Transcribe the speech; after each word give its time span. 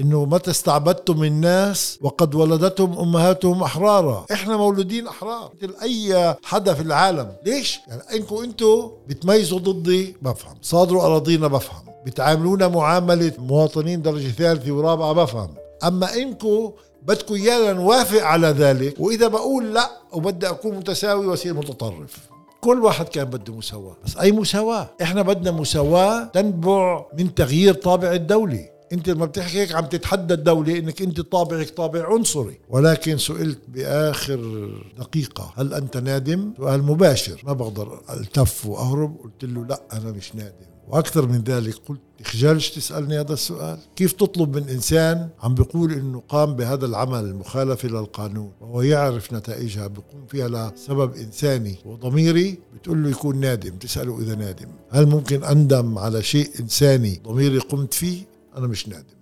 إنه 0.00 0.24
متى 0.24 0.50
استعبدتم 0.50 1.24
الناس 1.24 1.98
وقد 2.02 2.34
ولدتهم 2.34 2.98
أمهاتهم 2.98 3.62
أحرارا. 3.62 4.26
إحنا 4.32 4.56
مولودين 4.56 5.06
أحرار. 5.06 5.52
مثل 5.62 5.74
أي 5.82 6.34
حدا 6.44 6.74
في 6.74 6.82
العالم. 6.82 7.32
ليش؟ 7.46 7.80
يعني 7.88 8.02
انكم 8.14 8.36
أنتم 8.36 8.90
بتميزوا 9.08 9.58
ضدي 9.58 10.16
بفهم. 10.22 10.54
صادروا 10.62 11.02
أراضينا 11.02 11.46
بفهم. 11.48 11.82
بتعاملونا 12.06 12.68
معاملة 12.68 13.32
مواطنين 13.38 14.02
درجة 14.02 14.28
ثالثة 14.28 14.72
ورابعة 14.72 15.12
بفهم. 15.12 15.54
أما 15.84 16.14
انكم 16.14 16.70
بدكم 17.02 17.34
إيانا 17.34 17.72
نوافق 17.72 18.22
على 18.22 18.46
ذلك 18.46 18.94
وإذا 19.00 19.28
بقول 19.28 19.74
لا 19.74 19.90
وبدي 20.12 20.48
أكون 20.48 20.76
متساوي 20.76 21.26
وأصير 21.26 21.54
متطرف. 21.54 22.16
كل 22.60 22.84
واحد 22.84 23.08
كان 23.08 23.24
بده 23.24 23.52
مساواة. 23.54 23.96
بس 24.04 24.16
أي 24.16 24.32
مساواة؟ 24.32 24.90
إحنا 25.02 25.22
بدنا 25.22 25.50
مساواة 25.50 26.24
تنبع 26.24 27.04
من 27.18 27.34
تغيير 27.34 27.74
طابع 27.74 28.12
الدولة. 28.12 28.68
انت 28.92 29.08
لما 29.08 29.26
بتحكي 29.26 29.58
هيك 29.58 29.72
عم 29.72 29.86
تتحدى 29.86 30.34
الدولة 30.34 30.78
انك 30.78 31.02
انت 31.02 31.20
طابعك 31.20 31.70
طابع 31.70 32.14
عنصري. 32.14 32.58
ولكن 32.68 33.18
سئلت 33.18 33.58
بآخر 33.68 34.70
دقيقة 34.98 35.52
هل 35.56 35.74
أنت 35.74 35.96
نادم؟ 35.96 36.52
سؤال 36.56 36.82
مباشر. 36.82 37.42
ما 37.44 37.52
بقدر 37.52 38.00
ألتف 38.10 38.66
وأهرب 38.66 39.16
قلت 39.22 39.44
له 39.44 39.66
لا 39.66 39.82
أنا 39.92 40.12
مش 40.12 40.34
نادم. 40.34 40.70
وأكثر 40.88 41.26
من 41.26 41.42
ذلك 41.44 41.74
قلت 41.88 42.00
تخجلش 42.24 42.70
تسألني 42.70 43.20
هذا 43.20 43.32
السؤال؟ 43.32 43.78
كيف 43.96 44.12
تطلب 44.12 44.56
من 44.56 44.68
إنسان 44.68 45.28
عم 45.42 45.54
بيقول 45.54 45.92
إنه 45.92 46.22
قام 46.28 46.54
بهذا 46.54 46.86
العمل 46.86 47.24
المخالفه 47.24 47.88
للقانون 47.88 48.52
وهو 48.60 48.82
يعرف 48.82 49.32
نتائجها 49.32 49.86
بيقوم 49.86 50.26
فيها 50.28 50.48
لسبب 50.48 51.14
إنساني 51.14 51.76
وضميري 51.84 52.58
بتقول 52.74 53.02
له 53.02 53.10
يكون 53.10 53.40
نادم. 53.40 53.76
تساله 53.76 54.18
إذا 54.18 54.34
نادم. 54.34 54.68
هل 54.90 55.06
ممكن 55.06 55.44
أندم 55.44 55.98
على 55.98 56.22
شيء 56.22 56.50
إنساني 56.60 57.20
ضميري 57.24 57.58
قمت 57.58 57.94
فيه؟ 57.94 58.29
أنا 58.56 58.66
مش 58.66 58.88
نادم. 58.88 59.20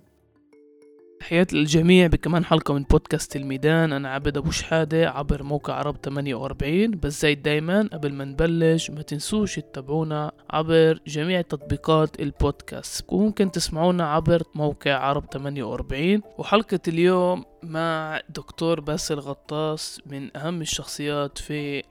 تحياتي 1.19 1.55
للجميع 1.55 2.07
بكمان 2.07 2.45
حلقة 2.45 2.73
من 2.73 2.83
بودكاست 2.83 3.35
الميدان. 3.35 3.93
أنا 3.93 4.09
عبد 4.09 4.37
أبو 4.37 4.51
شحادة 4.51 5.09
عبر 5.09 5.43
موقع 5.43 5.73
عرب 5.73 5.97
48 6.03 6.91
بس 6.91 7.21
زي 7.21 7.35
دايما 7.35 7.89
قبل 7.93 8.13
ما 8.13 8.25
نبلش 8.25 8.89
ما 8.89 9.01
تنسوش 9.01 9.55
تتابعونا 9.55 10.31
عبر 10.49 10.99
جميع 11.07 11.41
تطبيقات 11.41 12.19
البودكاست. 12.19 13.05
وممكن 13.07 13.51
تسمعونا 13.51 14.13
عبر 14.13 14.43
موقع 14.55 14.93
عرب 14.93 15.25
48 15.33 16.21
وحلقة 16.37 16.79
اليوم 16.87 17.45
مع 17.63 18.21
دكتور 18.29 18.79
باسل 18.79 19.19
غطاس 19.19 20.01
من 20.05 20.37
أهم 20.37 20.61
الشخصيات 20.61 21.37
في 21.37 21.83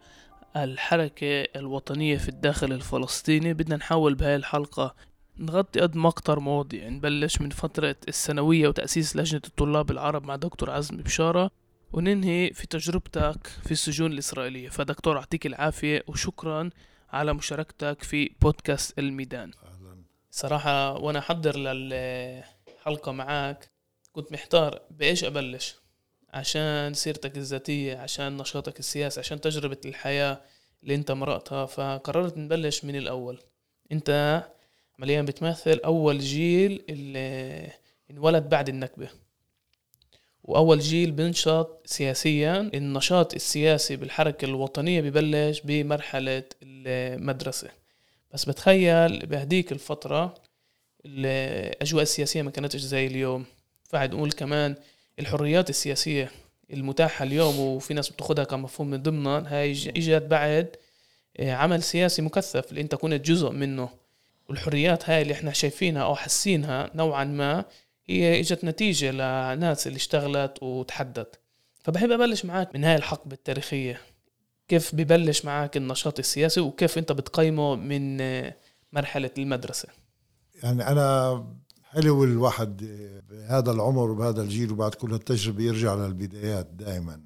الحركة 0.57 1.43
الوطنية 1.57 2.17
في 2.17 2.29
الداخل 2.29 2.73
الفلسطيني. 2.73 3.55
بدنا 3.55 3.77
نحاول 3.77 4.15
بهاي 4.15 4.37
الحلقة 4.37 4.95
نغطي 5.39 5.81
قد 5.81 5.97
ما 5.97 6.09
أقدر 6.09 6.41
مواضيع. 6.41 6.89
نبلش 6.89 7.41
من 7.41 7.51
فترة 7.51 7.97
الثانوية 8.09 8.69
وتأسيس 8.69 9.17
لجنة 9.17 9.43
الطلاب 9.47 9.91
العرب 9.91 10.25
مع 10.25 10.37
دكتور 10.37 10.71
عزمي 10.71 11.03
بشارة 11.03 11.51
وننهي 11.93 12.51
في 12.55 12.67
تجربتك 12.67 13.47
في 13.47 13.73
السجون 13.73 14.13
الإسرائيلية. 14.13 14.69
فدكتور 14.69 15.19
أعطيك 15.19 15.47
العافية 15.47 16.05
وشكرا 16.07 16.71
على 17.11 17.33
مشاركتك 17.33 18.03
في 18.03 18.31
بودكاست 18.43 18.99
الميدان. 18.99 19.51
أهلا. 19.65 20.03
صراحة 20.31 20.99
وأنا 20.99 21.19
أحضر 21.19 21.57
للحلقة 21.57 23.13
معك 23.13 23.71
كنت 24.13 24.33
محتار 24.33 24.81
بإيش 24.91 25.25
أبلش؟ 25.25 25.77
عشان 26.35 26.95
سيرتك 26.95 27.37
الذاتية 27.37 27.97
عشان 27.97 28.37
نشاطك 28.37 28.79
السياسي 28.79 29.21
عشان 29.21 29.41
تجربة 29.41 29.81
الحياة 29.85 30.41
اللي 30.83 30.95
أنت 30.95 31.11
مرقتها. 31.11 31.67
فقررت 31.67 32.39
نبلش 32.39 32.85
من 32.85 32.97
الأول. 32.97 33.39
أنت 33.93 34.43
عمليا 34.99 35.23
بتمثل 35.23 35.81
أول 35.85 36.19
جيل 36.19 36.85
اللي 36.89 37.71
انولد 38.11 38.49
بعد 38.49 38.69
النكبة. 38.69 39.09
وأول 40.45 40.79
جيل 40.79 41.11
بنشط 41.11 41.83
سياسيا. 41.87 42.71
النشاط 42.75 43.35
السياسي 43.35 43.97
بالحركة 43.97 44.45
الوطنية 44.45 45.01
ببلش 45.01 45.61
بمرحلة 45.65 46.43
المدرسة. 46.63 47.69
بس 48.33 48.45
بتخيل 48.45 49.27
بهديك 49.27 49.73
الفترة 49.73 50.35
الأجواء 51.05 52.03
السياسية 52.03 52.43
ما 52.43 52.51
كانتش 52.51 52.81
زي 52.81 53.07
اليوم. 53.07 53.45
فعد 53.85 54.15
نقول 54.15 54.33
كمان 54.33 54.75
الحريات 55.19 55.71
السياسية 55.71 56.31
المتاحة 56.73 57.25
اليوم 57.25 57.59
وفي 57.61 57.95
ناس 57.95 58.11
بتاخدها 58.11 58.45
كمفهوم 58.45 58.91
من 58.91 59.03
ضمنها 59.03 59.45
هاي 59.47 59.73
إجت 59.73 60.23
بعد 60.23 60.77
عمل 61.41 61.83
سياسي 61.83 62.23
مكثف 62.23 62.71
اللي 62.71 62.81
أنت 62.81 62.95
كنت 62.95 63.27
جزء 63.27 63.51
منه. 63.51 63.89
والحريات 64.49 65.11
هاي 65.11 65.23
اللي 65.23 65.33
إحنا 65.33 65.53
شايفينها 65.53 66.03
أو 66.03 66.15
حاسينها 66.15 66.91
نوعا 66.95 67.25
ما 67.25 67.65
هي 68.07 68.41
إجت 68.41 68.65
نتيجة 68.65 69.11
لناس 69.11 69.87
اللي 69.87 69.97
اشتغلت 69.97 70.63
وتحدت. 70.63 71.39
فبحب 71.85 72.11
أبلش 72.11 72.45
معك 72.45 72.75
من 72.75 72.85
هاي 72.85 72.97
الحقبة 72.97 73.33
التاريخية. 73.33 74.01
كيف 74.69 74.95
ببلش 74.95 75.45
معك 75.45 75.77
النشاط 75.77 76.19
السياسي 76.19 76.61
وكيف 76.61 76.99
أنت 76.99 77.13
بتقيمه 77.13 77.75
من 77.75 78.17
مرحلة 78.93 79.31
المدرسة؟ 79.39 79.89
يعني 80.63 80.89
أنا 80.89 81.47
حلو 81.83 82.25
الواحد 82.25 82.77
بهذا 83.31 83.71
العمر 83.73 84.11
وبهذا 84.11 84.43
الجيل 84.43 84.73
وبعد 84.73 84.95
كل 84.95 85.13
هالتجربة 85.13 85.63
يرجع 85.65 85.95
للبدايات 85.95 86.67
دائما 86.67 87.21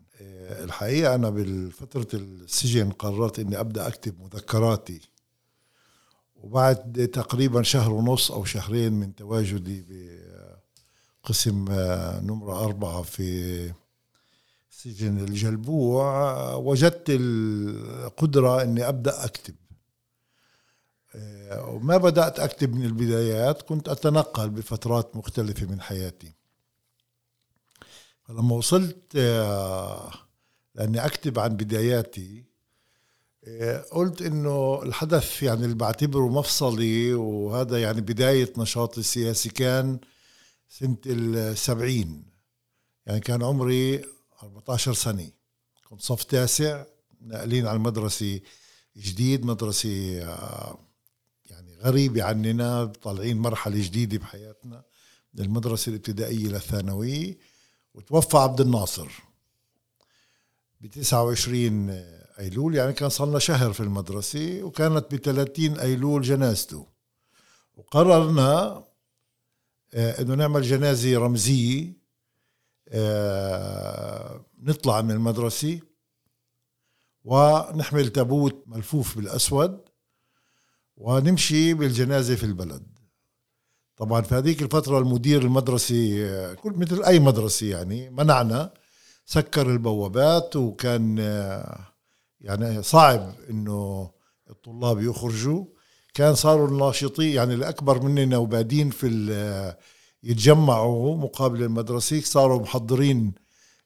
الحقيقة 0.64 1.14
أنا 1.14 1.30
بالفترة 1.30 2.08
السجن 2.14 2.90
قررت 2.90 3.38
إني 3.38 3.60
أبدأ 3.60 3.86
أكتب 3.86 4.20
مذكراتي. 4.20 5.00
وبعد 6.42 7.10
تقريبا 7.12 7.62
شهر 7.62 7.92
ونص 7.92 8.30
أو 8.30 8.44
شهرين 8.44 8.92
من 8.92 9.14
تواجدي 9.14 9.84
بقسم 11.24 11.64
نمرة 12.26 12.64
أربعة 12.64 13.02
في 13.02 13.72
سجن 14.70 15.18
الجلبوع 15.18 16.54
وجدت 16.54 17.04
القدرة 17.08 18.62
أني 18.62 18.88
أبدأ 18.88 19.24
أكتب. 19.24 19.54
وما 21.52 21.96
بدأت 21.96 22.40
أكتب 22.40 22.74
من 22.74 22.84
البدايات 22.84 23.62
كنت 23.62 23.88
أتنقل 23.88 24.50
بفترات 24.50 25.16
مختلفة 25.16 25.66
من 25.66 25.80
حياتي. 25.80 26.32
فلما 28.22 28.54
وصلت 28.54 29.16
لأني 30.74 31.04
أكتب 31.06 31.38
عن 31.38 31.56
بداياتي 31.56 32.44
قلت 33.92 34.22
إنه 34.22 34.82
الحدث 34.82 35.42
يعني 35.42 35.64
اللي 35.64 35.74
بعتبره 35.74 36.28
مفصلي 36.28 37.14
وهذا 37.14 37.82
يعني 37.82 38.00
بداية 38.00 38.52
نشاطي 38.58 39.00
السياسي 39.00 39.48
كان 39.48 39.98
سنة 40.68 40.96
السبعين. 41.06 42.24
يعني 43.06 43.20
كان 43.20 43.42
عمري 43.42 44.04
14 44.42 44.92
سنة. 44.92 45.30
كنت 45.84 46.02
صف 46.02 46.24
تاسع 46.24 46.84
ناقلين 47.20 47.66
على 47.66 47.76
المدرسة 47.76 48.40
جديد 48.96 49.46
مدرسة 49.46 49.88
يعني 51.46 51.76
غريبة 51.80 52.22
عننا 52.22 52.84
طالعين 52.84 53.38
مرحلة 53.38 53.82
جديدة 53.82 54.18
بحياتنا 54.18 54.84
من 55.34 55.44
المدرسة 55.44 55.90
الابتدائية 55.90 56.48
للثانوية 56.48 57.38
وتوفى 57.94 58.36
عبد 58.36 58.60
الناصر. 58.60 59.08
ب 60.80 60.86
29 60.86 62.21
أيلول 62.38 62.74
يعني 62.74 62.92
كان 62.92 63.08
صار 63.08 63.28
لنا 63.28 63.38
شهر 63.38 63.72
في 63.72 63.80
المدرسة 63.80 64.62
وكانت 64.62 65.14
ب 65.14 65.16
30 65.16 65.78
أيلول 65.80 66.22
جنازته. 66.22 66.86
وقررنا 67.74 68.84
آه، 69.94 70.22
إنه 70.22 70.34
نعمل 70.34 70.62
جنازة 70.62 71.18
رمزية 71.18 71.92
آه، 72.88 74.44
نطلع 74.62 75.02
من 75.02 75.10
المدرسة 75.10 75.80
ونحمل 77.24 78.08
تابوت 78.08 78.64
ملفوف 78.66 79.16
بالأسود 79.16 79.80
ونمشي 80.96 81.74
بالجنازة 81.74 82.34
في 82.34 82.44
البلد. 82.44 82.86
طبعا 83.96 84.20
في 84.20 84.34
هذيك 84.34 84.62
الفترة 84.62 84.98
المدير 84.98 85.42
المدرسي 85.42 86.26
آه، 86.26 86.54
كل 86.54 86.72
مثل 86.72 87.04
أي 87.04 87.18
مدرسة 87.18 87.66
يعني 87.66 88.10
منعنا 88.10 88.72
سكر 89.26 89.70
البوابات 89.70 90.56
وكان 90.56 91.18
يعني 92.42 92.82
صعب 92.82 93.34
إنه 93.50 94.10
الطلاب 94.50 95.02
يخرجوا. 95.02 95.64
كان 96.14 96.34
صاروا 96.34 96.68
الناشطين 96.68 97.32
يعني 97.32 97.54
الأكبر 97.54 98.02
مننا 98.02 98.36
وبعدين 98.36 98.90
في 98.90 99.06
يتجمعوا 100.22 101.16
مقابل 101.16 101.62
المدرسة 101.62 102.20
صاروا 102.20 102.60
محضرين 102.60 103.32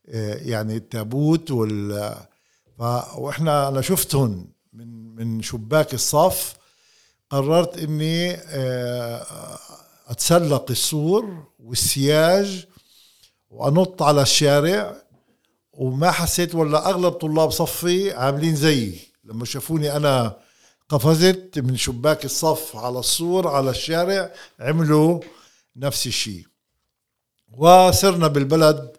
آه، 0.08 0.34
يعني 0.34 0.76
التابوت 0.76 1.50
وال 1.50 2.14
وإحنا 3.18 3.68
أنا 3.68 3.80
شفتهم 3.80 4.52
من 4.72 5.14
من 5.14 5.42
شباك 5.42 5.94
الصف 5.94 6.56
قررت 7.30 7.78
إني 7.78 8.30
آه، 8.34 9.26
أتسلق 10.08 10.70
السور 10.70 11.44
والسياج 11.58 12.66
وأنط 13.50 14.02
على 14.02 14.22
الشارع. 14.22 14.96
وما 15.76 16.10
حسيت 16.10 16.54
ولا 16.54 16.88
أغلب 16.90 17.12
طلاب 17.12 17.50
صفي 17.50 18.12
عاملين 18.12 18.56
زيي. 18.56 18.98
لما 19.24 19.44
شافوني 19.44 19.96
أنا 19.96 20.36
قفزت 20.88 21.58
من 21.58 21.76
شباك 21.76 22.24
الصف 22.24 22.76
على 22.76 22.98
السور 22.98 23.48
على 23.48 23.70
الشارع 23.70 24.32
عملوا 24.60 25.20
نفس 25.76 26.06
الشيء. 26.06 26.46
وصرنا 27.58 28.28
بالبلد 28.28 28.96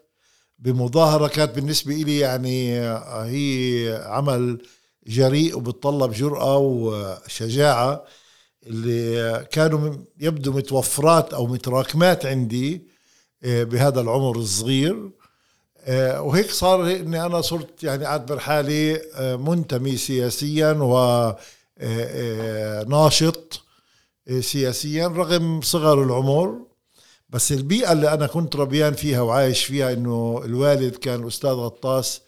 بمظاهرة 0.58 1.28
كانت 1.28 1.54
بالنسبة 1.54 1.94
إلي 1.94 2.18
يعني 2.18 2.80
هي 3.10 4.02
عمل 4.06 4.62
جريء 5.06 5.56
وبتطلب 5.56 6.12
جرأة 6.12 6.58
وشجاعة 6.58 8.04
اللي 8.66 9.46
كانوا 9.52 9.94
يبدو 10.20 10.52
متوفرات 10.52 11.34
أو 11.34 11.46
متراكمات 11.46 12.26
عندي 12.26 12.88
آه، 13.42 13.64
بهذا 13.64 14.00
العمر 14.00 14.36
الصغير. 14.36 14.94
آه، 14.94 15.17
وهيك 16.20 16.50
صار 16.50 16.90
إني 16.90 17.26
أنا 17.26 17.40
صرت 17.40 17.82
يعني 17.84 18.06
أعتبر 18.06 18.38
حالي 18.38 19.00
آه، 19.14 19.36
منتمي 19.36 19.96
سياسيا 19.96 20.72
وناشط 22.82 23.60
سياسيا 24.40 25.06
رغم 25.06 25.60
صغر 25.60 26.02
العمر. 26.02 26.58
بس 27.30 27.52
البيئة 27.52 27.92
اللي 27.92 28.12
أنا 28.14 28.26
كنت 28.26 28.56
ربيان 28.56 28.94
فيها 28.94 29.20
وعايش 29.20 29.64
فيها 29.64 29.92
إنه 29.92 30.42
الوالد 30.44 30.96
كان 30.96 31.26
أستاذ 31.26 31.50
غطاس 31.50 32.20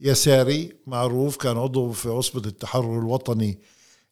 يساري 0.00 0.72
معروف 0.86 1.36
كان 1.36 1.56
عضو 1.56 1.92
في 1.92 2.08
عصبة 2.08 2.48
التحرر 2.48 2.98
الوطني 2.98 3.58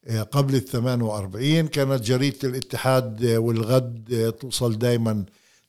آه، 0.07 0.23
قبل 0.23 0.55
ال 0.55 0.65
48 0.65 1.67
كانت 1.69 2.03
جريدة 2.03 2.39
الاتحاد 2.49 3.25
والغد 3.25 4.35
توصل 4.41 4.79
دايما 4.79 5.25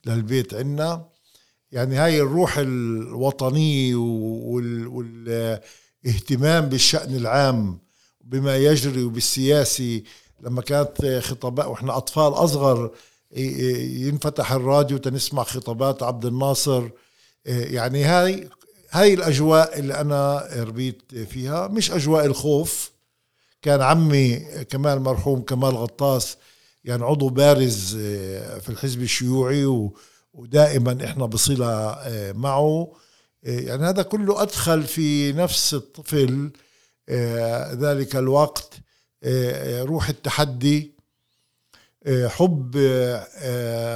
للبيت 0.05 0.53
عنا 0.53 1.05
يعني 1.71 1.95
هاي 1.95 2.21
الروح 2.21 2.57
الوطنية 2.57 3.95
والاهتمام 6.05 6.65
بالشأن 6.65 7.15
العام 7.15 7.79
بما 8.23 8.57
يجري 8.57 9.03
وبالسياسي. 9.03 10.03
لما 10.41 10.61
كانت 10.61 11.21
خطابات 11.23 11.65
وإحنا 11.65 11.97
أطفال 11.97 12.33
أصغر 12.33 12.91
ينفتح 13.31 14.51
الراديو 14.51 14.97
تنسمع 14.97 15.43
خطابات 15.43 16.03
عبد 16.03 16.25
الناصر. 16.25 16.89
يعني 17.45 18.03
هاي 18.03 18.49
هاي 18.91 19.13
الأجواء 19.13 19.79
اللي 19.79 19.93
أنا 19.93 20.47
ربيت 20.55 21.01
فيها 21.15 21.67
مش 21.67 21.91
أجواء 21.91 22.25
الخوف. 22.25 22.91
كان 23.61 23.81
عمي 23.81 24.35
كمال 24.69 24.99
مرحوم 24.99 25.41
كمال 25.41 25.75
غطاس 25.75 26.37
يعني 26.83 27.03
عضو 27.03 27.29
بارز 27.29 27.95
في 28.61 28.69
الحزب 28.69 29.01
الشيوعي 29.01 29.89
ودائما 30.37 31.05
إحنا 31.05 31.25
بصلة 31.25 31.97
معه. 32.35 32.91
يعني 33.43 33.83
هذا 33.85 34.01
كله 34.01 34.41
أدخل 34.41 34.83
في 34.83 35.33
نفس 35.33 35.73
الطفل 35.73 36.51
ذلك 37.81 38.15
الوقت 38.15 38.73
روح 39.81 40.09
التحدي 40.09 40.91
حب 42.25 42.75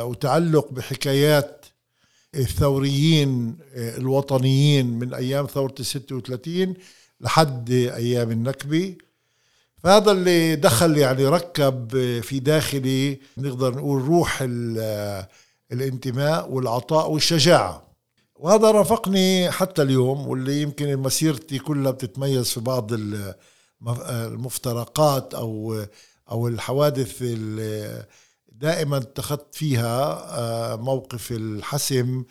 وتعلق 0.02 0.72
بحكايات 0.72 1.66
الثوريين 2.36 3.58
الوطنيين 3.76 5.00
من 5.00 5.14
أيام 5.14 5.46
ثورة 5.46 5.76
ال 5.80 5.86
36 5.86 6.74
لحد 7.22 7.72
أيام 7.72 8.32
النكبة. 8.32 8.96
فهذا 9.84 10.12
اللي 10.12 10.56
دخل 10.56 10.98
يعني 10.98 11.26
ركب 11.26 11.90
في 12.22 12.40
داخلي 12.40 13.20
نقدر 13.38 13.76
نقول 13.76 14.02
روح 14.02 14.44
الانتماء 15.72 16.52
والعطاء 16.52 17.12
والشجاعة. 17.12 17.92
وهذا 18.36 18.72
رافقني 18.72 19.52
حتى 19.52 19.82
اليوم 19.82 20.28
واللي 20.28 20.62
يمكن 20.62 20.98
مسيرتي 20.98 21.60
كلها 21.60 21.92
بتتميز 21.92 22.50
في 22.50 22.60
بعض 22.60 22.92
المفترقات 24.10 25.34
أو 25.34 25.84
أو 26.32 26.48
الحوادث 26.48 27.22
اللي 27.22 28.06
دائما 28.52 28.98
اتخذت 28.98 29.56
فيها 29.56 30.28
آه، 30.40 30.76
موقف 30.76 31.32
الحسم 31.32 32.24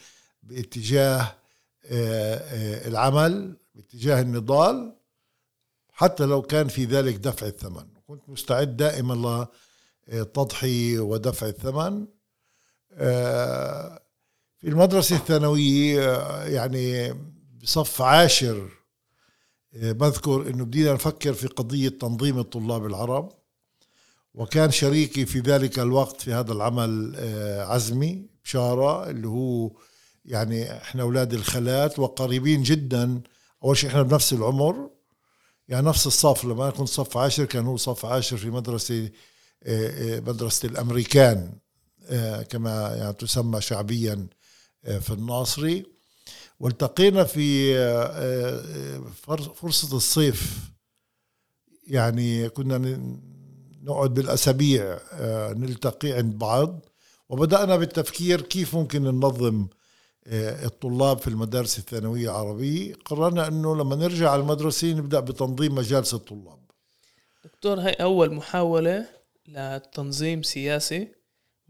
باتجاه 0.42 1.20
آه، 1.20 2.34
آه، 2.36 2.88
العمل 2.88 3.56
باتجاه 3.74 4.20
النضال 4.20 4.96
حتى 5.92 6.24
لو 6.24 6.42
كان 6.42 6.68
في 6.68 6.84
ذلك 6.84 7.16
دفع 7.16 7.46
الثمن. 7.46 7.86
كنت 8.06 8.28
مستعد 8.28 8.76
دائما 8.76 9.46
للتضحية 10.08 11.00
ودفع 11.00 11.46
الثمن. 11.46 12.06
في 12.96 13.98
المدرسة 14.64 15.16
الثانوية 15.16 16.18
يعني 16.44 17.14
بصف 17.62 18.02
عاشر 18.02 18.68
بذكر 19.72 20.48
إنه 20.50 20.64
بدينا 20.64 20.92
نفكر 20.92 21.32
في 21.32 21.46
قضية 21.46 21.88
تنظيم 21.88 22.38
الطلاب 22.38 22.86
العرب 22.86 23.32
وكان 24.34 24.70
شريكي 24.70 25.26
في 25.26 25.40
ذلك 25.40 25.78
الوقت 25.78 26.20
في 26.20 26.32
هذا 26.32 26.52
العمل 26.52 27.16
عزمي 27.68 28.26
بشارة 28.44 29.10
اللي 29.10 29.28
هو 29.28 29.70
يعني 30.24 30.76
إحنا 30.76 31.02
أولاد 31.02 31.34
الخالات 31.34 31.98
وقريبين 31.98 32.62
جدا 32.62 33.20
أول 33.64 33.76
شيء 33.76 33.90
إحنا 33.90 34.02
بنفس 34.02 34.32
العمر 34.32 34.90
يعني 35.68 35.86
نفس 35.86 36.06
الصف 36.06 36.44
لما 36.44 36.62
أنا 36.64 36.70
كنت 36.72 36.88
صف 36.88 37.16
عاشر 37.16 37.44
كان 37.44 37.66
هو 37.66 37.76
صف 37.76 38.06
عاشر 38.06 38.36
في 38.36 38.50
مدرسة 38.50 39.10
مدرسة 40.26 40.68
الأمريكان. 40.68 41.52
كما 42.48 42.94
يعني 42.96 43.12
تسمى 43.12 43.60
شعبيا 43.60 44.26
في 45.00 45.10
الناصري 45.10 45.86
والتقينا 46.60 47.24
في 47.24 47.74
فرصة 49.54 49.96
الصيف. 49.96 50.58
يعني 51.86 52.48
كنا 52.48 52.78
نقعد 53.82 54.14
بالأسابيع 54.14 54.98
نلتقي 55.52 56.12
عند 56.12 56.38
بعض. 56.38 56.86
وبدأنا 57.28 57.76
بالتفكير 57.76 58.40
كيف 58.40 58.76
ممكن 58.76 59.02
ننظم 59.02 59.66
آه، 60.26 60.64
الطلاب 60.66 61.18
في 61.18 61.28
المدارس 61.28 61.78
الثانوية 61.78 62.30
العربية. 62.30 62.94
قررنا 63.04 63.48
أنه 63.48 63.76
لما 63.76 63.96
نرجع 63.96 64.30
على 64.30 64.42
المدرسة 64.42 64.92
نبدأ 64.92 65.20
بتنظيم 65.20 65.74
مجالس 65.74 66.14
الطلاب. 66.14 66.58
دكتور 67.44 67.80
هاي 67.80 67.92
أول 67.92 68.34
محاولة 68.34 69.06
لتنظيم 69.48 70.42
سياسي؟ 70.42 71.08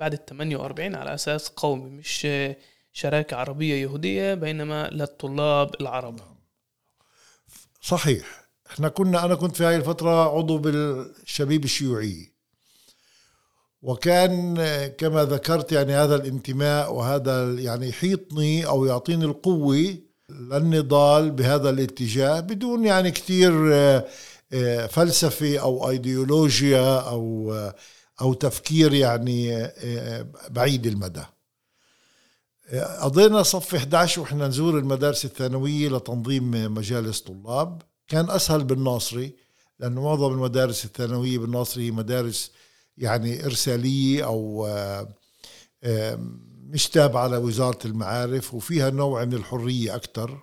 بعد 0.00 0.12
ال 0.12 0.26
48 0.26 0.94
على 0.94 1.14
أساس 1.14 1.48
قومي 1.48 1.90
مش 1.90 2.26
شراكة 2.92 3.36
عربية 3.36 3.74
يهودية 3.74 4.34
بينما 4.34 4.88
للطلاب 4.92 5.74
العرب. 5.80 6.20
صحيح. 7.80 8.48
إحنا 8.70 8.88
كنا 8.88 9.24
أنا 9.24 9.34
كنت 9.34 9.56
في 9.56 9.64
هاي 9.64 9.76
الفترة 9.76 10.38
عضو 10.38 10.58
بالشبيب 10.58 11.64
الشيوعية 11.64 12.30
وكان 13.82 14.56
كما 14.98 15.24
ذكرت 15.24 15.72
يعني 15.72 15.92
هذا 15.92 16.14
الانتماء 16.14 16.92
وهذا 16.94 17.52
يعني 17.52 17.88
يحيطني 17.88 18.66
أو 18.66 18.84
يعطيني 18.84 19.24
القوة 19.24 19.96
للنضال 20.30 21.30
بهذا 21.30 21.70
الاتجاه 21.70 22.40
بدون 22.40 22.84
يعني 22.84 23.10
كثير 23.10 23.74
آه، 23.74 24.04
آه، 24.52 24.86
فلسفة 24.86 25.58
أو 25.58 25.90
ايديولوجيا 25.90 27.00
أو 28.20 28.26
آه، 28.26 28.28
أو 28.28 28.34
تفكير 28.34 28.94
يعني 28.94 29.70
بعيد 30.50 30.86
المدى. 30.86 31.24
قضينا 33.00 33.42
صف 33.42 33.74
11 33.74 34.20
وإحنا 34.20 34.48
نزور 34.48 34.78
المدارس 34.78 35.24
الثانوية 35.24 35.88
لتنظيم 35.88 36.74
مجالس 36.74 37.20
طلاب. 37.20 37.82
كان 38.08 38.30
أسهل 38.30 38.64
بالناصري 38.64 39.34
لأنه 39.78 40.02
معظم 40.02 40.32
المدارس 40.32 40.84
الثانوية 40.84 41.38
بالناصري 41.38 41.86
هي 41.86 41.90
مدارس 41.90 42.50
يعني 42.98 43.44
إرسالية 43.46 44.24
أو 44.24 44.66
آه، 45.84 46.18
مش 46.70 46.88
تابعة 46.88 47.28
لوزارة 47.28 47.78
المعارف 47.84 48.54
وفيها 48.54 48.90
نوع 48.90 49.24
من 49.24 49.34
الحرية 49.34 49.94
أكثر 49.94 50.40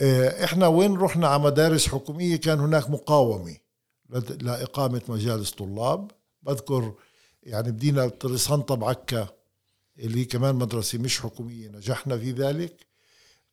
آه، 0.00 0.44
إحنا 0.44 0.66
وين 0.66 0.96
رحنا 0.96 1.28
على 1.28 1.42
مدارس 1.42 1.88
حكومية 1.88 2.36
كان 2.36 2.60
هناك 2.60 2.90
مقاومة 2.90 3.56
لإقامة 4.40 5.02
مجالس 5.08 5.50
طلاب. 5.50 6.10
بذكر 6.42 6.94
يعني 7.42 7.70
بدينا 7.72 8.08
طرسنطة 8.08 8.74
بعكا 8.74 9.28
اللي 9.98 10.20
هي 10.20 10.24
كمان 10.24 10.54
مدرسة 10.54 10.98
مش 10.98 11.20
حكومية 11.20 11.68
نجحنا 11.68 12.18
في 12.18 12.30
ذلك. 12.30 12.86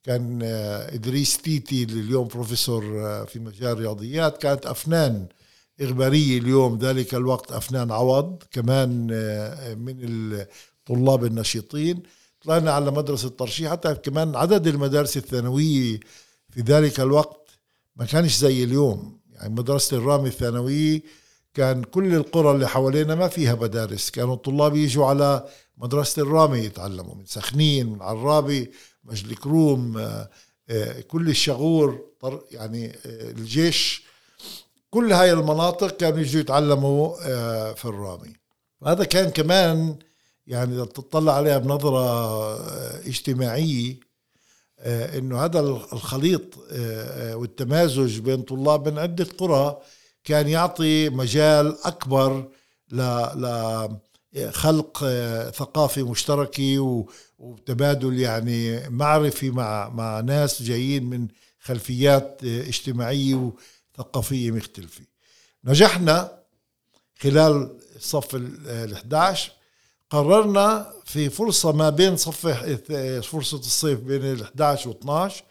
كان 0.03 0.39
آه، 0.44 0.96
إدريس 0.96 1.38
تيتي 1.38 1.84
اللي 1.84 2.00
اليوم 2.00 2.27
بروفيسور 2.27 2.84
في 3.25 3.39
مجال 3.39 3.72
الرياضيات 3.72 4.38
كانت 4.38 4.65
أفنان 4.65 5.27
إخبارية 5.82 6.38
اليوم 6.39 6.77
ذلك 6.77 7.15
الوقت 7.15 7.51
أفنان 7.51 7.91
عوض 7.91 8.44
كمان 8.51 9.10
آه، 9.12 9.74
من 9.74 9.98
الطلاب 10.01 11.25
النشيطين. 11.25 12.03
طلعنا 12.41 12.72
على 12.72 12.91
مدرسة 12.91 13.29
ترشيح 13.29 13.72
حتى 13.72 13.96
كمان 13.96 14.36
عدد 14.36 14.67
المدارس 14.67 15.17
الثانوية 15.17 16.00
في 16.50 16.62
ذلك 16.62 17.00
الوقت 17.00 17.50
ما 17.96 18.06
كانش 18.06 18.38
زي 18.38 18.63
اليوم. 18.63 19.20
يعني 19.34 19.53
مدرسة 19.53 19.98
الرامي 19.98 20.27
الثانوية 20.27 21.01
كان 21.58 21.84
كل 21.84 22.16
القرى 22.16 22.52
اللي 22.52 22.68
حوالينا 22.68 23.16
ما 23.16 23.28
فيها 23.28 23.56
مدارس. 23.56 24.10
كانوا 24.10 24.36
الطلاب 24.36 24.76
يجوا 24.76 25.06
على 25.06 25.46
مدرسة 25.78 26.22
الرامي 26.22 26.60
يتعلموا 26.60 27.16
من 27.16 27.26
سخنين 27.26 27.90
من 27.90 28.02
عرابي 28.02 28.72
مجد 29.04 29.34
كروم 29.34 29.98
آه، 29.98 30.30
آه، 30.70 31.02
كل 31.02 31.30
الشغور 31.30 32.06
يعني 32.52 32.96
الجيش. 33.06 34.04
كل 34.90 35.14
هاي 35.14 35.34
المناطق 35.34 35.98
كانوا 35.98 36.20
يجوا 36.20 36.42
يتعلموا 36.42 37.16
آه، 37.22 37.74
في 37.74 37.86
الرامي. 37.86 38.34
هذا 38.86 39.04
كان 39.04 39.30
كمان 39.30 39.96
يعني 40.48 40.76
إذا 40.76 40.86
تطلع 40.86 41.34
عليها 41.34 41.58
بنظرة 41.58 42.00
آه، 42.00 43.00
اجتماعية 43.08 44.00
آه، 44.80 45.18
إنه 45.18 45.46
هذا 45.46 45.60
الخليط 45.60 46.42
آه، 46.72 47.36
والتمازج 47.36 48.20
بين 48.20 48.42
طلاب 48.42 48.90
من 48.90 49.00
عدة 49.00 49.28
قرى 49.38 49.78
كان 50.28 50.48
يعطي 50.48 51.10
مجال 51.10 51.78
أكبر 51.86 52.48
لخلق 54.34 55.00
ثقافه 55.56 56.10
مشتركه 56.10 57.06
وتبادل 57.40 58.20
يعني 58.20 58.90
معرفي 58.90 59.50
مع 59.52 59.90
مع 59.90 60.20
ناس 60.20 60.64
جايين 60.64 61.04
من 61.04 61.28
خلفيات 61.60 62.42
اجتماعية 62.44 63.52
وثقافية 63.96 64.52
مختلفة. 64.52 65.02
نجحنا 65.64 66.32
خلال 67.22 67.78
الصف 67.96 68.36
ال 68.36 68.94
11 68.94 69.52
قررنا 70.10 70.94
في 71.06 71.30
فرصة 71.30 71.72
ما 71.72 71.90
بين 71.90 72.18
صف 72.18 72.48
فرصة 73.32 73.58
الصيف 73.58 74.00
بين 74.00 74.24
ال 74.24 74.42
11 74.42 74.90
و 74.90 74.92
12 74.92 75.44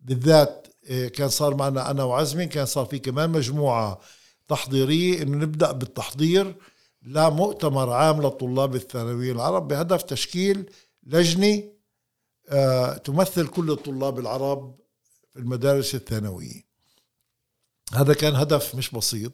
بالذات 0.00 0.66
آه، 0.90 1.08
كان 1.08 1.28
صار 1.28 1.54
معنا 1.54 1.90
أنا 1.90 2.04
وعزمي 2.04 2.46
كان 2.46 2.66
صار 2.66 2.84
في 2.86 2.98
كمان 2.98 3.30
مجموعة 3.30 4.00
تحضيرية 4.50 5.22
إنه 5.22 5.36
نبدأ 5.36 5.72
بالتحضير 5.72 6.56
لمؤتمر 7.02 7.90
عام 7.92 8.22
لطلاب 8.22 8.74
الثانوية 8.74 9.32
العرب 9.32 9.68
بهدف 9.68 10.02
تشكيل 10.02 10.70
لجنة 11.06 11.62
آه، 12.48 12.96
تمثل 12.96 13.46
كل 13.46 13.70
الطلاب 13.70 14.18
العرب 14.18 14.78
في 15.30 15.38
المدارس 15.38 15.94
الثانوية. 15.94 16.64
هذا 17.92 18.14
كان 18.14 18.34
هدف 18.34 18.74
مش 18.74 18.90
بسيط 18.90 19.32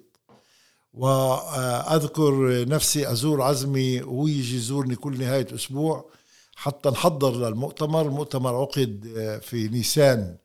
وأذكر 0.93 2.69
نفسي 2.69 3.13
أزور 3.13 3.43
عزمي 3.43 4.03
وهو 4.03 4.27
يجي 4.27 4.57
يزورني 4.57 4.97
كل 4.97 5.19
نهاية 5.19 5.55
أسبوع 5.55 6.11
حتى 6.57 6.89
نحضر 6.89 7.49
للمؤتمر. 7.49 8.03
المؤتمر 8.03 8.55
عقد 8.55 9.13
آه، 9.17 9.39
في 9.39 9.69
نيسان 9.69 10.37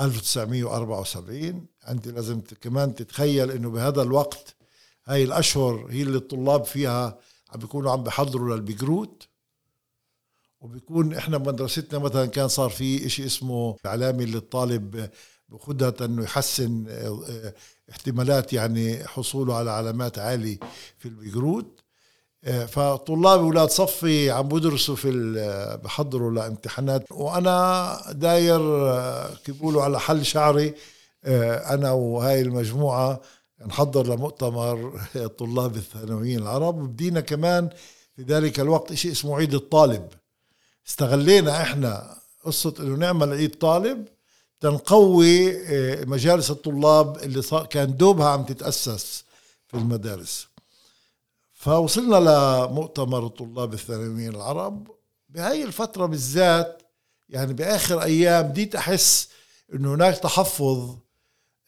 1974 0.00 1.71
أنت 1.88 2.08
لازم 2.08 2.40
كمان 2.60 2.94
تتخيل 2.94 3.50
إنه 3.50 3.70
بهذا 3.70 4.02
الوقت 4.02 4.54
هاي 5.06 5.24
الأشهر 5.24 5.86
هي 5.90 6.02
اللي 6.02 6.18
الطلاب 6.18 6.64
فيها 6.64 7.18
عم 7.50 7.60
بيكونوا 7.60 7.92
عم 7.92 8.02
بحضروا 8.02 8.56
للبيجروت. 8.56 9.28
وبيكون 10.60 11.14
إحنا 11.14 11.38
بمدرستنا 11.38 11.98
مثلا 11.98 12.26
كان 12.26 12.48
صار 12.48 12.70
في 12.70 13.08
شيء 13.08 13.26
اسمه 13.26 13.76
علامه 13.84 14.24
اللي 14.24 14.36
الطالب 14.36 15.10
بخدها 15.48 15.94
إنه 16.00 16.22
يحسن 16.22 16.84
آه، 16.88 17.24
آه، 17.28 17.54
احتمالات 17.90 18.52
يعني 18.52 19.04
حصوله 19.08 19.54
على 19.54 19.70
علامات 19.70 20.18
عالية 20.18 20.58
في 20.98 21.08
البيجروت. 21.08 21.80
آه، 22.44 22.66
فطلاب 22.66 23.40
أولاد 23.40 23.70
صفي 23.70 24.30
عم 24.30 24.48
بدرسوا 24.48 24.96
في 24.96 25.10
بحضروا 25.84 26.30
لامتحانات. 26.30 27.12
وأنا 27.12 27.98
داير 28.12 28.60
بيقولوا 29.48 29.82
على 29.82 30.00
حل 30.00 30.26
شعري 30.26 30.74
أنا 31.24 31.92
وهاي 31.92 32.40
المجموعة 32.40 33.20
نحضر 33.66 34.06
لمؤتمر 34.06 35.00
طلاب 35.38 35.76
الثانويين 35.76 36.38
العرب 36.38 36.82
وبدينا 36.82 37.20
كمان 37.20 37.70
في 38.16 38.22
ذلك 38.22 38.60
الوقت 38.60 38.92
شيء 38.92 39.12
اسمه 39.12 39.36
عيد 39.36 39.54
الطالب. 39.54 40.08
استغلينا 40.88 41.62
إحنا 41.62 42.16
قصة 42.44 42.74
إنه 42.80 42.96
نعمل 42.96 43.32
عيد 43.32 43.54
طالب 43.54 44.08
تنقوي 44.60 45.56
آه، 45.66 46.04
مجالس 46.04 46.50
الطلاب 46.50 47.16
اللي 47.16 47.42
كان 47.70 47.96
دوبها 47.96 48.28
عم 48.28 48.44
تتأسس 48.44 49.24
في 49.66 49.76
المدارس. 49.76 50.46
فوصلنا 51.52 52.16
لمؤتمر 52.16 53.26
الطلاب 53.26 53.74
الثانويين 53.74 54.34
العرب. 54.34 54.88
بهاي 55.28 55.64
الفترة 55.64 56.06
بالذات 56.06 56.82
يعني 57.28 57.52
بآخر 57.52 58.02
أيام 58.02 58.48
بديت 58.48 58.74
أحس 58.74 59.28
أنه 59.74 59.94
هناك 59.94 60.18
تحفظ 60.18 60.78
آه، 60.78 60.96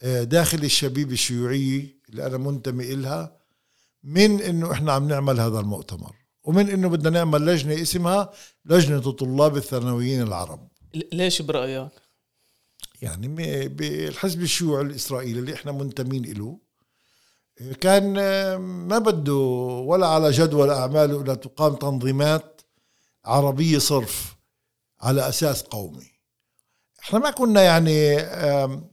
داخل 0.04 0.64
الشبيبة 0.64 1.12
الشيوعية 1.12 1.98
اللي 2.08 2.26
أنا 2.26 2.36
منتمي 2.36 2.92
إلها 2.92 3.36
من 4.02 4.40
أنه 4.42 4.72
إحنا 4.72 4.92
عم 4.92 5.08
نعمل 5.08 5.40
هذا 5.40 5.60
المؤتمر 5.60 6.14
ومن 6.44 6.70
أنه 6.70 6.88
بدنا 6.88 7.10
نعمل 7.10 7.46
لجنة 7.46 7.82
اسمها 7.82 8.30
لجنة 8.64 8.98
الطلاب 8.98 9.56
الثانويين 9.56 10.22
العرب 10.22 10.68
ليش 11.12 11.42
برأيك؟ 11.42 11.88
يعني 13.02 13.28
بالحزب 13.68 14.42
الشيوعي 14.42 14.82
الإسرائيلي 14.82 15.38
اللي 15.40 15.54
إحنا 15.54 15.72
منتمين 15.72 16.32
له 16.32 16.58
كان 17.80 18.14
ما 18.60 18.98
بده 18.98 19.34
ولا 19.86 20.06
على 20.06 20.30
جدول 20.30 20.70
أعماله 20.70 21.20
إلا 21.20 21.34
تقام 21.34 21.74
تنظيمات 21.74 22.60
عربية 23.24 23.78
صرف 23.78 24.36
على 25.00 25.28
أساس 25.28 25.62
قومي 25.62 26.10
إحنا 27.02 27.18
ما 27.18 27.30
كنا 27.30 27.62
يعني 27.62 28.18
آه، 28.18 28.90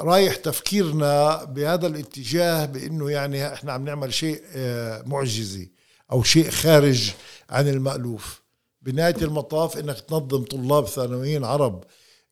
رايح 0.00 0.36
تفكيرنا 0.36 1.44
بهذا 1.44 1.86
الاتجاه 1.86 2.64
بإنه 2.64 3.10
يعني 3.10 3.52
إحنا 3.52 3.72
عم 3.72 3.84
نعمل 3.84 4.14
شيء 4.14 4.42
آه، 4.54 5.02
معجزي 5.06 5.70
أو 6.12 6.22
شيء 6.22 6.50
خارج 6.50 7.12
عن 7.50 7.68
المألوف. 7.68 8.42
بنهاية 8.82 9.16
المطاف 9.22 9.78
إنك 9.78 10.00
تنظم 10.00 10.44
طلاب 10.44 10.86
ثانويين 10.86 11.44
عرب 11.44 11.84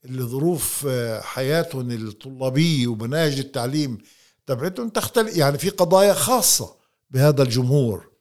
اللي 0.05 0.23
ظروف 0.23 0.87
آه، 0.89 1.21
حياتهم 1.21 1.91
الطلابية 1.91 2.87
ومناهج 2.87 3.39
التعليم 3.39 3.99
تبعتهم 4.47 4.89
تختلف. 4.89 5.37
يعني 5.37 5.59
في 5.59 5.69
قضايا 5.69 6.15
خاصة 6.15 6.75
بهذا 7.11 7.43
الجمهور. 7.43 8.13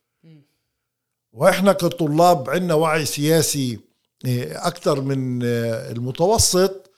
وإحنا 1.33 1.74
كطلاب 1.74 2.50
عندنا 2.50 2.74
وعي 2.74 3.05
سياسي 3.05 3.79
آه، 4.25 4.67
أكثر 4.67 5.01
من 5.01 5.43
آه، 5.43 5.91
المتوسط. 5.91 6.90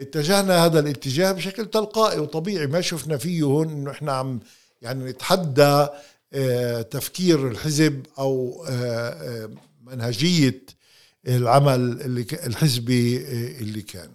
اتجهنا 0.00 0.64
هذا 0.64 0.80
الاتجاه 0.80 1.32
بشكل 1.32 1.66
تلقائي 1.66 2.18
وطبيعي 2.18 2.66
ما 2.66 2.80
شفنا 2.80 3.16
فيه 3.16 3.42
هون 3.42 3.68
إنه 3.68 3.90
إحنا 3.90 4.12
عم 4.12 4.40
يعني 4.82 5.04
نتحدى 5.04 5.86
تفكير 6.90 7.48
الحزب 7.48 8.06
أو 8.18 8.64
منهجية 9.86 10.62
العمل 11.28 11.74
اللي 11.74 12.26
الحزبي 12.46 13.16
اللي 13.58 13.82
كان. 13.82 14.10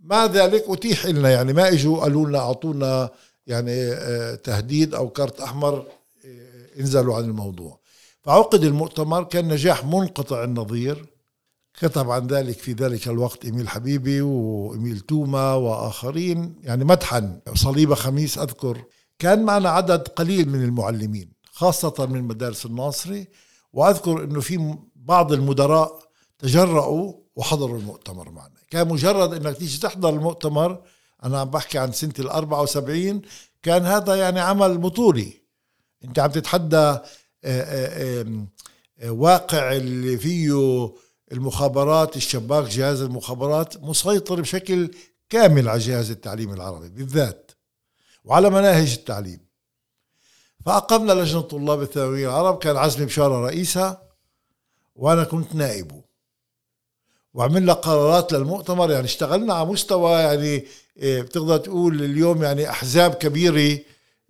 مع 0.00 0.26
ذلك 0.26 0.64
أتيح 0.68 1.06
لنا 1.06 1.30
يعني 1.30 1.52
ما 1.52 1.68
إجوا 1.68 2.00
قالوا 2.00 2.26
لنا 2.26 2.38
أعطونا 2.38 3.10
يعني 3.46 3.72
آه، 3.92 4.34
تهديد 4.34 4.94
أو 4.94 5.08
كارت 5.08 5.40
أحمر 5.40 5.86
آه، 6.24 6.80
انزلوا 6.80 7.16
عن 7.16 7.24
الموضوع. 7.24 7.78
فعقد 8.22 8.64
المؤتمر 8.64 9.24
كان 9.24 9.48
نجاح 9.48 9.84
منقطع 9.84 10.44
النظير. 10.44 11.06
كتب 11.78 12.10
عن 12.10 12.26
ذلك 12.26 12.58
في 12.58 12.72
ذلك 12.72 13.08
الوقت 13.08 13.46
إميل 13.46 13.68
حبيبي 13.68 14.20
وإميل 14.20 15.00
توما 15.00 15.54
وآخرين. 15.54 16.54
يعني 16.62 16.84
مدحا 16.84 17.40
صليبة 17.54 17.94
خميس 17.94 18.38
أذكر. 18.38 18.84
كان 19.18 19.44
معنا 19.44 19.68
عدد 19.68 20.08
قليل 20.08 20.48
من 20.48 20.64
المعلمين 20.64 21.32
خاصة 21.52 22.06
من 22.10 22.22
مدارس 22.22 22.66
الناصري. 22.66 23.28
وأذكر 23.72 24.24
أنه 24.24 24.40
في 24.40 24.76
بعض 24.96 25.32
المدراء 25.32 25.98
تجرأوا 26.38 27.12
وحضروا 27.36 27.78
المؤتمر 27.78 28.30
معنا. 28.30 28.54
كان 28.70 28.88
مجرد 28.88 29.34
إنك 29.34 29.56
تيجي 29.56 29.78
تحضر 29.78 30.08
المؤتمر 30.08 30.82
أنا 31.24 31.40
عم 31.40 31.50
بحكي 31.50 31.78
عن 31.78 31.92
سنة 31.92 32.14
ال 32.18 32.28
74 32.28 33.22
كان 33.62 33.86
هذا 33.86 34.14
يعني 34.14 34.40
عمل 34.40 34.78
بطولي. 34.78 35.32
أنت 36.04 36.18
عم 36.18 36.30
تتحدى 36.30 36.76
آه، 36.76 37.00
آه، 37.44 38.46
آه، 39.00 39.10
واقع 39.10 39.72
اللي 39.72 40.18
فيه 40.18 40.52
المخابرات 41.32 42.16
الشباك 42.16 42.64
جهاز 42.64 43.00
المخابرات 43.00 43.82
مسيطر 43.82 44.40
بشكل 44.40 44.90
كامل 45.30 45.68
على 45.68 45.78
جهاز 45.78 46.10
التعليم 46.10 46.52
العربي 46.52 46.88
بالذات 46.88 47.50
وعلى 48.24 48.50
مناهج 48.50 48.92
التعليم. 48.92 49.48
فأقمنا 50.66 51.12
لجنة 51.12 51.40
طلاب 51.40 51.82
الثانوية 51.82 52.28
العرب 52.28 52.58
كان 52.58 52.76
عزمي 52.76 53.06
بشارة 53.06 53.46
رئيسها 53.46 54.02
وأنا 54.94 55.24
كنت 55.24 55.54
نائبه 55.54 56.02
وعملنا 57.34 57.72
قرارات 57.72 58.32
للمؤتمر 58.32 58.90
يعني 58.90 59.04
اشتغلنا 59.04 59.54
على 59.54 59.68
مستوى 59.68 60.10
يعني 60.10 60.64
إيه، 60.96 61.22
بتقدر 61.22 61.56
تقول 61.56 62.02
اليوم 62.02 62.42
يعني 62.42 62.70
أحزاب 62.70 63.14
كبيرة 63.14 63.56
إيه، 63.58 63.82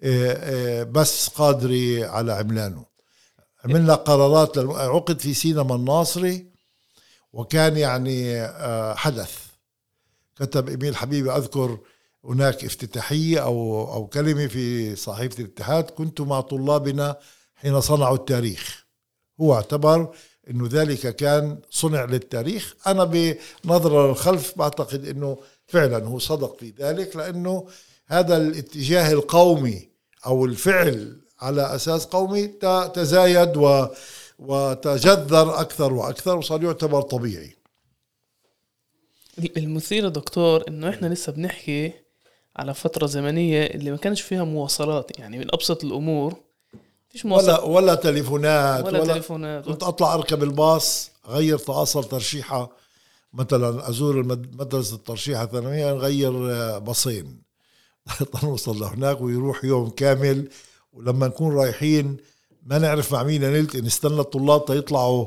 إيه، 0.02 0.82
بس 0.82 1.28
قادرة 1.28 2.06
على 2.06 2.32
عملانه. 2.32 2.84
عملنا 3.64 3.94
قرارات 3.94 4.58
عقد 4.58 5.20
في 5.20 5.34
سينما 5.34 5.74
الناصري 5.74 6.46
وكان 7.32 7.76
يعني 7.76 8.40
آه، 8.42 8.94
حدث. 8.94 9.38
كتب 10.36 10.68
إيميل 10.68 10.96
حبيبي 10.96 11.30
أذكر 11.30 11.78
هناك 12.24 12.64
افتتاحية 12.64 13.38
أو 13.38 13.82
أو 13.92 14.06
كلمة 14.06 14.46
في 14.46 14.96
صحيفة 14.96 15.38
الاتحاد 15.38 15.84
كنت 15.84 16.20
مع 16.20 16.40
طلابنا 16.40 17.16
حين 17.54 17.80
صنعوا 17.80 18.16
التاريخ. 18.16 18.86
هو 19.40 19.54
اعتبر 19.54 20.14
إنه 20.50 20.68
ذلك 20.72 21.16
كان 21.16 21.58
صنع 21.70 22.04
للتاريخ. 22.04 22.74
أنا 22.86 23.04
بنظرة 23.64 24.08
للخلف 24.08 24.58
بعتقد 24.58 25.08
إنه 25.08 25.38
فعلا 25.66 26.06
هو 26.06 26.18
صدق 26.18 26.56
في 26.60 26.72
ذلك 26.78 27.16
لأنه 27.16 27.66
هذا 28.06 28.36
الاتجاه 28.36 29.12
القومي 29.12 29.88
أو 30.26 30.44
الفعل 30.44 31.20
على 31.40 31.74
أساس 31.74 32.04
قومي 32.04 32.46
تزايد 32.94 33.56
و 33.56 33.86
وتجذر 34.38 35.60
أكثر 35.60 35.92
وأكثر 35.92 36.36
وصار 36.36 36.64
يعتبر 36.64 37.02
طبيعي. 37.02 37.56
المثير 39.56 40.08
دكتور 40.08 40.64
إنه 40.68 40.88
إحنا 40.88 41.06
لسه 41.06 41.32
بنحكي 41.32 41.92
على 42.56 42.74
فترة 42.74 43.06
زمنية 43.06 43.66
اللي 43.66 43.90
ما 43.90 43.96
كانش 43.96 44.20
فيها 44.20 44.44
مواصلات 44.44 45.18
يعني 45.18 45.38
من 45.38 45.54
أبسط 45.54 45.84
الأمور 45.84 46.34
فيش 47.08 47.26
مواصلات. 47.26 47.60
ولا 47.60 47.68
ولا 47.68 47.94
تليفونات 47.94 48.84
ولا, 48.84 49.00
ولا 49.00 49.12
تليفونات. 49.12 49.64
كنت 49.64 49.82
أطلع 49.82 50.14
أركب 50.14 50.42
الباص 50.42 51.10
اغير 51.28 51.58
تواصل 51.58 52.04
ترشيحة 52.04 52.70
مثلا 53.32 53.88
أزور 53.88 54.22
مدرسة 54.22 54.96
الترشيحة 54.96 55.44
الثانوية 55.44 55.92
نغير 55.92 56.32
باصين. 56.78 57.42
نوصل 58.44 58.80
لهناك 58.80 59.20
ويروح 59.20 59.64
يوم 59.64 59.90
كامل 59.90 60.48
ولما 60.92 61.26
نكون 61.26 61.56
رايحين 61.56 62.16
ما 62.68 62.78
نعرف 62.78 63.12
مع 63.12 63.22
مين. 63.22 63.40
نلتقي 63.40 63.80
نستنى 63.80 64.20
الطلاب 64.20 64.64
تيطلعوا 64.64 65.26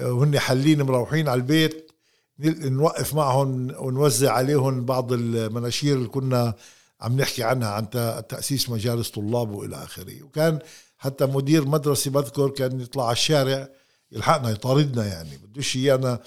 وهن 0.00 0.38
حلين 0.38 0.82
مروحين 0.82 1.28
على 1.28 1.38
البيت. 1.38 1.90
نوقف 2.38 3.14
معهم 3.14 3.74
ونوزع 3.78 4.32
عليهم 4.32 4.84
بعض 4.84 5.12
المناشير 5.12 5.96
اللي 5.96 6.08
كنا 6.08 6.54
عم 7.00 7.16
نحكي 7.20 7.42
عنها 7.42 7.68
عن 7.68 7.90
تأسيس 8.28 8.70
مجالس 8.70 9.10
طلاب 9.10 9.50
وإلى 9.50 9.76
آخره. 9.76 10.22
وكان 10.22 10.58
حتى 10.98 11.26
مدير 11.26 11.64
مدرسة 11.64 12.10
بذكر 12.10 12.50
كان 12.50 12.80
يطلع 12.80 13.04
على 13.04 13.12
الشارع 13.12 13.68
يلحقنا 14.12 14.50
يطاردنا 14.50 15.06
يعني. 15.06 15.36
بدوش 15.36 15.76
إيانا 15.76 16.18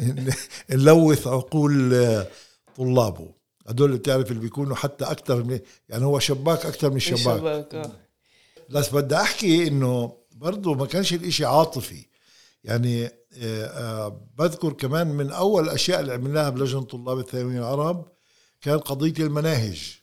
نلوث 0.70 1.26
عقول 1.26 2.24
طلابه. 2.76 3.28
هدول 3.66 3.96
بتعرف 3.96 4.30
اللي 4.30 4.40
بيكونوا 4.40 4.76
حتى 4.76 5.04
أكثر 5.04 5.42
من 5.42 5.60
يعني 5.88 6.04
هو 6.04 6.18
شباك 6.18 6.66
أكثر 6.66 6.90
من 6.90 6.96
الشباك 6.96 7.38
شباك 7.38 7.74
آه. 7.74 8.05
بس 8.70 8.94
بدي 8.94 9.16
أحكي 9.16 9.68
إنه 9.68 10.12
برضه 10.32 10.74
ما 10.74 10.86
كانش 10.86 11.14
الإشي 11.14 11.44
عاطفي. 11.44 12.06
يعني 12.64 13.04
آه، 13.04 13.66
آه، 13.66 14.28
بذكر 14.38 14.72
كمان 14.72 15.06
من 15.06 15.30
أول 15.30 15.64
الاشياء 15.64 16.00
اللي 16.00 16.12
عملناها 16.12 16.50
بلجنة 16.50 16.82
طلاب 16.82 17.18
الثانويه 17.18 17.58
العرب 17.58 18.08
كان 18.60 18.78
قضية 18.78 19.24
المناهج. 19.24 20.00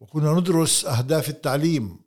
وكنا 0.00 0.32
ندرس 0.32 0.84
أهداف 0.84 1.28
التعليم. 1.28 2.00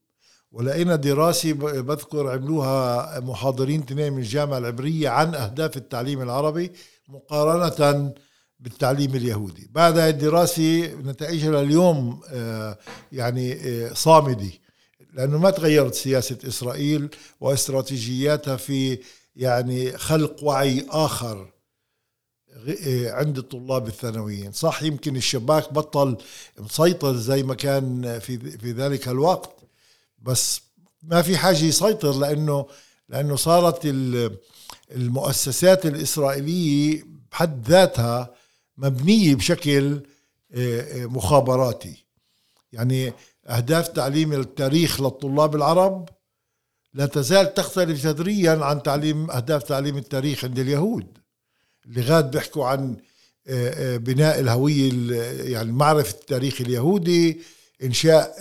ولقينا 0.51 0.95
دراسة 0.95 1.53
بذكر 1.53 2.29
عملوها 2.29 3.19
محاضرين 3.19 3.81
اثنين 3.81 4.13
من 4.13 4.19
الجامعة 4.19 4.57
العبرية 4.57 5.09
عن 5.09 5.35
أهداف 5.35 5.77
التعليم 5.77 6.21
العربي 6.21 6.71
مقارنة 7.09 8.13
بالتعليم 8.59 9.15
اليهودي. 9.15 9.69
بعد 9.71 9.97
الدراسة 9.97 10.85
نتائجها 10.85 11.63
لليوم 11.63 12.21
آه، 12.29 12.77
يعني 13.11 13.59
صامدة. 13.95 14.51
لأنه 15.13 15.37
ما 15.37 15.49
تغيرت 15.49 15.93
سياسة 15.93 16.37
إسرائيل 16.47 17.09
واستراتيجياتها 17.39 18.55
في 18.55 18.99
يعني 19.35 19.97
خلق 19.97 20.43
وعي 20.43 20.85
آخر 20.89 21.51
آه، 22.67 23.11
عند 23.11 23.37
الطلاب 23.37 23.87
الثانويين. 23.87 24.51
صح 24.51 24.83
يمكن 24.83 25.15
الشباك 25.15 25.73
بطل 25.73 26.17
مسيطر 26.59 27.15
زي 27.15 27.43
ما 27.43 27.55
كان 27.55 28.19
في 28.19 28.57
في 28.57 28.71
ذلك 28.71 29.07
الوقت 29.07 29.55
بس 30.19 30.61
ما 31.03 31.21
في 31.21 31.37
حاجة 31.37 31.63
يسيطر 31.63 32.19
لأنه 32.19 32.65
لأنه 33.09 33.35
صارت 33.35 33.81
المؤسسات 34.91 35.85
الإسرائيلية 35.85 37.03
بحد 37.31 37.67
ذاتها 37.67 38.35
مبنية 38.77 39.35
بشكل 39.35 39.99
آه، 40.53 41.03
آه، 41.03 41.05
مخابراتي. 41.05 42.05
يعني 42.73 43.13
أهداف 43.47 43.87
تعليم 43.87 44.33
التاريخ 44.33 45.01
للطلاب 45.01 45.55
العرب 45.55 46.09
لا 46.93 47.05
تزال 47.05 47.53
تختلف 47.53 48.03
جذريا 48.03 48.51
عن 48.51 48.83
تعليم 48.83 49.31
أهداف 49.31 49.63
تعليم 49.63 49.97
التاريخ 49.97 50.45
عند 50.45 50.59
اليهود. 50.59 51.17
اللي 51.85 52.01
بيحكوا 52.23 52.65
عن 52.65 52.97
آه، 53.47 53.97
بناء 53.97 54.39
الهوية 54.39 55.13
يعني 55.51 55.71
معرفة 55.71 56.19
التاريخ 56.19 56.61
اليهودي 56.61 57.41
إنشاء 57.83 58.35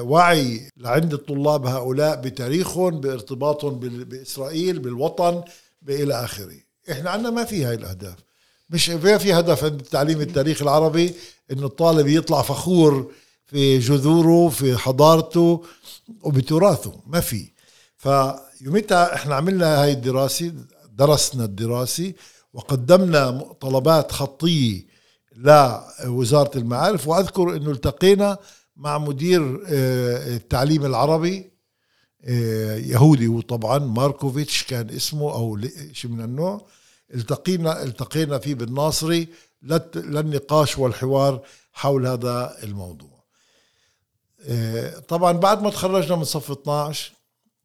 وعي 0.00 0.68
لعند 0.76 1.12
الطلاب 1.12 1.66
هؤلاء 1.66 2.20
بتاريخهم 2.20 3.00
بارتباطهم 3.00 3.78
بإسرائيل 3.80 4.78
بالوطن 4.78 5.42
إلى 5.88 6.24
آخره. 6.24 6.56
إحنا 6.90 7.10
عندنا 7.10 7.30
ما 7.30 7.44
في 7.44 7.64
هاي 7.64 7.74
الأهداف. 7.74 8.16
مش 8.70 8.90
في 8.90 9.32
هدف 9.32 9.64
عند 9.64 9.82
تعليم 9.82 10.20
التاريخ 10.20 10.62
العربي 10.62 11.14
إنه 11.52 11.66
الطالب 11.66 12.08
يطلع 12.08 12.42
فخور 12.42 13.12
في 13.50 13.78
جذوره 13.78 14.48
في 14.48 14.76
حضارته 14.76 15.64
وبتراثه 16.22 16.92
ما 17.06 17.20
في. 17.20 17.52
فيومتها 17.96 19.14
إحنا 19.14 19.34
عملنا 19.34 19.82
هاي 19.82 19.92
الدراسة 19.92 20.52
درسنا 20.92 21.44
الدراسة 21.44 22.12
وقدمنا 22.52 23.30
طلبات 23.60 24.12
خطية 24.12 24.86
لوزارة 25.36 26.58
المعارف 26.58 27.08
وأذكر 27.08 27.56
أنه 27.56 27.70
التقينا 27.70 28.38
مع 28.76 28.98
مدير 28.98 29.62
آه، 29.68 30.36
التعليم 30.36 30.84
العربي 30.86 31.50
آه، 32.24 32.76
يهودي 32.76 33.28
وطبعا 33.28 33.78
ماركوفيتش 33.78 34.64
كان 34.64 34.90
اسمه 34.90 35.32
أو 35.32 35.58
شيء 35.92 36.10
من 36.10 36.24
النوع. 36.24 36.66
التقينا 37.14 37.82
التقينا 37.82 38.38
فيه 38.38 38.54
بالناصري 38.54 39.28
للنقاش 39.94 40.78
والحوار 40.78 41.40
حول 41.72 42.06
هذا 42.06 42.56
الموضوع. 42.62 43.09
طبعا 45.08 45.32
بعد 45.32 45.62
ما 45.62 45.70
تخرجنا 45.70 46.16
من 46.16 46.24
صف 46.24 46.50
12 46.50 47.12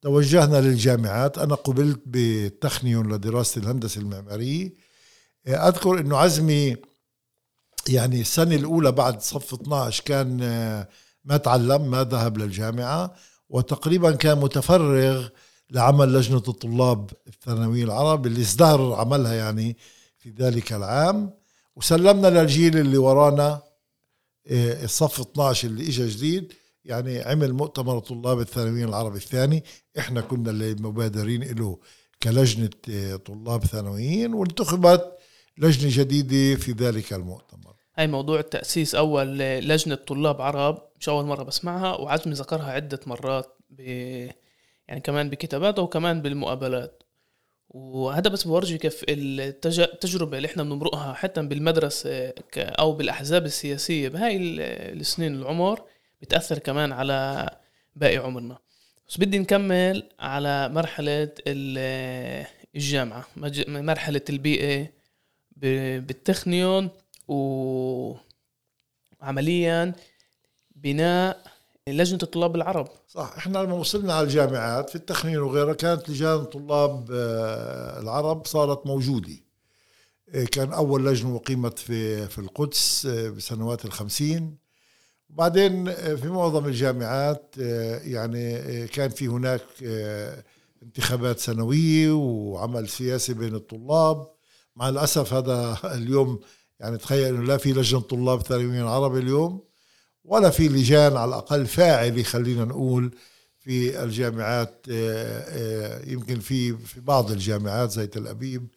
توجهنا 0.01 0.61
للجامعات. 0.61 1.37
أنا 1.37 1.55
قبلت 1.55 2.01
بالتخنيون 2.05 3.13
لدراسة 3.13 3.61
الهندسة 3.61 4.01
المعمارية. 4.01 4.73
آه، 5.47 5.67
أذكر 5.67 5.99
أنه 5.99 6.17
عزمي 6.17 6.75
يعني 7.89 8.21
السنة 8.21 8.55
الأولى 8.55 8.91
بعد 8.91 9.21
صف 9.21 9.53
12 9.53 10.03
كان 10.03 10.39
آه، 10.43 10.89
ما 11.25 11.37
تعلم 11.37 11.91
ما 11.91 12.03
ذهب 12.03 12.37
للجامعة 12.37 13.15
وتقريبا 13.49 14.11
كان 14.11 14.39
متفرغ 14.39 15.27
لعمل 15.71 16.13
لجنة 16.13 16.43
الطلاب 16.47 17.09
الثانوية 17.27 17.83
العرب 17.83 18.25
اللي 18.25 18.41
ازدهر 18.41 18.93
عملها 18.93 19.33
يعني 19.33 19.77
في 20.17 20.29
ذلك 20.29 20.73
العام. 20.73 21.33
وسلمنا 21.75 22.27
للجيل 22.27 22.77
اللي 22.77 22.97
ورانا 22.97 23.61
آه، 24.47 24.83
الصف 24.83 25.19
12 25.21 25.67
اللي 25.67 25.83
اجى 25.83 26.07
جديد. 26.07 26.53
يعني 26.85 27.21
عمل 27.21 27.53
مؤتمر 27.53 27.99
طلاب 27.99 28.39
الثانويين 28.39 28.87
العربي 28.89 29.17
الثاني 29.17 29.63
إحنا 29.99 30.21
كنا 30.21 30.51
اللي 30.51 30.73
مبادرين 30.73 31.43
له 31.43 31.79
كلجنة 32.23 32.69
آه، 32.89 33.15
طلاب 33.15 33.63
ثانويين 33.63 34.33
وانتخبت 34.33 35.17
لجنة 35.57 35.91
جديدة 35.93 36.59
في 36.59 36.71
ذلك 36.71 37.13
المؤتمر. 37.13 37.75
هاي 37.97 38.07
موضوع 38.07 38.39
التأسيس 38.39 38.95
أول 38.95 39.37
لجنة 39.39 39.95
طلاب 39.95 40.41
عرب 40.41 40.81
مش 40.99 41.09
أول 41.09 41.25
مرة 41.25 41.43
بسمعها 41.43 41.95
وعزمي 41.95 42.33
ذكرها 42.33 42.71
عدة 42.71 42.99
مرات 43.05 43.57
ب 43.69 43.79
يعني 44.87 45.01
كمان 45.01 45.29
بكتاباته 45.29 45.81
وكمان 45.81 46.21
بالمقابلات. 46.21 47.03
وهذا 47.69 48.29
بس 48.29 48.43
بورجي 48.43 48.77
كيف 48.77 49.05
التجربة 49.09 50.37
اللي 50.37 50.45
إحنا 50.45 50.63
بنمرقها 50.63 51.13
حتى 51.13 51.41
بالمدرسة 51.41 52.33
أو 52.57 52.93
بالأحزاب 52.93 53.45
السياسية 53.45 54.09
بهاي 54.09 54.37
السنين 54.93 55.35
العمر. 55.35 55.81
بتأثر 56.25 56.59
كمان 56.59 56.91
على 56.91 57.49
باقي 57.95 58.17
عمرنا. 58.17 58.57
بس 59.09 59.17
بدي 59.17 59.39
نكمل 59.39 60.09
على 60.19 60.69
مرحلة 60.69 61.31
الجامعة 62.75 63.25
مرحلة 63.67 64.21
البيئة 64.29 64.87
بالتخنيون 65.57 66.89
وعمليا 69.21 69.93
بناء 70.75 71.55
لجنة 71.89 72.19
الطلاب 72.23 72.55
العرب. 72.55 72.87
صح 73.07 73.33
إحنا 73.37 73.57
لما 73.57 73.73
وصلنا 73.73 74.13
على 74.13 74.23
الجامعات 74.27 74.89
في 74.89 74.95
التخمين 74.95 75.37
وغيرها 75.37 75.73
كانت 75.73 76.09
لجان 76.09 76.43
طلاب 76.45 77.11
آه، 77.11 77.99
العرب 77.99 78.45
صارت 78.45 78.87
موجودة. 78.87 79.33
آه، 80.29 80.45
كان 80.45 80.73
أول 80.73 81.05
لجنة 81.05 81.35
أقيمت 81.35 81.79
في 81.79 82.27
في 82.27 82.39
القدس 82.39 83.05
آه، 83.05 83.29
بسنوات 83.29 83.85
الخمسين. 83.85 84.64
وبعدين 85.35 85.91
في 85.93 86.27
معظم 86.27 86.65
الجامعات 86.65 87.55
يعني 88.03 88.87
كان 88.87 89.09
في 89.09 89.27
هناك 89.27 89.61
انتخابات 90.83 91.39
سنوية 91.39 92.11
وعمل 92.11 92.89
سياسي 92.89 93.33
بين 93.33 93.55
الطلاب. 93.55 94.27
مع 94.75 94.89
الأسف 94.89 95.33
هذا 95.33 95.77
اليوم 95.97 96.39
يعني 96.79 96.97
تخيل 96.97 97.35
أنه 97.35 97.43
لا 97.43 97.57
في 97.57 97.73
لجنة 97.73 97.99
طلاب 97.99 98.41
ثانويين 98.41 98.83
عربي 98.83 99.19
اليوم 99.19 99.63
ولا 100.23 100.49
في 100.49 100.67
لجان 100.67 101.17
على 101.17 101.29
الأقل 101.29 101.65
فاعلة 101.65 102.23
خلينا 102.23 102.65
نقول 102.65 103.15
في 103.59 104.03
الجامعات 104.03 104.85
آه، 104.91 105.43
آه، 105.47 106.09
يمكن 106.09 106.39
في 106.39 106.77
في 106.77 107.01
بعض 107.01 107.31
الجامعات 107.31 107.91
زي 107.91 108.07
تل 108.07 108.27
أبيب 108.27 108.67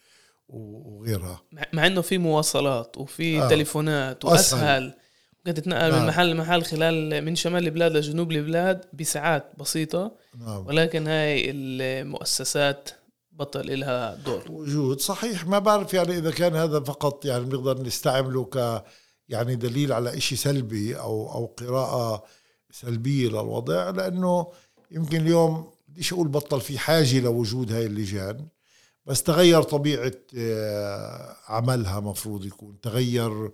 وغيرها. 0.49 1.43
مع 1.73 1.87
إنه 1.87 2.01
في 2.01 2.19
مواصلات 2.19 2.99
وفي 2.99 3.43
آه. 3.43 3.49
تليفونات 3.49 4.25
وأسهل. 4.25 4.95
ممكن 5.39 5.63
تتنقل 5.63 5.91
نعم. 5.91 6.01
من 6.03 6.09
محل 6.09 6.31
لمحل 6.31 6.65
خلال 6.65 7.25
من 7.25 7.37
شمال 7.37 7.65
البلاد 7.65 7.97
لجنوب 7.97 8.33
البلاد 8.33 8.85
بساعات 8.93 9.53
بسيطة. 9.59 10.13
نعم. 10.39 10.67
ولكن 10.67 11.07
هاي 11.07 11.51
المؤسسات 11.51 12.91
بطل 13.33 13.71
إلها 13.71 14.15
دور. 14.15 14.45
وجود 14.51 15.01
صحيح 15.01 15.47
ما 15.47 15.59
بعرف 15.59 15.95
يعني 15.95 16.19
إذا 16.19 16.31
كان 16.31 16.57
هذا 16.57 16.81
فقط 16.81 17.25
يعني 17.25 17.45
بنقدر 17.45 17.83
نستعمله 17.83 18.45
ك 18.45 18.85
يعني 19.29 19.57
دليل 19.57 19.93
على 19.93 20.17
إشي 20.17 20.37
سلبي 20.37 20.99
أو 20.99 21.33
أو 21.33 21.47
قراءة 21.47 22.25
سلبية 22.71 23.29
للوضع 23.29 23.91
لأنه 23.91 24.47
يمكن 24.91 25.21
اليوم 25.21 25.71
بديش 25.89 26.13
أقول 26.13 26.29
بطل 26.29 26.61
في 26.61 26.79
حاجة 26.79 27.21
لوجود 27.21 27.73
هاي 27.73 27.87
اللجان 27.87 28.47
بس 29.07 29.23
تغير 29.23 29.63
طبيعة 29.63 30.13
آه، 30.37 31.37
عملها 31.49 32.01
مفروض 32.01 32.47
يكون. 32.47 32.81
تغير 32.81 33.51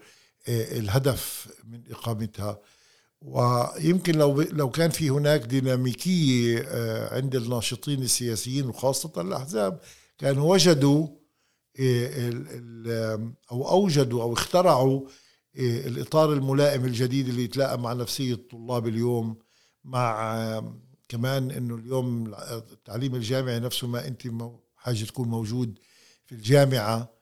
الهدف 0.48 1.48
من 1.64 1.82
إقامتها. 1.90 2.60
ويمكن 3.24 4.14
لو 4.14 4.42
لو 4.42 4.70
كان 4.70 4.90
في 4.90 5.10
هناك 5.10 5.40
ديناميكية 5.40 6.64
آه، 6.68 7.14
عند 7.14 7.34
الناشطين 7.34 8.02
السياسيين 8.02 8.66
وخاصة 8.66 9.20
الأحزاب 9.20 9.80
كانوا 10.18 10.52
وجدوا 10.52 11.08
آه، 11.80 13.32
أو 13.52 13.68
أوجدوا 13.70 14.22
أو 14.22 14.32
اخترعوا 14.32 15.00
آه، 15.56 15.86
الإطار 15.86 16.32
الملائم 16.32 16.84
الجديد 16.84 17.28
اللي 17.28 17.44
يتلائم 17.44 17.82
مع 17.82 17.92
نفسية 17.92 18.34
الطلاب 18.34 18.88
اليوم 18.88 19.38
مع 19.84 20.62
كمان 21.08 21.50
إنه 21.50 21.74
اليوم 21.74 22.34
التعليم 22.72 23.14
الجامعي 23.14 23.60
نفسه 23.60 23.86
ما 23.86 24.06
أنت 24.06 24.22
حاجة 24.76 25.04
تكون 25.04 25.28
موجود 25.28 25.78
في 26.24 26.34
الجامعة. 26.34 27.13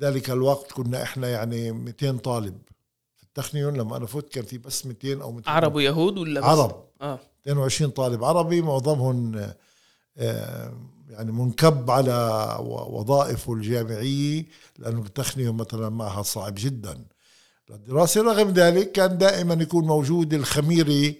ذلك 0.00 0.30
الوقت 0.30 0.72
كنا 0.72 1.02
إحنا 1.02 1.28
يعني 1.28 1.72
200 1.72 2.16
طالب. 2.16 2.58
في 3.16 3.22
التخنيون 3.22 3.76
لما 3.76 3.96
أنا 3.96 4.06
فوت 4.06 4.28
كان 4.28 4.44
في 4.44 4.58
بس 4.58 4.86
200 4.86 5.22
أو 5.22 5.32
200 5.32 5.50
عرب 5.50 5.74
ويهود 5.74 6.18
ولا 6.18 6.40
بس؟ 6.40 6.46
عرب. 6.46 6.84
آه. 7.02 7.18
22 7.42 7.90
طالب 7.90 8.24
عربي 8.24 8.62
معظمهم 8.62 9.50
آه، 10.18 10.72
يعني 11.10 11.32
منكب 11.32 11.90
على 11.90 12.56
وظائفه 12.90 13.52
الجامعية 13.52 14.46
لأنه 14.78 15.00
التخنية 15.00 15.52
مثلا 15.52 15.88
معها 15.88 16.22
صعب 16.22 16.54
جدا. 16.56 17.04
للدراسة 17.70 18.22
رغم 18.22 18.50
ذلك 18.50 18.92
كان 18.92 19.18
دائما 19.18 19.54
يكون 19.54 19.86
موجود 19.86 20.34
الخميري 20.34 21.16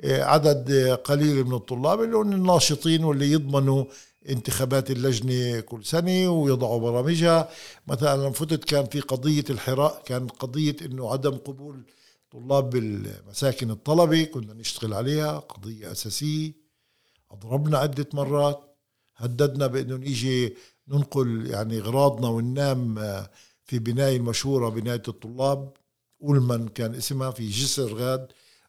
آه، 0.00 0.22
عدد 0.22 0.72
قليل 1.04 1.44
من 1.44 1.54
الطلاب 1.54 2.02
اللي 2.02 2.16
هم 2.16 2.32
الناشطين 2.32 3.04
واللي 3.04 3.32
يضمنوا 3.32 3.84
انتخابات 4.28 4.90
اللجنة 4.90 5.60
كل 5.60 5.84
سنة 5.84 6.28
ويضعوا 6.28 6.80
برامجها. 6.80 7.48
مثلا 7.86 8.16
لما 8.16 8.30
فتت 8.30 8.64
كان 8.64 8.84
في 8.86 9.00
قضية 9.00 9.44
الحراء 9.50 10.02
كان 10.06 10.26
قضية 10.28 10.76
إنه 10.84 11.10
عدم 11.12 11.30
قبول 11.36 11.82
طلاب 12.30 12.70
بالمساكن 12.70 13.70
الطلبة 13.70 14.24
كنا 14.24 14.54
نشتغل 14.54 14.94
عليها 14.94 15.38
قضية 15.38 15.92
أساسية. 15.92 16.52
أضربنا 17.30 17.78
عدة 17.78 18.06
مرات 18.14 18.76
هددنا 19.16 19.66
بأنه 19.66 19.96
نيجي 19.96 20.56
ننقل 20.88 21.46
يعني 21.50 21.78
أغراضنا 21.78 22.28
وننام 22.28 22.98
آه، 22.98 23.30
في 23.64 23.78
بناية 23.78 24.16
المشهورة 24.16 24.68
بناية 24.68 25.02
الطلاب. 25.08 25.72
أولمن 26.22 26.68
كان 26.68 26.94
اسمها 26.94 27.30
في 27.30 27.48
جسر 27.48 27.94
غاد. 27.94 28.26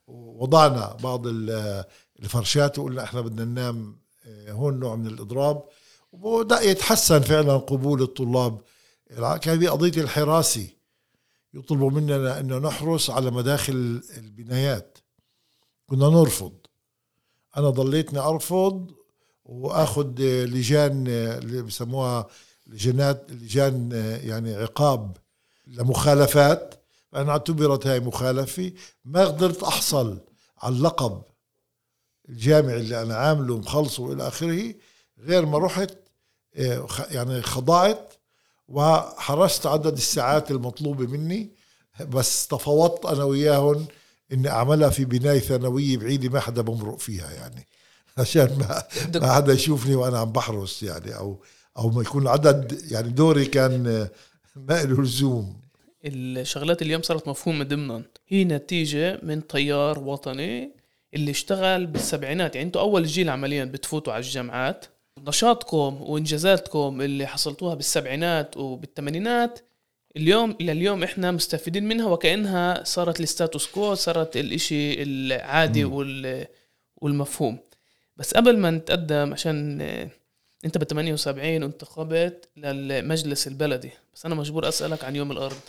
وضعنا 0.07 0.93
بعض 1.03 1.27
ال- 1.27 1.83
الفرشات 2.19 2.79
وقلنا 2.79 3.03
إحنا 3.03 3.21
بدنا 3.21 3.45
ننام 3.45 3.77
آه، 3.87 4.04
هون 4.27 4.79
نوع 4.79 4.95
من 4.95 5.07
الإضراب 5.07 5.63
وبدأ 6.11 6.61
يتحسن 6.61 7.19
فعلا 7.19 7.57
قبول 7.57 8.01
الطلاب. 8.01 8.61
كان 9.41 9.59
في 9.59 9.67
قضية 9.67 10.01
الحراسة 10.01 10.67
يطلبوا 11.53 11.91
مننا 11.91 12.39
انه 12.39 12.57
نحرس 12.57 13.09
على 13.09 13.31
مداخل 13.31 14.01
البنايات. 14.17 14.97
كنا 15.85 16.09
نرفض. 16.09 16.53
أنا 17.57 17.69
ضليتني 17.69 18.19
أرفض 18.19 18.91
وأخذ 19.45 20.21
لجان 20.21 21.07
اللي 21.07 21.61
بسموها 21.61 22.27
لجنات 22.67 23.31
لجان 23.31 23.91
يعني 24.23 24.55
عقاب 24.55 25.17
لمخالفات. 25.67 26.85
فانا 27.11 27.31
اعتبرت 27.31 27.87
هاي 27.87 27.99
مخالفة. 27.99 28.71
ما 29.05 29.25
قدرت 29.25 29.63
أحصل 29.63 30.19
على 30.57 30.75
اللقب. 30.75 31.21
الجامعي 32.29 32.77
اللي 32.77 33.01
أنا 33.01 33.15
عامله 33.15 33.53
ومخلصه 33.53 34.03
وإلى 34.03 34.27
آخره 34.27 34.73
غير 35.19 35.45
ما 35.45 35.57
رحت 35.57 35.97
آه، 36.55 36.87
يعني 37.11 37.41
خضعت 37.41 38.13
وحرصت 38.67 39.65
عدد 39.65 39.97
الساعات 39.97 40.51
المطلوبة 40.51 41.07
مني 41.07 41.49
بس 42.01 42.47
تفاوضت 42.47 43.05
أنا 43.05 43.23
وياهم 43.23 43.85
إني 44.31 44.49
أعملها 44.49 44.89
في 44.89 45.05
بناية 45.05 45.39
ثانوية 45.39 45.97
بعيدة 45.97 46.29
ما 46.29 46.39
حدا 46.39 46.61
بمرق 46.61 46.99
فيها 46.99 47.31
يعني. 47.31 47.67
عشان 48.17 48.57
ما, 48.59 48.83
ما 49.19 49.33
حدا 49.33 49.53
يشوفني 49.53 49.95
وأنا 49.95 50.19
عم 50.19 50.31
بحرس 50.31 50.83
يعني 50.83 51.15
أو 51.17 51.43
أو 51.77 51.89
ما 51.89 52.01
يكون 52.01 52.27
عدد 52.27 52.81
يعني 52.91 53.09
دوري 53.09 53.45
كان 53.45 53.87
آه، 53.87 54.11
ما 54.55 54.83
له 54.83 55.01
لزوم. 55.01 55.61
الشغلات 56.05 56.81
اليوم 56.81 57.01
صارت 57.01 57.27
مفهومة 57.27 57.63
ضمنا. 57.63 58.03
هي 58.27 58.43
نتيجة 58.43 59.19
من 59.23 59.47
تيار 59.47 59.99
وطني 59.99 60.71
اللي 61.13 61.31
اشتغل 61.31 61.85
بالسبعينات. 61.85 62.55
يعني 62.55 62.67
أنتوا 62.67 62.81
أول 62.81 63.05
جيل 63.05 63.29
عمليا 63.29 63.65
بتفوتوا 63.65 64.13
على 64.13 64.23
الجامعات. 64.23 64.85
نشاطكم 65.27 66.01
وإنجازاتكم 66.01 67.01
اللي 67.01 67.27
حصلتوها 67.27 67.75
بالسبعينات 67.75 68.57
وبالثمانينات 68.57 69.59
اليوم 70.17 70.55
لليوم 70.59 71.03
إحنا 71.03 71.31
مستفيدين 71.31 71.87
منها 71.87 72.05
وكأنها 72.07 72.83
صارت 72.83 73.19
الستاتوس 73.19 73.67
كو 73.67 73.93
صارت 73.95 74.37
الإشي 74.37 75.03
العادي 75.03 75.85
وال 75.85 76.47
والمفهوم. 76.97 77.57
بس 78.17 78.33
قبل 78.33 78.57
ما 78.57 78.71
نتقدم 78.71 79.33
عشان 79.33 79.81
انت 80.65 80.77
بال 80.77 80.87
78 80.87 81.63
وانتخبت 81.63 82.49
للمجلس 82.57 83.47
البلدي 83.47 83.91
بس 84.15 84.25
أنا 84.25 84.35
مجبور 84.35 84.67
أسألك 84.67 85.03
عن 85.03 85.15
يوم 85.15 85.31
الأرض. 85.31 85.59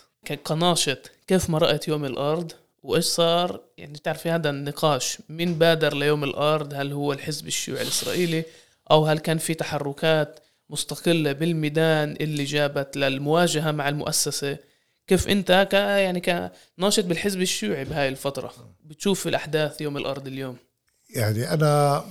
كناشط 0.46 1.10
كيف 1.26 1.50
مرقت 1.50 1.88
يوم 1.88 2.04
الأرض؟ 2.04 2.52
وإيش 2.86 3.04
صار؟ 3.04 3.60
يعني 3.78 3.92
بتعرفي 3.92 4.30
هذا 4.30 4.50
النقاش 4.50 5.18
مين 5.28 5.54
بادر 5.54 5.94
ليوم 5.94 6.24
الأرض 6.24 6.74
هل 6.74 6.92
هو 6.92 7.12
الحزب 7.12 7.46
الشيوعي 7.46 7.82
الإسرائيلي 7.82 8.44
أو 8.90 9.06
هل 9.06 9.18
كان 9.18 9.38
في 9.38 9.54
تحركات 9.54 10.40
مستقلة 10.70 11.32
بالميدان 11.32 12.16
اللي 12.20 12.44
جابت 12.44 12.96
للمواجهة 12.96 13.70
مع 13.70 13.88
المؤسسة؟ 13.88 14.58
كيف 15.06 15.28
أنت 15.28 15.68
ك 15.70 15.74
يعني 15.74 16.20
كناشط 16.20 17.04
بالحزب 17.04 17.40
الشيوعي 17.40 17.84
بهاي 17.84 18.08
الفترة 18.08 18.52
بتشوف 18.84 19.26
الأحداث 19.26 19.80
يوم 19.80 19.96
الأرض 19.96 20.26
اليوم؟ 20.26 20.56
يعني 21.10 21.52
أنا 21.52 22.04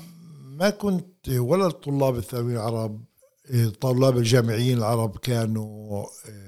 ما 0.43 0.69
كنت 0.69 1.29
ولا 1.29 1.67
الطلاب 1.67 2.17
الثانويين 2.17 2.57
العرب 2.57 3.05
الطلاب 3.49 4.17
الجامعيين 4.17 4.77
العرب 4.77 5.17
كانوا 5.17 6.05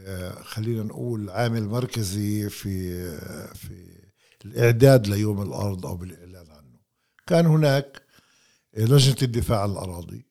آه، 0.07 0.31
خلينا 0.41 0.83
نقول 0.83 1.29
عامل 1.29 1.63
مركزي 1.63 2.49
في 2.49 2.93
آه، 2.93 3.53
في 3.53 3.86
الإعداد 4.45 5.07
ليوم 5.07 5.41
الأرض 5.41 5.85
أو 5.85 5.95
بالإعلان 5.97 6.51
عنه. 6.51 6.79
كان 7.27 7.45
هناك 7.45 8.01
لجنة 8.77 9.15
الدفاع 9.21 9.61
عن 9.61 9.71
الأراضي 9.71 10.25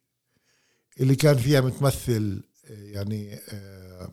اللي 1.01 1.17
كان 1.17 1.37
فيها 1.37 1.61
متمثل 1.61 2.43
يعني 2.71 3.35
آه، 3.49 4.13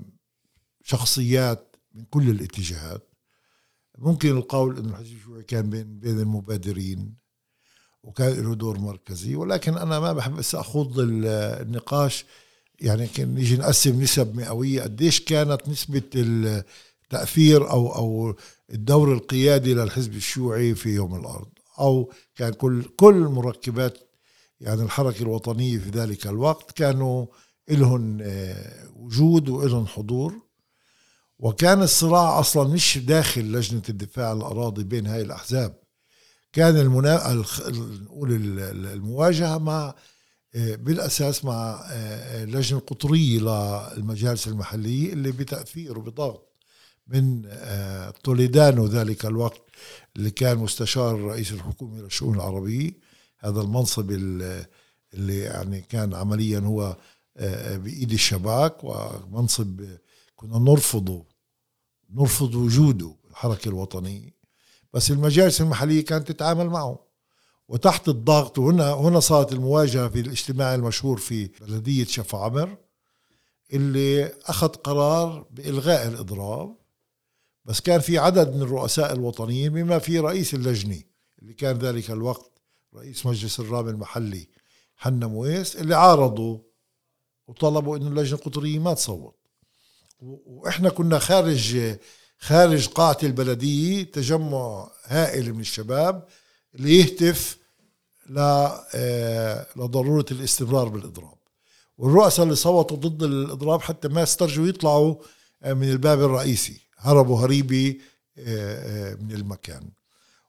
شخصيات 0.83 1.75
من 1.93 2.05
كل 2.05 2.29
الاتجاهات. 2.29 3.09
ممكن 3.97 4.29
القول 4.37 4.77
إنه 4.77 4.89
الحزب 4.89 5.15
الشيوعي 5.15 5.43
كان 5.43 5.69
بين 5.69 5.99
بين 5.99 6.19
المبادرين 6.19 7.15
وكان 8.03 8.43
له 8.43 8.55
دور 8.55 8.79
مركزي 8.79 9.35
ولكن 9.35 9.77
أنا 9.77 9.99
ما 9.99 10.13
بحب 10.13 10.39
أخوض 10.53 10.99
ال- 10.99 11.25
النقاش 11.61 12.25
يعني 12.79 13.07
كان 13.07 13.33
نيجي 13.33 13.57
نقسم 13.57 14.01
نسب 14.01 14.35
مئوية. 14.35 14.81
قديش 14.81 15.19
كانت 15.21 15.69
نسبة 15.69 16.01
التاثير 16.15 17.69
أو 17.71 17.95
أو 17.95 18.35
الدور 18.69 19.13
القيادي 19.13 19.73
للحزب 19.73 20.13
الشيوعي 20.15 20.75
في 20.75 20.89
يوم 20.89 21.15
الأرض 21.15 21.49
أو 21.79 22.11
كان 22.35 22.53
كل 22.53 22.83
كل 22.83 23.13
مركبات 23.13 23.97
يعني 24.59 24.81
الحركة 24.81 25.21
الوطنية 25.21 25.77
في 25.77 25.89
ذلك 25.89 26.27
الوقت 26.27 26.71
كانوا 26.71 27.25
لهم 27.69 28.19
آه، 28.21 28.89
وجود 28.95 29.49
ولهم 29.49 29.87
حضور. 29.87 30.41
وكان 31.39 31.81
الصراع 31.81 32.39
أصلا 32.39 32.67
مش 32.73 32.97
داخل 32.97 33.41
لجنة 33.51 33.81
الدفاع 33.89 34.29
عن 34.29 34.37
الأراضي 34.37 34.83
بين 34.83 35.07
هاي 35.07 35.21
الأحزاب. 35.21 35.79
كان 36.53 36.77
المنا... 36.77 37.33
نقول 38.03 38.31
ال- 38.31 38.59
ال- 38.59 38.85
المواجهة 38.85 39.57
مع 39.57 39.95
آه، 40.55 40.75
بالأساس 40.75 41.45
مع 41.45 41.85
آه، 41.91 42.43
اللجنه 42.43 42.79
القطريه 42.79 43.39
للمجالس 43.39 44.47
المحلية 44.47 45.13
اللي 45.13 45.31
بتأثير 45.31 45.97
وبضغط. 45.99 46.52
من 47.07 47.41
آه، 47.47 48.09
توليدانو 48.23 48.85
ذلك 48.85 49.25
الوقت 49.25 49.61
اللي 50.15 50.31
كان 50.31 50.57
مستشار 50.57 51.21
رئيس 51.21 51.51
الحكومة 51.51 52.01
للشؤون 52.01 52.35
العربية. 52.35 52.91
هذا 53.39 53.61
المنصب 53.61 54.11
ال- 54.11 54.65
اللي 55.13 55.39
يعني 55.39 55.81
كان 55.81 56.13
عمليا 56.13 56.59
هو 56.59 56.97
آه، 57.37 57.77
بإيد 57.77 58.11
الشباك 58.11 58.77
ومنصب 58.83 59.81
كنا 60.35 60.59
نرفضه 60.59 61.25
نرفض 62.13 62.55
وجوده 62.55 63.15
الحركة 63.29 63.69
الوطنية. 63.69 64.29
بس 64.93 65.11
المجالس 65.11 65.61
المحلية 65.61 66.05
كانت 66.05 66.31
تتعامل 66.31 66.69
معه. 66.69 66.99
وتحت 67.67 68.09
الضغط 68.09 68.59
وهنا 68.59 68.93
هنا 68.93 69.19
صارت 69.19 69.53
المواجهة 69.53 70.07
في 70.09 70.19
الاجتماع 70.19 70.75
المشهور 70.75 71.17
في 71.17 71.49
بلدية 71.61 72.05
شفا 72.05 72.37
عمر 72.37 72.77
اللي 73.73 74.25
أخذ 74.45 74.67
قرار 74.67 75.45
بإلغاء 75.51 76.07
الإضراب. 76.07 76.75
بس 77.65 77.81
كان 77.81 77.99
في 77.99 78.17
عدد 78.17 78.55
من 78.55 78.61
الرؤساء 78.61 79.13
الوطنيين 79.13 79.73
بما 79.73 79.99
في 79.99 80.19
رئيس 80.19 80.53
اللجنة 80.53 81.01
اللي 81.41 81.53
كان 81.53 81.77
ذلك 81.77 82.11
الوقت 82.11 82.51
رئيس 82.95 83.25
مجلس 83.25 83.59
الرام 83.59 83.89
المحلي 83.89 84.47
حنا 84.97 85.27
مويس 85.27 85.75
اللي 85.75 85.95
عارضوا 85.95 86.57
وطلبوا 87.47 87.97
إنه 87.97 88.07
اللجنة 88.07 88.39
القطرية 88.39 88.79
ما 88.79 88.93
تصوت. 88.93 89.35
وإحنا 90.19 90.89
كنا 90.89 91.19
خارج 91.19 91.95
خارج 92.39 92.87
قاعة 92.87 93.17
البلدية 93.23 94.03
تجمع 94.03 94.91
هائل 95.05 95.53
من 95.53 95.59
الشباب 95.59 96.27
اللي 96.75 96.99
يهتف 96.99 97.57
آه، 98.37 99.67
لضرورة 99.75 100.25
الاستمرار 100.31 100.87
بالإضراب. 100.87 101.37
والرؤساء 101.97 102.43
اللي 102.43 102.55
صوتوا 102.55 102.97
ضد 102.97 103.23
الإضراب 103.23 103.81
حتى 103.81 104.07
ما 104.07 104.23
استرجوا 104.23 104.67
يطلعوا 104.67 105.15
آه، 105.63 105.73
من 105.73 105.89
الباب 105.89 106.21
الرئيسي. 106.21 106.82
هربوا 107.03 107.39
هريبه 107.45 107.95
آه، 108.37 109.15
من 109.15 109.31
المكان. 109.31 109.89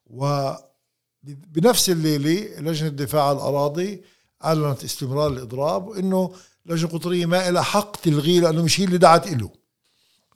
وبنفس 0.06 1.90
الليلة 1.90 2.60
لجنة 2.60 2.88
الدفاع 2.88 3.28
عن 3.28 3.36
الأراضي 3.36 4.02
أعلنت 4.44 4.84
استمرار 4.84 5.32
الإضراب 5.32 5.88
وانه 5.88 6.32
اللجنه 6.66 6.88
القطريه 6.88 7.26
ما 7.26 7.50
لها 7.50 7.62
حق 7.62 7.96
تلغيه 7.96 8.40
لأنه 8.40 8.62
مش 8.62 8.80
هي 8.80 8.84
اللي 8.84 8.98
دعت 8.98 9.28
له 9.28 9.50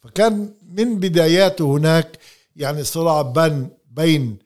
فكان 0.03 0.55
من 0.69 0.99
بداياته 1.01 1.65
هناك 1.77 2.19
يعني 2.57 2.85
صراع 2.85 3.23
بين 3.23 3.69
بين 3.91 4.39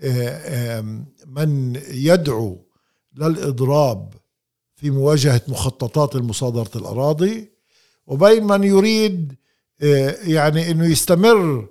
آه، 0.00 1.04
من 1.26 1.82
يدعو 1.90 2.58
للإضراب 3.16 4.14
في 4.76 4.90
مواجهة 4.90 5.42
مخططات 5.48 6.16
المصادرة 6.16 6.70
الأراضي 6.76 7.50
وبين 8.06 8.44
من 8.44 8.64
يريد 8.64 9.32
آه، 9.32 9.43
يعني 10.24 10.70
إنه 10.70 10.86
يستمر 10.86 11.68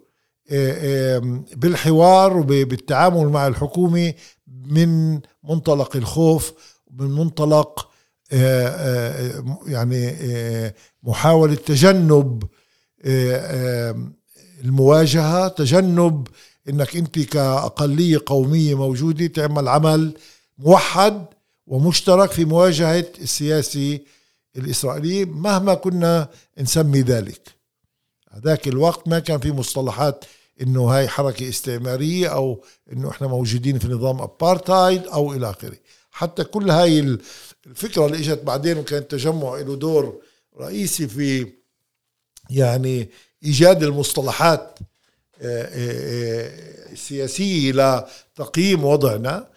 آه، 0.51 1.19
بالحوار 1.55 2.37
وبالتعامل 2.37 3.29
مع 3.29 3.47
الحكومة 3.47 4.13
من 4.47 5.19
منطلق 5.43 5.95
الخوف 5.95 6.53
من 6.91 7.07
منطلق 7.07 7.89
آه، 8.31 8.67
آه، 8.67 9.57
يعني 9.67 10.09
آه، 10.09 10.73
محاولة 11.03 11.55
تجنب 11.55 12.43
المواجهة 14.63 15.47
تجنب 15.47 16.27
إنك 16.69 16.95
أنت 16.95 17.19
كأقلية 17.19 18.19
قومية 18.25 18.75
موجودة 18.75 19.27
تعمل 19.27 19.67
عمل 19.67 20.17
موحد 20.57 21.25
ومشترك 21.67 22.31
في 22.31 22.45
مواجهة 22.45 23.05
السياسي 23.21 24.05
الإسرائيلي 24.57 25.25
مهما 25.25 25.73
كنا 25.73 26.29
نسمي 26.59 27.01
ذلك. 27.01 27.52
هذاك 28.33 28.67
الوقت 28.67 29.07
ما 29.07 29.19
كان 29.19 29.39
في 29.39 29.51
مصطلحات 29.51 30.25
إنه 30.61 30.83
هاي 30.83 31.07
حركة 31.07 31.49
استعمارية 31.49 32.27
أو 32.27 32.63
إنه 32.93 33.09
إحنا 33.09 33.27
موجودين 33.27 33.79
في 33.79 33.87
نظام 33.87 34.21
ابارتايد 34.21 35.07
أو 35.07 35.33
إلى 35.33 35.49
آخره. 35.49 35.77
حتى 36.11 36.43
كل 36.43 36.69
هاي 36.71 37.17
الفكرة 37.67 38.05
اللي 38.05 38.17
إجت 38.17 38.43
بعدين 38.43 38.77
وكان 38.77 38.99
التجمع 38.99 39.57
له 39.57 39.75
دور 39.75 40.21
رئيسي 40.59 41.07
في 41.07 41.47
يعني 42.49 43.09
إيجاد 43.45 43.83
المصطلحات 43.83 44.79
آه، 45.41 45.63
آه، 45.63 45.69
آه، 46.89 46.91
السياسيه 46.91 47.71
لتقييم 47.71 48.85
وضعنا 48.85 49.47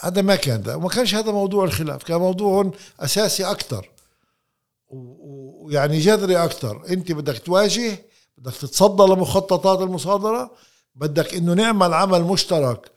هذا 0.00 0.22
ما 0.22 0.36
كان 0.36 0.62
ده 0.62 0.76
وما 0.76 0.88
كانش 0.88 1.14
هذا 1.14 1.32
موضوع 1.32 1.64
الخلاف 1.64 2.02
كان 2.02 2.16
موضوع 2.16 2.72
أساسي 3.00 3.44
أكثر 3.44 3.88
ويعني 5.68 5.98
جذري 5.98 6.36
أكثر. 6.36 6.82
أنت 6.88 7.12
بدك 7.12 7.38
تواجه 7.38 8.04
بدك 8.38 8.54
تتصدى 8.54 9.02
لمخططات 9.02 9.80
المصادرة 9.80 10.50
بدك 10.94 11.34
إنه 11.34 11.54
نعمل 11.54 11.94
عمل 11.94 12.22
مشترك. 12.22 12.90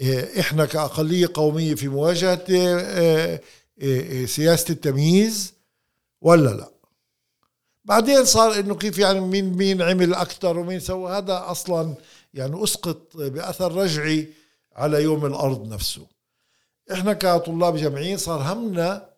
إيه، 0.00 0.40
إحنا 0.40 0.64
كأقلية 0.64 1.30
قومية 1.34 1.74
في 1.74 1.88
مواجهة 1.88 2.44
إيه، 2.48 3.42
إيه، 3.80 4.26
سياسة 4.26 4.72
التمييز 4.72 5.54
ولا 6.20 6.50
لا؟ 6.50 6.70
بعدين 7.84 8.24
صار 8.24 8.58
إنه 8.58 8.74
كيف 8.74 8.98
يعني 8.98 9.20
مين 9.20 9.56
مين 9.56 9.82
عمل 9.82 10.14
أكثر 10.14 10.58
ومين 10.58 10.80
سوى؟ 10.80 11.12
هذا 11.18 11.44
أصلا 11.46 11.94
يعني 12.34 12.64
أسقط 12.64 13.16
بأثر 13.16 13.74
رجعي 13.74 14.28
على 14.76 15.02
يوم 15.02 15.26
الأرض 15.26 15.68
نفسه. 15.72 16.06
إحنا 16.92 17.12
كطلاب 17.12 17.76
جامعيين 17.76 18.16
صار 18.16 18.52
همنا 18.52 19.08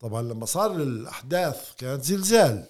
طبعا 0.00 0.22
لما 0.22 0.46
صار 0.46 0.76
الأحداث 0.76 1.56
كانت 1.78 2.04
زلزال 2.04 2.64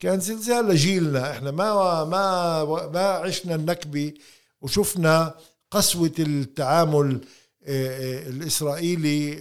كان 0.00 0.20
زلزال 0.20 0.66
لجيلنا 0.68 1.30
إحنا 1.30 1.50
ما 1.50 2.04
ما 2.04 2.64
ما 2.88 3.00
عشنا 3.00 3.54
النكبة 3.54 4.14
وشفنا 4.60 5.34
قسوة 5.70 6.12
التعامل 6.18 7.20
الإسرائيلي 7.66 9.34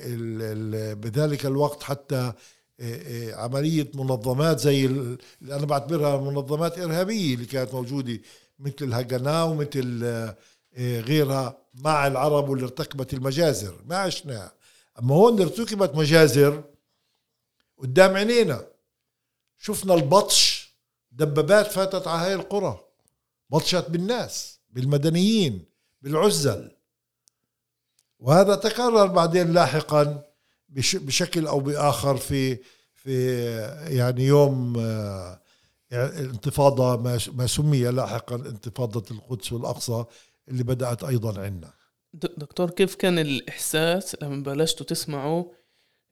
بذلك 0.95 1.45
الوقت 1.45 1.83
حتى 1.83 2.33
عملية 3.33 3.87
منظمات 3.93 4.59
زي 4.59 4.85
اللي 4.85 5.17
أنا 5.43 5.65
بعتبرها 5.65 6.17
منظمات 6.31 6.79
إرهابية 6.79 7.35
اللي 7.35 7.45
كانت 7.45 7.73
موجودة 7.73 8.19
مثل 8.59 8.75
الهجنا 8.81 9.43
ومثل 9.43 10.03
غيرها 10.77 11.57
مع 11.73 12.07
العرب 12.07 12.49
واللي 12.49 12.63
ارتكبت 12.65 13.13
المجازر. 13.13 13.75
ما 13.85 13.97
عشناها 13.97 14.51
أما 14.99 15.15
هون 15.15 15.41
ارتكبت 15.41 15.95
مجازر 15.95 16.63
قدام 17.79 18.15
عينينا. 18.15 18.67
شفنا 19.57 19.93
البطش 19.93 20.69
دبابات 21.11 21.67
فاتت 21.71 22.07
على 22.07 22.21
هاي 22.27 22.33
القرى. 22.33 22.79
بطشت 23.49 23.85
بالناس 23.89 24.59
بالمدنيين 24.69 25.65
بالعزل. 26.01 26.71
وهذا 28.19 28.55
تكرر 28.55 29.07
بعدين 29.07 29.53
لاحقا 29.53 30.23
بشكل 30.69 31.47
أو 31.47 31.59
بآخر 31.59 32.17
في 32.17 32.59
في 32.93 33.47
يعني 33.87 34.23
يوم 34.25 34.77
آه، 34.79 35.39
انتفاضة 35.91 36.97
ما 37.31 37.47
سمي 37.47 37.83
لاحقا 37.83 38.35
انتفاضة 38.35 39.03
القدس 39.11 39.53
والأقصى 39.53 40.05
اللي 40.47 40.63
بدأت 40.63 41.03
أيضا 41.03 41.41
عندنا. 41.41 41.73
دكتور 42.13 42.69
كيف 42.69 42.95
كان 42.95 43.19
الإحساس؟ 43.19 44.15
لما 44.21 44.43
بلشتوا 44.43 44.85
تسمعوا 44.85 45.45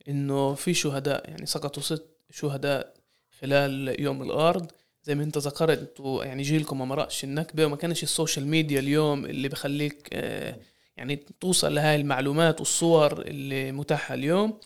إنه 0.08 0.54
في 0.54 0.74
شهداء 0.74 1.30
يعني 1.30 1.46
سقطوا 1.46 1.84
ست 1.84 2.06
شهداء 2.32 2.93
خلال 3.39 4.02
يوم 4.02 4.22
الأرض. 4.22 4.72
زي 5.04 5.15
ما 5.15 5.24
أنت 5.24 5.38
ذكرت 5.38 6.00
يعني 6.00 6.43
جيلكم 6.43 6.80
ما 6.80 6.86
مرقش 6.86 7.24
النكبة 7.24 7.65
وما 7.65 7.76
كانش 7.76 8.04
ال 8.04 8.10
social 8.10 8.47
media 8.47 8.80
اليوم 8.80 9.26
اللي 9.26 9.48
بخليك 9.50 10.10
آه، 10.13 10.60
يعني 10.98 11.15
توصل 11.15 11.76
لهاي 11.76 11.96
المعلومات 11.96 12.60
والصور 12.60 13.22
اللي 13.22 13.72
متاحة 13.72 14.13
اليوم. 14.13 14.60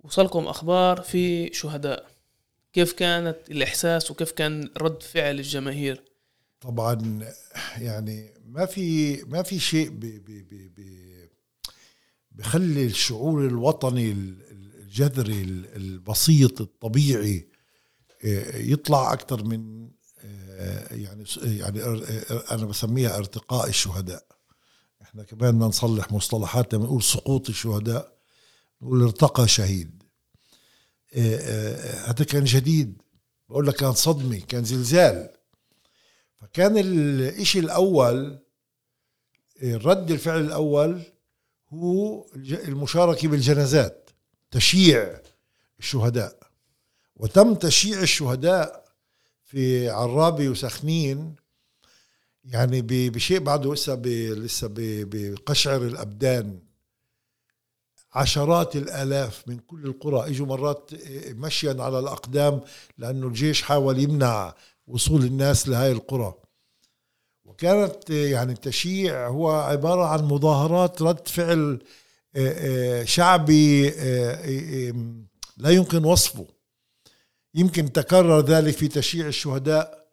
وصلكم 0.00 0.46
أخبار 0.46 1.00
في 1.00 1.52
شهداء. 1.52 2.06
كيف 2.72 2.92
كانت 2.92 3.36
الإحساس 3.50 4.10
وكيف 4.10 4.32
كان 4.32 4.70
رد 4.76 5.02
فعل 5.02 5.38
الجماهير؟ 5.38 6.02
طبعا 6.60 7.24
يعني 7.78 8.34
ما 8.44 8.66
في 8.66 9.16
ما 9.22 9.42
في 9.42 9.58
شيء 9.58 9.88
بي 9.88 10.18
بي 10.18 10.42
بي 10.42 10.68
بي 10.68 11.19
بخلي 12.40 12.86
الشعور 12.86 13.46
الوطني 13.46 14.12
الجذري 14.12 15.42
البسيط 15.76 16.60
الطبيعي 16.60 17.48
يطلع 18.54 19.12
أكثر 19.12 19.44
من 19.44 19.90
آه، 20.24 20.94
يعني 20.94 21.24
يعني 21.42 21.82
أنا 22.50 22.64
بسميها 22.64 23.18
ارتقاء 23.18 23.68
الشهداء. 23.68 24.26
إحنا 25.02 25.22
كمان 25.22 25.52
بدنا 25.52 25.66
نصلح 25.66 26.12
مصطلحات 26.12 26.74
لما 26.74 26.84
نقول 26.84 27.02
سقوط 27.02 27.48
الشهداء 27.48 28.16
نقول 28.82 29.02
ارتقى 29.02 29.48
شهيد. 29.48 30.02
آه، 31.14 31.36
آه، 31.36 32.10
هذا 32.10 32.24
كان 32.24 32.44
جديد. 32.44 33.02
بقول 33.48 33.66
لك 33.66 33.74
كان 33.74 33.92
صدمة 33.92 34.38
كان 34.38 34.64
زلزال. 34.64 35.30
فكان 36.36 36.78
الإشي 36.78 37.58
الأول 37.58 38.38
رد 39.62 40.10
الفعل 40.10 40.40
الأول 40.40 41.02
هو 41.72 42.26
المشاركة 42.36 43.28
بالجنازات 43.28 44.10
تشييع 44.50 45.20
الشهداء. 45.78 46.38
وتم 47.16 47.54
تشييع 47.54 48.02
الشهداء 48.02 48.84
في 49.44 49.88
عرابي 49.88 50.48
وسخنين 50.48 51.36
يعني 52.44 52.82
بشيء 52.82 53.38
بعده 53.38 53.74
لسه 53.74 53.94
لسه 54.04 54.68
بقشعر 54.72 55.82
الأبدان. 55.82 56.58
عشرات 58.12 58.76
الآلاف 58.76 59.48
من 59.48 59.58
كل 59.58 59.86
القرى 59.86 60.30
إجوا 60.30 60.46
مرات 60.46 60.90
مشيا 61.28 61.76
على 61.78 61.98
الأقدام 61.98 62.60
لأنه 62.98 63.26
الجيش 63.26 63.62
حاول 63.62 63.98
يمنع 63.98 64.54
وصول 64.86 65.24
الناس 65.24 65.68
لهاي 65.68 65.92
القرى. 65.92 66.34
وكانت 67.60 68.10
يعني 68.10 68.52
التشييع 68.52 69.28
هو 69.28 69.50
عبارة 69.50 70.06
عن 70.06 70.24
مظاهرات 70.24 71.02
رد 71.02 71.28
فعل 71.28 71.78
آه، 72.36 73.00
آه، 73.00 73.04
شعبي 73.04 73.88
آه، 73.88 74.94
لا 75.56 75.70
يمكن 75.70 76.04
وصفه. 76.04 76.46
يمكن 77.54 77.92
تكرر 77.92 78.40
ذلك 78.40 78.76
في 78.76 78.88
تشييع 78.88 79.26
الشهداء 79.26 80.06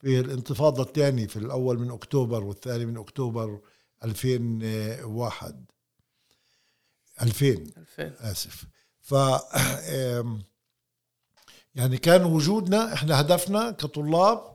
في 0.00 0.20
الانتفاضة 0.20 0.82
الثانية 0.82 1.26
في 1.26 1.36
الأول 1.36 1.78
من 1.78 1.90
أكتوبر 1.90 2.44
والثاني 2.44 2.86
من 2.86 2.96
أكتوبر 2.96 3.60
2001 4.04 5.64
2000 7.22 7.66
2000 7.78 8.30
آسف. 8.30 8.64
ف 9.00 9.14
يعني 11.74 11.98
كان 11.98 12.24
وجودنا 12.24 12.92
إحنا 12.92 13.20
هدفنا 13.20 13.70
كطلاب 13.70 14.49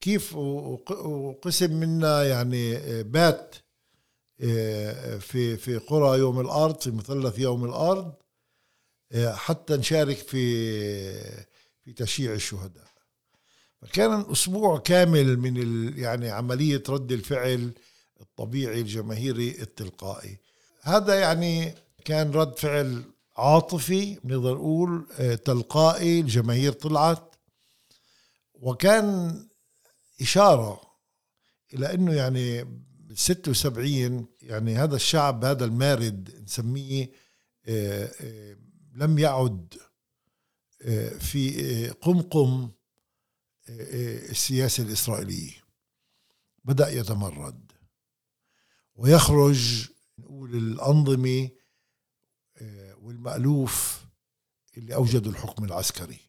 كيف 0.00 0.36
وقسم 0.36 1.80
منا 1.80 2.24
يعني 2.24 2.78
بات 3.02 3.54
في 5.20 5.56
في 5.56 5.76
قرى 5.76 6.18
يوم 6.18 6.40
الأرض 6.40 6.80
في 6.80 6.90
مثلث 6.90 7.38
يوم 7.38 7.64
الأرض 7.64 8.14
حتى 9.16 9.76
نشارك 9.76 10.16
في 10.16 10.42
في 11.84 11.92
تشييع 11.92 12.32
الشهداء. 12.32 12.88
فكان 13.82 14.26
أسبوع 14.32 14.78
كامل 14.78 15.36
من 15.36 15.56
يعني 15.98 16.30
عملية 16.30 16.82
رد 16.88 17.12
الفعل 17.12 17.72
الطبيعي 18.20 18.80
الجماهيري 18.80 19.50
التلقائي. 19.50 20.38
هذا 20.82 21.14
يعني 21.14 21.74
كان 22.04 22.30
رد 22.30 22.58
فعل 22.58 23.02
عاطفي 23.36 24.18
نقدر 24.24 24.54
نقول 24.54 25.06
آه، 25.18 25.34
تلقائي 25.34 26.20
الجماهير 26.20 26.72
طلعت. 26.72 27.34
وكان 28.54 29.47
إشارة 30.20 30.80
إلى 31.74 31.94
أنه 31.94 32.14
يعني 32.14 32.64
76 33.14 34.26
يعني 34.42 34.74
هذا 34.74 34.96
الشعب 34.96 35.44
هذا 35.44 35.64
المارد 35.64 36.42
نسميه 36.42 37.12
آه، 37.66 38.10
آه، 38.20 38.56
لم 38.94 39.18
يعد 39.18 39.74
في 41.18 41.88
قمقم 42.00 42.70
السياسة 43.68 44.82
الإسرائيلية. 44.82 45.52
بدأ 46.64 46.88
يتمرد. 46.88 47.72
ويخرج 48.94 49.88
نقول 50.18 50.56
الأنظمة 50.56 51.50
والمألوف 53.02 54.04
اللي 54.76 54.94
أوجدوا 54.94 55.32
الحكم 55.32 55.64
العسكري. 55.64 56.27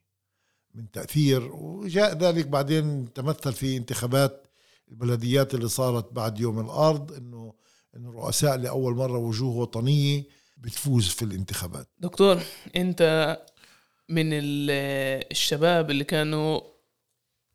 من 0.75 0.91
تأثير 0.91 1.51
وجاء 1.55 2.17
ذلك 2.17 2.47
بعدين 2.47 3.13
تمثل 3.13 3.53
في 3.53 3.77
انتخابات 3.77 4.47
البلديات 4.91 5.53
اللي 5.53 5.67
صارت 5.67 6.13
بعد 6.13 6.39
يوم 6.39 6.59
الأرض 6.59 7.11
إنه 7.13 7.53
إنه 7.95 8.09
الرؤساء 8.09 8.57
لأول 8.57 8.95
مرة 8.95 9.17
وجوه 9.17 9.55
وطنية 9.55 10.23
بتفوز 10.57 11.07
في 11.07 11.25
الانتخابات. 11.25 11.87
دكتور 11.99 12.41
أنت 12.75 13.37
من 14.09 14.29
الشباب 15.31 15.91
اللي 15.91 16.03
كانوا 16.03 16.61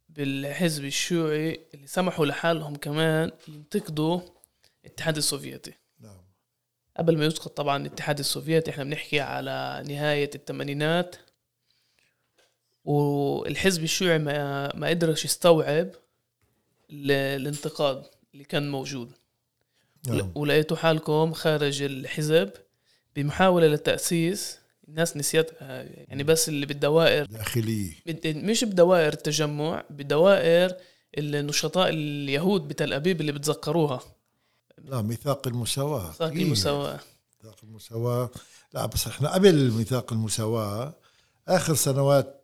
بالحزب 0.09 0.85
الشيوعي 0.85 1.61
اللي 1.75 1.87
سمحوا 1.87 2.27
لحالهم 2.27 2.77
كمان 2.77 3.31
ينتقدوا 3.49 4.21
الاتحاد 4.85 5.17
السوفيتي. 5.17 5.73
قبل 6.97 7.19
ما 7.19 7.25
يسقط 7.25 7.57
طبعا 7.57 7.77
الاتحاد 7.77 8.19
السوفيتي 8.19 8.71
إحنا 8.71 8.85
بنحكي 8.85 9.21
على 9.21 9.85
نهاية 9.89 10.31
الثمانينات. 10.35 11.17
والحزب 12.85 13.83
الشيوعي 13.83 14.19
ما 14.19 14.77
ما 14.77 14.89
قدرش 14.89 15.25
يستوعب 15.25 15.91
الانتقاد 16.91 18.03
اللي 18.35 18.45
كان 18.45 18.71
موجود. 18.71 19.13
نعم. 20.09 20.33
ولقيتوا 20.35 20.77
حالكم 20.77 21.33
خارج 21.33 21.83
الحزب 21.83 22.51
بمحاولة 23.17 23.67
لتأسيس 23.67 24.59
الناس 24.89 25.17
نسيتها 25.17 25.83
يعني 25.83 26.23
بس 26.23 26.49
اللي 26.49 26.67
بالدوائر 26.67 27.27
داخلية 27.27 27.93
مش 28.27 28.65
بدوائر 28.65 29.13
التجمع 29.13 29.85
بدوائر 29.91 30.77
النشطاء 31.19 31.89
اليهود 31.89 32.69
بتل 32.69 32.93
أبيب 32.93 33.21
اللي 33.21 33.33
بتذكروها. 33.33 34.01
لا 34.79 35.03
ميثاق 35.03 35.49
المساواة. 35.49 36.07
ميثاق 36.09 36.33
المساواة. 36.33 37.01
ميثاق 37.43 37.59
المساواة. 37.65 38.31
لا 38.75 38.87
بس 38.87 39.07
إحنا 39.07 39.35
قبل 39.35 39.71
ميثاق 39.71 40.13
المساواة 40.13 40.95
آخر 41.49 41.75
سنوات 41.75 42.44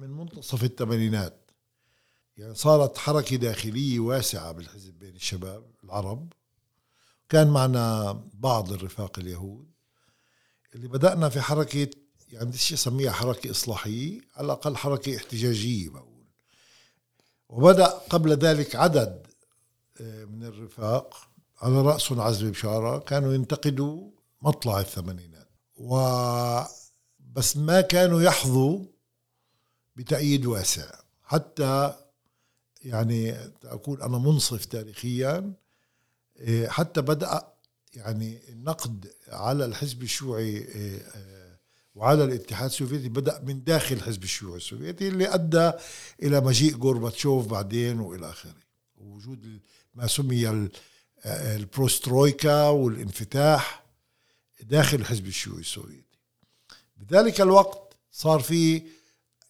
من 0.00 0.10
منتصف 0.10 0.64
الثمانينات. 0.64 1.50
يعني 2.36 2.54
صارت 2.54 2.98
حركة 2.98 3.36
داخلية 3.36 4.00
واسعة 4.00 4.52
بالحزب 4.52 4.94
بين 4.94 5.16
الشباب 5.16 5.64
العرب. 5.84 6.32
كان 7.28 7.50
معنا 7.50 8.12
بعض 8.34 8.72
الرفاق 8.72 9.18
اليهود. 9.18 9.70
اللي 10.74 10.88
بدأنا 10.88 11.28
في 11.28 11.40
حركة 11.40 11.90
يعني 12.28 12.46
بديش 12.46 12.72
أسميها 12.72 13.12
حركة 13.12 13.50
إصلاحية 13.50 14.20
على 14.36 14.44
الأقل 14.44 14.76
حركة 14.76 15.16
احتجاجية 15.16 15.88
بقول. 15.88 16.26
وبدأ 17.48 17.86
قبل 17.86 18.32
ذلك 18.32 18.76
عدد 18.76 19.26
آه، 20.00 20.24
من 20.24 20.44
الرفاق 20.44 21.28
على 21.58 21.82
رأسهم 21.82 22.20
عزمي 22.20 22.50
بشارة 22.50 22.98
كانوا 22.98 23.34
ينتقدوا 23.34 24.10
مطلع 24.42 24.80
الثمانينات. 24.80 25.50
و 25.76 25.96
بس 27.18 27.56
ما 27.56 27.80
كانوا 27.80 28.22
يحظوا 28.22 28.84
بتأييد 30.00 30.46
واسع. 30.46 30.90
حتى 31.24 31.94
يعني 32.84 33.36
أكون 33.64 34.02
أنا 34.02 34.18
منصف 34.18 34.64
تاريخيا 34.64 35.52
إيه، 36.36 36.68
حتى 36.68 37.00
بدأ 37.02 37.48
يعني 37.94 38.38
النقد 38.48 39.12
على 39.28 39.64
الحزب 39.64 40.02
الشيوعي 40.02 40.44
إيه، 40.44 40.98
إيه، 41.14 41.58
وعلى 41.94 42.24
الاتحاد 42.24 42.70
السوفيتي 42.70 43.08
بدأ 43.08 43.40
من 43.40 43.64
داخل 43.64 43.96
الحزب 43.96 44.22
الشيوعي 44.22 44.56
السوفيتي 44.56 45.08
اللي 45.08 45.34
أدى 45.34 45.72
إلى 46.22 46.40
مجيء 46.40 46.76
غورباتشوف 46.76 47.46
بعدين 47.46 48.00
وإلى 48.00 48.30
آخره. 48.30 48.54
ووجود 48.96 49.60
ما 49.94 50.06
سمي 50.06 50.70
البروسترويكا 51.26 52.68
والانفتاح 52.68 53.84
داخل 54.60 54.96
الحزب 54.96 55.26
الشيوعي 55.26 55.60
السوفيتي. 55.60 56.18
بذلك 56.96 57.40
الوقت 57.40 57.96
صار 58.12 58.40
في 58.40 58.82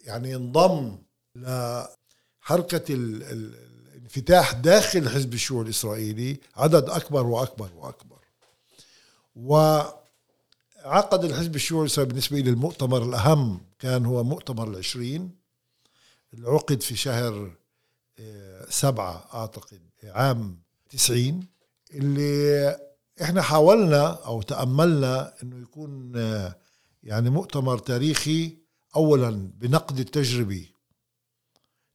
يعني 0.04 0.36
انضم 0.36 0.98
لحركة 1.36 2.84
الانفتاح 2.90 4.52
داخل 4.52 4.98
الحزب 4.98 5.34
الشيوعي 5.34 5.64
الإسرائيلي 5.64 6.40
عدد 6.56 6.90
أكبر 6.90 7.26
وأكبر 7.26 7.70
وأكبر. 7.76 8.16
وعقد 9.36 11.24
الحزب 11.24 11.54
الشيوعي 11.54 11.82
الإسرائيلي 11.82 12.08
بالنسبة 12.12 12.38
لي 12.38 12.50
المؤتمر 12.50 13.02
الأهم 13.02 13.60
كان 13.78 14.06
هو 14.06 14.24
مؤتمر 14.24 14.68
العشرين 14.68 15.30
اللي 16.34 16.48
عقد 16.48 16.82
في 16.82 16.96
شهر 16.96 17.52
آه، 18.18 18.66
سبعة 18.70 19.24
أعتقد 19.34 19.80
عام 20.04 20.58
تسعين 20.90 21.46
اللي 21.94 22.76
إحنا 23.22 23.42
حاولنا 23.42 24.06
أو 24.06 24.42
تأملنا 24.42 25.32
إنه 25.42 25.62
يكون 25.62 26.12
يعني 27.02 27.30
مؤتمر 27.30 27.78
تاريخي 27.78 28.56
اولا 28.96 29.30
بنقد 29.30 29.98
التجربة 29.98 30.66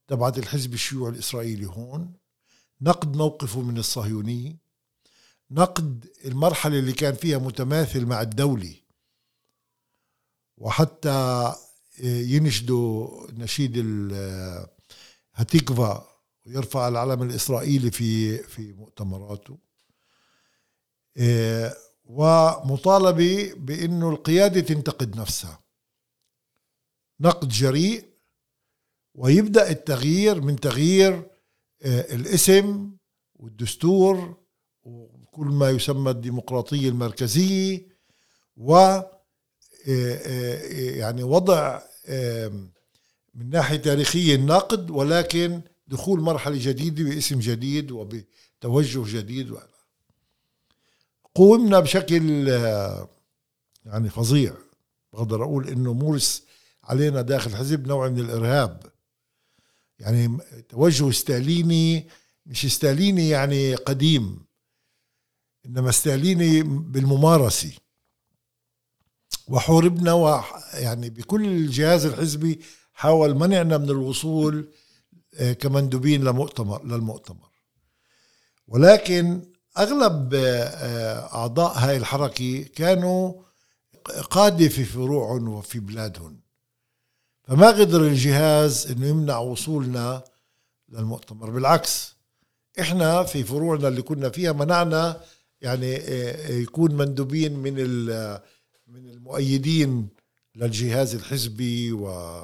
تبعت 0.08 0.38
الحزب 0.38 0.74
الشيوعي 0.74 1.12
الإسرائيلي 1.12 1.66
هون 1.66 2.12
نقد 2.80 3.16
موقفه 3.16 3.60
من 3.60 3.78
الصهيونيه 3.78 4.56
نقد 5.50 6.08
المرحلة 6.24 6.78
اللي 6.78 6.92
كان 6.92 7.14
فيها 7.14 7.38
متماثل 7.38 8.06
مع 8.06 8.22
الدولة 8.22 8.74
وحتى 10.56 11.52
ينشدوا 12.02 13.26
نشيد 13.32 13.76
هتيكفا 15.34 16.08
ويرفع 16.46 16.88
العلم 16.88 17.22
الإسرائيلي 17.22 17.90
في 17.90 18.38
في 18.38 18.72
مؤتمراته. 18.72 19.58
إيه، 21.16 21.74
ومطالبة 22.04 23.54
بأنه 23.56 24.10
القيادة 24.10 24.60
تنتقد 24.60 25.16
نفسها. 25.16 25.60
نقد 27.20 27.48
جريء 27.48 28.04
ويبدأ 29.14 29.70
التغيير 29.70 30.40
من 30.40 30.56
تغيير 30.56 31.30
إيه، 31.84 32.14
الاسم 32.14 32.96
والدستور 33.34 34.36
وكل 34.82 35.46
ما 35.46 35.70
يسمى 35.70 36.10
الديمقراطية 36.10 36.88
المركزية 36.88 37.86
و 38.56 39.00
إيه، 39.86 40.98
يعني 40.98 41.22
وضع 41.22 41.82
من 43.34 43.50
ناحية 43.50 43.76
تاريخية 43.76 44.34
النقد 44.34 44.90
ولكن 44.90 45.60
دخول 45.88 46.20
مرحلة 46.20 46.58
جديدة 46.60 47.04
باسم 47.04 47.38
جديد 47.38 47.90
وبتوجه 47.90 49.18
جديد 49.18 49.54
قومنا 51.34 51.80
بشكل 51.80 52.50
آه، 52.50 53.08
يعني 53.86 54.10
فظيع. 54.10 54.54
بقدر 55.12 55.44
أقول 55.44 55.68
إنه 55.68 55.92
مورس 55.92 56.45
علينا 56.86 57.22
داخل 57.22 57.50
الحزب 57.50 57.86
نوع 57.86 58.08
من 58.08 58.18
الإرهاب. 58.20 58.82
يعني 59.98 60.38
توجه 60.68 61.10
ستاليني 61.10 62.08
مش 62.46 62.74
ستاليني 62.74 63.28
يعني 63.28 63.74
قديم 63.74 64.46
إنما 65.66 65.90
ستاليني 65.90 66.62
بالممارسة. 66.62 67.72
وحوربنا 69.48 70.12
ويعني 70.12 71.10
بكل 71.10 71.46
الجهاز 71.46 72.06
الحزبي 72.06 72.60
حاول 72.92 73.34
منعنا 73.34 73.78
من 73.78 73.90
الوصول 73.90 74.72
آه، 75.34 75.52
كمندوبين 75.52 76.24
لمؤتمر 76.24 76.84
للمؤتمر. 76.84 77.50
ولكن 78.68 79.42
أغلب 79.78 80.34
آه، 80.34 81.34
أعضاء 81.34 81.78
هاي 81.78 81.96
الحركة 81.96 82.62
كانوا 82.62 83.42
قادة 84.30 84.68
في 84.68 84.84
فروعهم 84.84 85.48
وفي 85.48 85.80
بلادهم. 85.80 86.45
فما 87.46 87.68
قدر 87.68 88.00
الجهاز 88.00 88.90
إنه 88.90 89.06
يمنع 89.06 89.38
وصولنا 89.38 90.24
للمؤتمر. 90.88 91.50
بالعكس 91.50 92.14
إحنا 92.80 93.22
في 93.22 93.44
فروعنا 93.44 93.88
اللي 93.88 94.02
كنا 94.02 94.30
فيها 94.30 94.52
منعنا 94.52 95.20
يعني 95.60 95.96
آه، 95.96 96.48
يكون 96.48 96.94
مندوبين 96.94 97.52
من 97.52 97.74
من 98.86 99.08
المؤيدين 99.10 100.08
للجهاز 100.56 101.14
الحزبي 101.14 101.92
و 101.92 102.42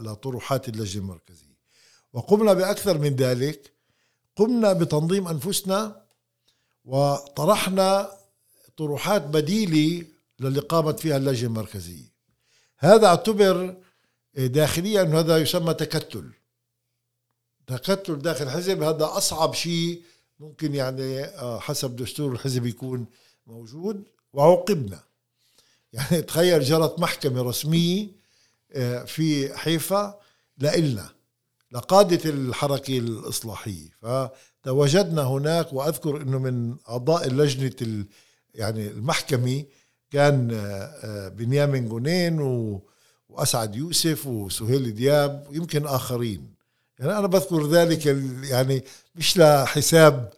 لطروحات 0.00 0.68
اللجنة 0.68 1.02
المركزية. 1.02 1.58
وقمنا 2.12 2.52
بأكثر 2.52 2.98
من 2.98 3.16
ذلك. 3.16 3.72
قمنا 4.36 4.72
بتنظيم 4.72 5.28
أنفسنا 5.28 6.02
وطرحنا 6.84 8.10
طروحات 8.76 9.22
بديلة 9.22 10.06
للي 10.40 10.60
قامت 10.60 11.00
فيها 11.00 11.16
اللجنة 11.16 11.48
المركزية. 11.48 12.07
هذا 12.78 13.06
اعتبر 13.06 13.76
داخليا 14.34 15.02
انه 15.02 15.18
هذا 15.18 15.38
يسمى 15.38 15.74
تكتل. 15.74 16.30
تكتل 17.66 18.18
داخل 18.18 18.44
الحزب 18.44 18.82
هذا 18.82 19.04
أصعب 19.04 19.54
شيء 19.54 20.02
ممكن 20.40 20.74
يعني 20.74 21.20
آه، 21.24 21.58
حسب 21.58 21.96
دستور 21.96 22.32
الحزب 22.32 22.66
يكون 22.66 23.06
موجود. 23.46 24.04
وعوقبنا 24.32 25.00
يعني 25.92 26.22
تخيل 26.22 26.62
جرت 26.62 26.98
محكمة 26.98 27.42
رسمية 27.42 28.08
آه، 28.72 29.04
في 29.04 29.56
حيفا 29.56 30.20
لإلنا 30.58 31.10
لقادة 31.72 32.30
الحركة 32.30 32.98
الإصلاحية. 32.98 33.88
فتواجدنا 34.02 35.22
هناك 35.22 35.72
وأذكر 35.72 36.22
أنه 36.22 36.38
من 36.38 36.76
أعضاء 36.88 37.26
اللجنة 37.26 38.04
يعني 38.54 38.88
المحكمة 38.88 39.64
كان 40.10 40.50
آه، 40.52 40.56
آه، 41.04 41.28
بنيامين 41.28 41.88
جونين 41.88 42.40
وأسعد 43.28 43.76
يوسف 43.76 44.26
وسهيل 44.26 44.94
دياب 44.94 45.46
ويمكن 45.50 45.86
آخرين. 45.86 46.54
يعني 46.98 47.18
أنا 47.18 47.26
بذكر 47.26 47.66
ذلك 47.66 48.06
يعني 48.50 48.84
مش 49.14 49.38
لحساب 49.38 50.32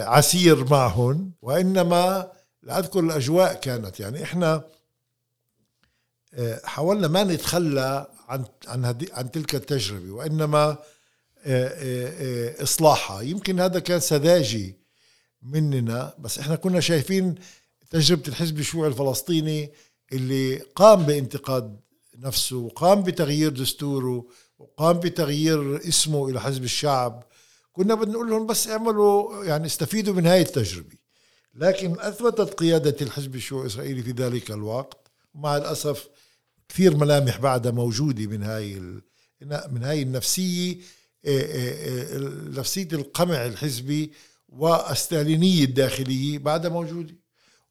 عسير 0.00 0.64
معهم 0.64 1.32
وإنما 1.42 2.30
لأذكر 2.62 3.00
الأجواء 3.00 3.54
كانت. 3.54 4.00
يعني 4.00 4.22
إحنا 4.22 4.64
آه، 6.34 6.60
حاولنا 6.64 7.08
ما 7.08 7.24
نتخلى 7.24 8.06
عن 8.28 8.44
عن 8.66 8.84
عن 9.12 9.30
تلك 9.30 9.54
آه، 11.46 11.68
آه، 11.68 12.62
إصلاحها. 12.62 13.20
يمكن 13.22 13.60
هذا 13.60 13.78
كان 13.78 14.00
سذاجي 14.00 14.76
مننا 15.42 16.14
بس 16.18 16.38
إحنا 16.38 16.56
كنا 16.56 16.80
شايفين 16.80 17.34
تجربة 17.90 18.22
الحزب 18.28 18.58
الشيوعي 18.58 18.88
الفلسطيني 18.90 19.72
اللي 20.12 20.56
قام 20.56 21.02
بانتقاد 21.02 21.80
نفسه 22.18 22.56
وقام 22.56 23.02
بتغيير 23.02 23.50
دستوره 23.50 24.26
وقام 24.58 25.00
بتغيير 25.00 25.88
اسمه 25.88 26.28
إلى 26.28 26.40
حزب 26.40 26.64
الشعب. 26.64 27.24
كنا 27.72 27.94
بنقول 27.94 28.30
لهم 28.30 28.46
بس 28.46 28.68
اعملوا 28.68 29.44
يعني 29.44 29.66
استفيدوا 29.66 30.14
من 30.14 30.26
هاي 30.26 30.40
التجربة. 30.40 30.96
لكن 31.54 32.00
أثبتت 32.00 32.54
قيادة 32.54 32.96
الحزب 33.00 33.34
الشيوعي 33.34 33.66
الإسرائيلي 33.66 34.02
في 34.02 34.10
ذلك 34.10 34.50
الوقت 34.50 35.10
مع 35.34 35.56
الأسف 35.56 36.08
كثير 36.68 36.96
ملامح 36.96 37.38
بعدها 37.38 37.72
موجودة 37.72 38.26
من 38.26 38.42
هاي 38.42 38.74
من 39.42 39.82
هاي 39.82 40.02
النفسية 40.02 40.76
آه، 41.24 41.40
آه، 41.40 42.16
آه، 42.16 42.58
نفسية 42.58 42.88
القمع 42.92 43.46
الحزبي 43.46 44.12
والستالينية 44.48 45.64
الداخلية 45.64 46.38
بعدها 46.38 46.70
موجودة. 46.70 47.14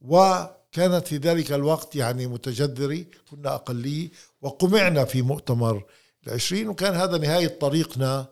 وكانت 0.02 1.08
في 1.08 1.18
ذلك 1.18 1.52
الوقت 1.52 1.96
يعني 1.96 2.28
متجذرة 2.28 3.06
كنا 3.32 3.56
أقلية 3.56 4.10
وقمعنا 4.42 5.06
في 5.06 5.22
مؤتمر 5.22 5.86
العشرين 6.28 6.68
وكان 6.68 6.94
هذا 6.96 7.18
نهاية 7.18 7.48
طريقنا 7.48 8.28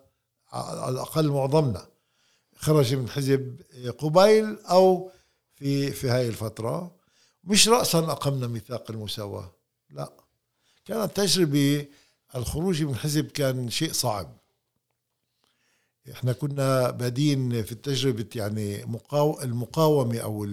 على 0.51 0.89
الأقل 0.89 1.29
معظمنا. 1.29 1.87
خرج 2.55 2.95
من 2.95 3.09
حزب 3.09 3.61
قبيل 3.97 4.59
أو 4.59 5.11
في 5.55 5.91
في 5.91 6.09
هاي 6.09 6.27
الفترة. 6.27 6.95
مش 7.43 7.69
رأسا 7.69 7.99
أقمنا 7.99 8.47
ميثاق 8.47 8.91
المساواة 8.91 9.51
لا. 9.89 10.13
كانت 10.85 11.15
تجربة 11.15 11.87
الخروج 12.35 12.83
من 12.83 12.89
الحزب 12.89 13.25
كان 13.25 13.69
شيء 13.69 13.91
صعب. 13.91 14.37
إحنا 16.11 16.33
كنا 16.33 16.91
بادين 16.91 17.63
في 17.63 17.71
التجربة 17.71 18.25
يعني 18.35 18.83
المقاومة 19.43 20.19
أو 20.19 20.43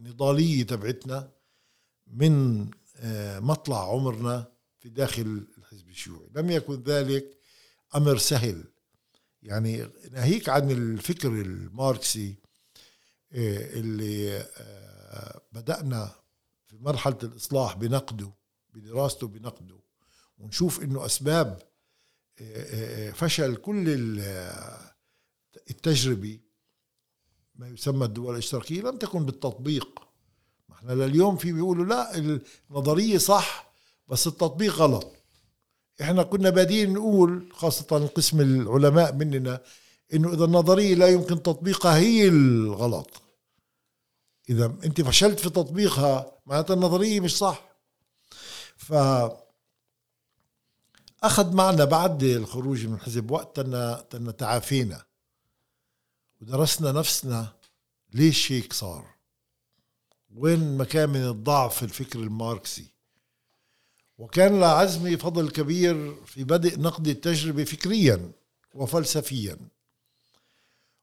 النضالية 0.00 0.62
تبعتنا 0.62 1.32
من 2.06 2.66
آه، 2.96 3.38
مطلع 3.38 3.92
عمرنا 3.92 4.52
في 4.78 4.88
داخل 4.88 5.46
الحزب 5.58 5.88
الشيوعي. 5.88 6.28
لم 6.34 6.50
يكن 6.50 6.82
ذلك 6.82 7.38
أمر 7.94 8.18
سهل. 8.18 8.64
يعني 9.42 9.86
ناهيك 10.10 10.48
عن 10.48 10.70
الفكر 10.70 11.28
الماركسي 11.28 12.34
آه، 13.32 13.78
اللي 13.78 14.38
آه، 14.56 15.42
بدأنا 15.52 16.14
في 16.66 16.76
مرحلة 16.78 17.18
الإصلاح 17.22 17.76
بنقده 17.76 18.32
بدراسته 18.74 19.28
بنقده 19.28 19.80
ونشوف 20.38 20.82
إنه 20.82 21.06
أسباب 21.06 21.62
فشل 23.14 23.56
كل 23.56 23.88
التجربه 25.70 26.40
ما 27.60 27.68
يسمى 27.68 28.04
الدول 28.04 28.32
الاشتراكية 28.32 28.80
لم 28.80 28.96
تكن 28.96 29.26
بالتطبيق. 29.26 30.00
ما 30.68 30.74
إحنا 30.74 30.92
لليوم 30.92 31.36
في 31.36 31.52
بيقولوا 31.52 31.84
لا 31.84 32.16
النظرية 32.70 33.18
صح 33.18 33.72
بس 34.08 34.26
التطبيق 34.26 34.74
غلط. 34.74 35.12
إحنا 36.00 36.22
كنا 36.22 36.50
بادين 36.50 36.92
نقول 36.92 37.52
خاصة 37.52 37.96
القسم 37.96 38.40
العلماء 38.40 39.14
مننا 39.14 39.60
إنه 40.14 40.32
إذا 40.32 40.44
النظرية 40.44 40.94
لا 40.94 41.08
يمكن 41.08 41.42
تطبيقها 41.42 41.98
هي 41.98 42.28
الغلط. 42.28 43.22
إذا 44.50 44.66
أنت 44.84 45.00
فشلت 45.00 45.40
في 45.40 45.50
تطبيقها 45.50 46.32
معناتها 46.46 46.74
النظرية 46.74 47.20
مش 47.20 47.36
صح. 47.36 47.76
ف 48.76 48.94
أخذ 51.22 51.54
معنا 51.54 51.84
بعد 51.84 52.22
الخروج 52.22 52.86
من 52.86 52.94
الحزب 52.94 53.30
وقت 53.30 53.60
تعافينا. 54.38 55.09
ودرسنا 56.40 56.92
نفسنا 56.92 57.52
ليش 58.14 58.52
هيك 58.52 58.72
صار. 58.72 59.06
وين 60.34 60.76
مكان 60.76 61.10
من 61.10 61.24
الضعف 61.24 61.76
في 61.76 61.82
الفكر 61.82 62.18
الماركسي. 62.18 62.86
وكان 64.18 64.60
لعزمي 64.60 65.16
فضل 65.16 65.50
كبير 65.50 66.24
في 66.24 66.44
بدء 66.44 66.80
نقد 66.80 67.08
التجربة 67.08 67.64
فكريا 67.64 68.32
وفلسفيا. 68.74 69.56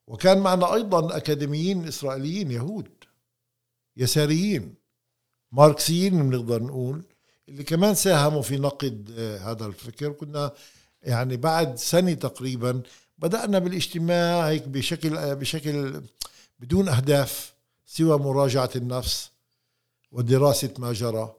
وكان 0.08 0.40
معنا 0.40 0.74
أيضا 0.74 1.18
أكاديميين 1.18 1.88
إسرائيليين 1.88 2.52
يهود 2.52 2.90
يساريين 3.98 4.76
ماركسيين 5.52 6.30
بنقدر 6.30 6.64
نقول 6.64 7.04
اللي 7.50 7.64
كمان 7.64 7.96
ساهموا 7.96 8.42
في 8.42 8.58
نقد 8.58 9.16
آه، 9.18 9.38
هذا 9.38 9.66
الفكر. 9.66 10.12
كنا 10.12 10.54
يعني 11.02 11.38
بعد 11.38 11.76
سنة 11.76 12.14
تقريبا 12.14 12.82
بدأنا 13.18 13.60
بالاجتماع 13.60 14.48
هيك 14.48 14.68
بشكل 14.68 15.36
بشكل 15.36 16.02
بدون 16.60 16.88
أهداف 16.88 17.54
سوى 17.86 18.18
مراجعة 18.18 18.70
النفس 18.76 19.32
ودراسة 20.12 20.74
ما 20.78 20.94
جرى. 20.94 21.36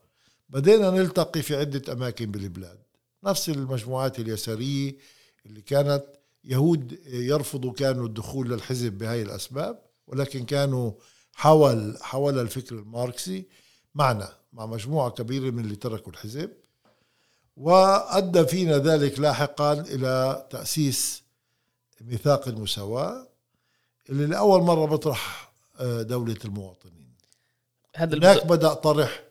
بدينا 0.48 0.90
نلتقي 0.90 1.42
في 1.42 1.56
عدة 1.56 1.92
أماكن 1.92 2.30
بالبلاد. 2.30 2.78
نفس 3.24 3.48
المجموعات 3.48 4.18
اليسارية 4.18 4.96
اللي 5.46 5.62
كانت 5.62 6.04
يهود 6.44 6.98
يرفضوا 7.06 7.72
كانوا 7.72 8.06
الدخول 8.06 8.50
للحزب 8.50 8.92
بهاي 8.98 9.22
الأسباب 9.22 9.82
ولكن 10.06 10.44
كانوا 10.44 10.92
حول 11.34 11.98
حول 12.00 12.38
الفكر 12.38 12.74
الماركسي 12.74 13.44
معنا 13.94 14.32
مع 14.52 14.66
مجموعة 14.66 15.10
كبيرة 15.10 15.50
من 15.50 15.64
اللي 15.64 15.76
تركوا 15.76 16.12
الحزب. 16.12 16.50
وأدى 17.56 18.46
فينا 18.46 18.78
ذلك 18.78 19.18
لاحقا 19.18 19.72
إلى 19.72 20.46
تأسيس 20.50 21.22
ميثاق 22.00 22.48
المساواة 22.48 23.28
اللي 24.10 24.26
لأول 24.26 24.62
مرة 24.62 24.86
بطرح 24.86 25.52
آه، 25.80 26.02
دولة 26.02 26.36
المواطنين. 26.44 27.08
هذا 27.96 28.18
هناك 28.18 28.46
بدأ 28.46 28.74
طرح 28.74 29.22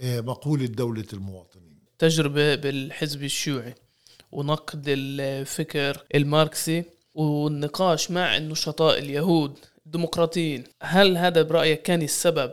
آه، 0.00 0.20
مقولة 0.20 0.66
دولة 0.66 1.06
المواطنين. 1.12 1.78
تجربة 1.98 2.54
بالحزب 2.54 3.22
الشيوعي 3.22 3.74
ونقد 4.32 4.84
الفكر 4.88 6.04
الماركسي 6.14 6.84
والنقاش 7.14 8.10
مع 8.10 8.36
النشطاء 8.36 8.98
اليهود 8.98 9.58
الديمقراطيين. 9.86 10.64
هل 10.82 11.16
هذا 11.16 11.42
برأيك 11.42 11.82
كان 11.82 12.02
السبب 12.02 12.52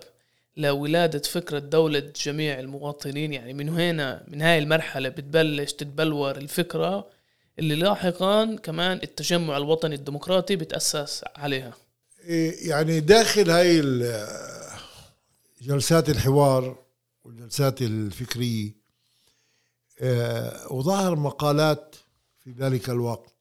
لولادة 0.57 1.19
فكرة 1.19 1.59
دولة 1.59 2.11
جميع 2.25 2.59
المواطنين؟ 2.59 3.33
يعني 3.33 3.53
من 3.53 3.69
هنا 3.69 4.23
من 4.27 4.41
هاي 4.41 4.59
المرحلة 4.59 5.09
بتبلش 5.09 5.73
تتبلور 5.73 6.37
الفكرة 6.37 7.07
اللي 7.59 7.75
لاحقا 7.75 8.55
كمان 8.55 8.99
التجمع 9.03 9.57
الوطني 9.57 9.95
الديمقراطي 9.95 10.55
بتأسس 10.55 11.23
عليها. 11.35 11.73
إيه، 12.23 12.69
يعني 12.69 12.99
داخل 12.99 13.49
هاي 13.49 13.81
جلسات 15.61 16.09
الحوار 16.09 16.85
والجلسات 17.23 17.81
الفكرية 17.81 18.85
آه، 19.99 20.73
وظهر 20.73 21.15
مقالات 21.15 21.95
في 22.43 22.51
ذلك 22.51 22.89
الوقت. 22.89 23.33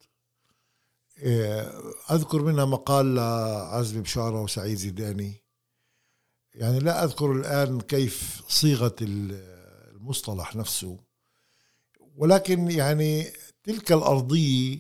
آه، 1.19 1.93
أذكر 2.11 2.43
منها 2.43 2.65
مقال 2.65 3.15
لعزمي 3.15 4.03
بشارة 4.03 4.43
وسعيد 4.43 4.77
زيداني. 4.77 5.43
يعني 6.55 6.79
لا 6.79 7.05
أذكر 7.05 7.33
الآن 7.33 7.81
كيف 7.81 8.43
صيغة 8.49 8.97
المصطلح 9.01 10.57
نفسه 10.57 10.99
ولكن 12.17 12.71
يعني 12.71 13.33
تلك 13.65 13.93
الأرضية 13.93 14.79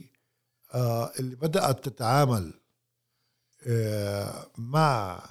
آه، 0.74 1.12
اللي 1.18 1.36
بدأت 1.36 1.88
تتعامل 1.88 2.60
آه، 3.66 4.50
مع 4.58 5.22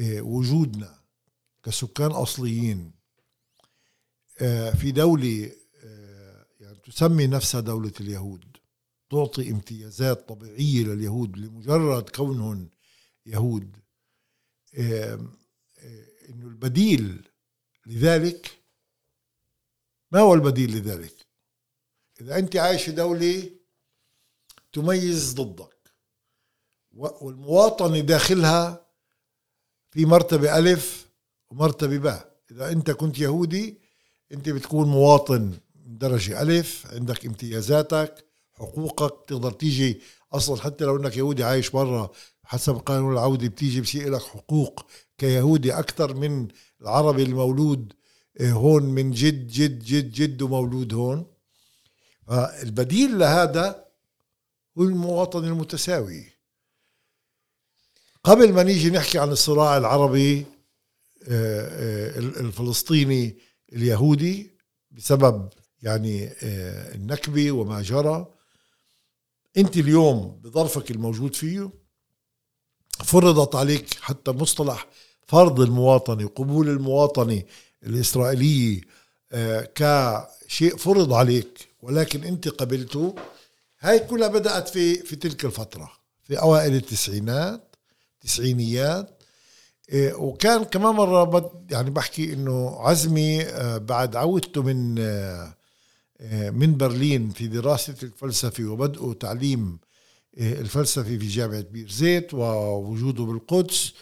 آه، 0.00 0.20
وجودنا 0.20 1.00
كسكان 1.62 2.10
أصليين 2.10 3.00
في 4.78 4.92
دولة 4.92 5.52
يعني 6.60 6.76
تسمي 6.84 7.26
نفسها 7.26 7.60
دولة 7.60 7.92
اليهود 8.00 8.56
تعطي 9.10 9.50
امتيازات 9.50 10.28
طبيعية 10.28 10.84
لليهود 10.84 11.38
لمجرد 11.38 12.08
كونهم 12.08 12.70
يهود 13.26 13.76
إنه 16.28 16.46
البديل 16.46 17.28
لذلك 17.86 18.62
ما 20.12 20.20
هو 20.20 20.34
البديل 20.34 20.76
لذلك؟ 20.76 21.29
إذا 22.20 22.38
أنت 22.38 22.56
عايش 22.56 22.82
في 22.82 22.92
دولة 22.92 23.50
تميز 24.72 25.34
ضدك 25.34 25.76
والمواطنة 26.92 28.00
داخلها 28.00 28.86
في 29.90 30.06
مرتبة 30.06 30.58
ألف 30.58 31.08
ومرتبة 31.50 31.98
باء. 31.98 32.40
إذا 32.50 32.72
أنت 32.72 32.90
كنت 32.90 33.18
يهودي 33.18 33.78
أنت 34.32 34.48
بتكون 34.48 34.88
مواطن 34.88 35.42
من 35.74 35.98
درجة 35.98 36.42
ألف 36.42 36.86
عندك 36.92 37.26
امتيازاتك 37.26 38.24
حقوقك 38.52 39.28
تقدر 39.28 39.52
تيجي 39.52 40.00
أصلا 40.32 40.56
حتى 40.60 40.84
لو 40.84 40.96
إنك 40.96 41.16
يهودي 41.16 41.44
عايش 41.44 41.70
برا 41.70 42.10
حسب 42.44 42.74
قانون 42.74 43.12
العودة 43.12 43.48
بتيجي 43.48 43.80
بصير 43.80 44.10
لك 44.10 44.22
حقوق. 44.22 44.86
كيهودي 45.18 45.72
أكثر 45.72 46.14
من 46.14 46.48
العربي 46.80 47.22
المولود 47.22 47.92
آه، 48.40 48.50
هون 48.50 48.82
من 48.82 49.10
جد 49.10 49.46
جد 49.46 49.78
جد 49.78 50.12
جد 50.12 50.42
ومولود 50.42 50.94
هون. 50.94 51.26
فالبديل 52.30 53.18
لهذا 53.18 53.84
هو 54.78 54.82
المواطن 54.82 55.44
المتساوي. 55.44 56.26
قبل 58.24 58.52
ما 58.52 58.62
نيجي 58.62 58.90
نحكي 58.90 59.18
عن 59.18 59.28
الصراع 59.28 59.76
العربي 59.76 60.46
آه، 61.28 61.68
آه، 61.68 62.18
الفلسطيني 62.18 63.38
اليهودي 63.72 64.50
بسبب 64.90 65.48
يعني 65.82 66.32
النكبة 66.94 67.52
وما 67.52 67.82
جرى 67.82 68.26
انت 69.56 69.76
اليوم 69.76 70.40
بظرفك 70.44 70.90
الموجود 70.90 71.34
فيه 71.34 71.70
فرضت 73.04 73.54
عليك 73.54 73.94
حتى 74.00 74.30
مصطلح 74.30 74.86
فرض 75.26 75.60
المواطنة 75.60 76.24
وقبول 76.24 76.68
المواطنة 76.68 77.42
الإسرائيلية 77.82 78.80
آه، 79.32 79.68
كشيء 79.74 80.76
فرض 80.76 81.12
عليك. 81.12 81.69
ولكن 81.82 82.24
أنت 82.24 82.48
قبلته 82.48 83.14
هاي 83.80 83.98
كلها 83.98 84.28
بدأت 84.28 84.68
في 84.68 84.94
في 84.94 85.16
تلك 85.16 85.44
الفترة 85.44 85.92
في 86.24 86.40
أوائل 86.40 86.74
التسعينات 86.74 87.76
تسعينيات. 88.20 89.22
آه، 89.90 90.14
وكان 90.14 90.64
كمان 90.64 90.94
مرة 90.94 91.64
يعني 91.70 91.90
بحكي 91.90 92.32
إنه 92.32 92.76
عزمي 92.80 93.42
آه، 93.42 93.78
بعد 93.78 94.16
عودته 94.16 94.62
من 94.62 94.94
من 96.52 96.76
برلين 96.76 97.30
في 97.30 97.46
دراسة 97.46 97.94
الفلسفة 98.02 98.64
وبدءه 98.64 99.12
تعليم 99.12 99.78
الفلسفي 100.38 101.18
في 101.18 101.26
جامعة 101.26 101.60
بير 101.60 101.90
زيت 101.90 102.34
ووجوده 102.34 103.24
بالقدس 103.24 103.92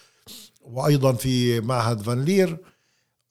وأيضا 0.61 1.12
في 1.12 1.61
معهد 1.61 2.03
فان 2.03 2.24
لير 2.24 2.59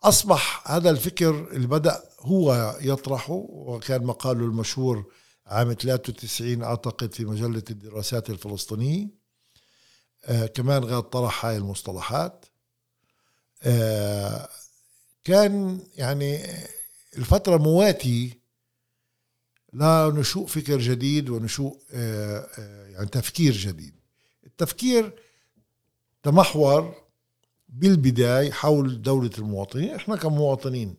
أصبح 0.03 0.71
هذا 0.71 0.89
الفكر 0.89 1.47
اللي 1.51 1.67
بدأ 1.67 2.03
هو 2.19 2.77
يطرحه 2.81 3.33
وكان 3.49 4.03
مقاله 4.03 4.45
المشهور 4.45 5.11
عام 5.45 5.73
93 5.73 6.63
أعتقد 6.63 7.13
في 7.13 7.25
مجلة 7.25 7.63
الدراسات 7.69 8.29
الفلسطينية 8.29 9.07
آه 10.25 10.45
كمان 10.45 10.83
غير 10.83 10.99
طرح 10.99 11.45
هاي 11.45 11.57
المصطلحات. 11.57 12.45
آه 13.63 14.49
كان 15.23 15.81
يعني 15.95 16.39
الفترة 17.17 17.57
مواتي 17.57 18.39
لنشوء 19.73 20.47
فكر 20.47 20.79
جديد 20.79 21.29
ونشوء 21.29 21.79
آه، 21.91 22.47
آه، 22.59 22.87
يعني 22.87 23.05
تفكير 23.05 23.53
جديد. 23.53 23.95
التفكير 24.45 25.13
تمحور 26.23 26.95
بالبداية 27.69 28.51
حول 28.51 29.01
دولة 29.01 29.31
المواطنين. 29.37 29.95
إحنا 29.95 30.15
كمواطنين 30.15 30.95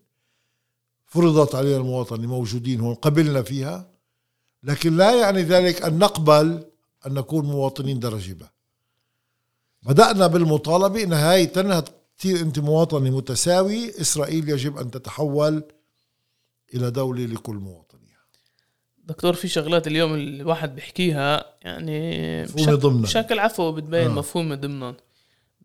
فرضت 1.08 1.54
علينا 1.54 1.76
المواطنة 1.76 2.26
موجودين 2.26 2.80
هون 2.80 2.94
قبلنا 2.94 3.42
فيها. 3.42 3.88
لكن 4.62 4.96
لا 4.96 5.20
يعني 5.20 5.42
ذلك 5.42 5.82
أن 5.82 5.98
نقبل 5.98 6.64
أن 7.06 7.14
نكون 7.14 7.44
مواطنين 7.44 7.98
درجة 7.98 8.32
ب 8.32 8.42
بدأنا 9.82 10.26
بالمطالبة 10.26 11.02
أن 11.02 11.12
هاي 11.12 11.46
تنهى 11.46 11.82
تصير 12.18 12.40
أنت 12.40 12.58
مواطنة 12.58 13.10
متساوي 13.10 14.00
إسرائيل 14.00 14.48
يجب 14.48 14.78
أن 14.78 14.90
تتحول 14.90 15.62
إلى 16.74 16.90
دولة 16.90 17.26
لكل 17.26 17.54
مواطن 17.54 17.98
دكتور 19.08 19.34
في 19.34 19.48
شغلات 19.48 19.86
اليوم 19.86 20.14
الواحد 20.14 20.74
بيحكيها 20.74 21.44
يعني 21.62 22.42
مفهومة 22.42 22.74
ضمنا. 22.74 23.02
بشكل 23.02 23.38
عفوي 23.38 23.72
بتبين 23.72 24.06
آه. 24.06 24.08
مفهومة 24.08 24.54
ضمنا. 24.54 24.94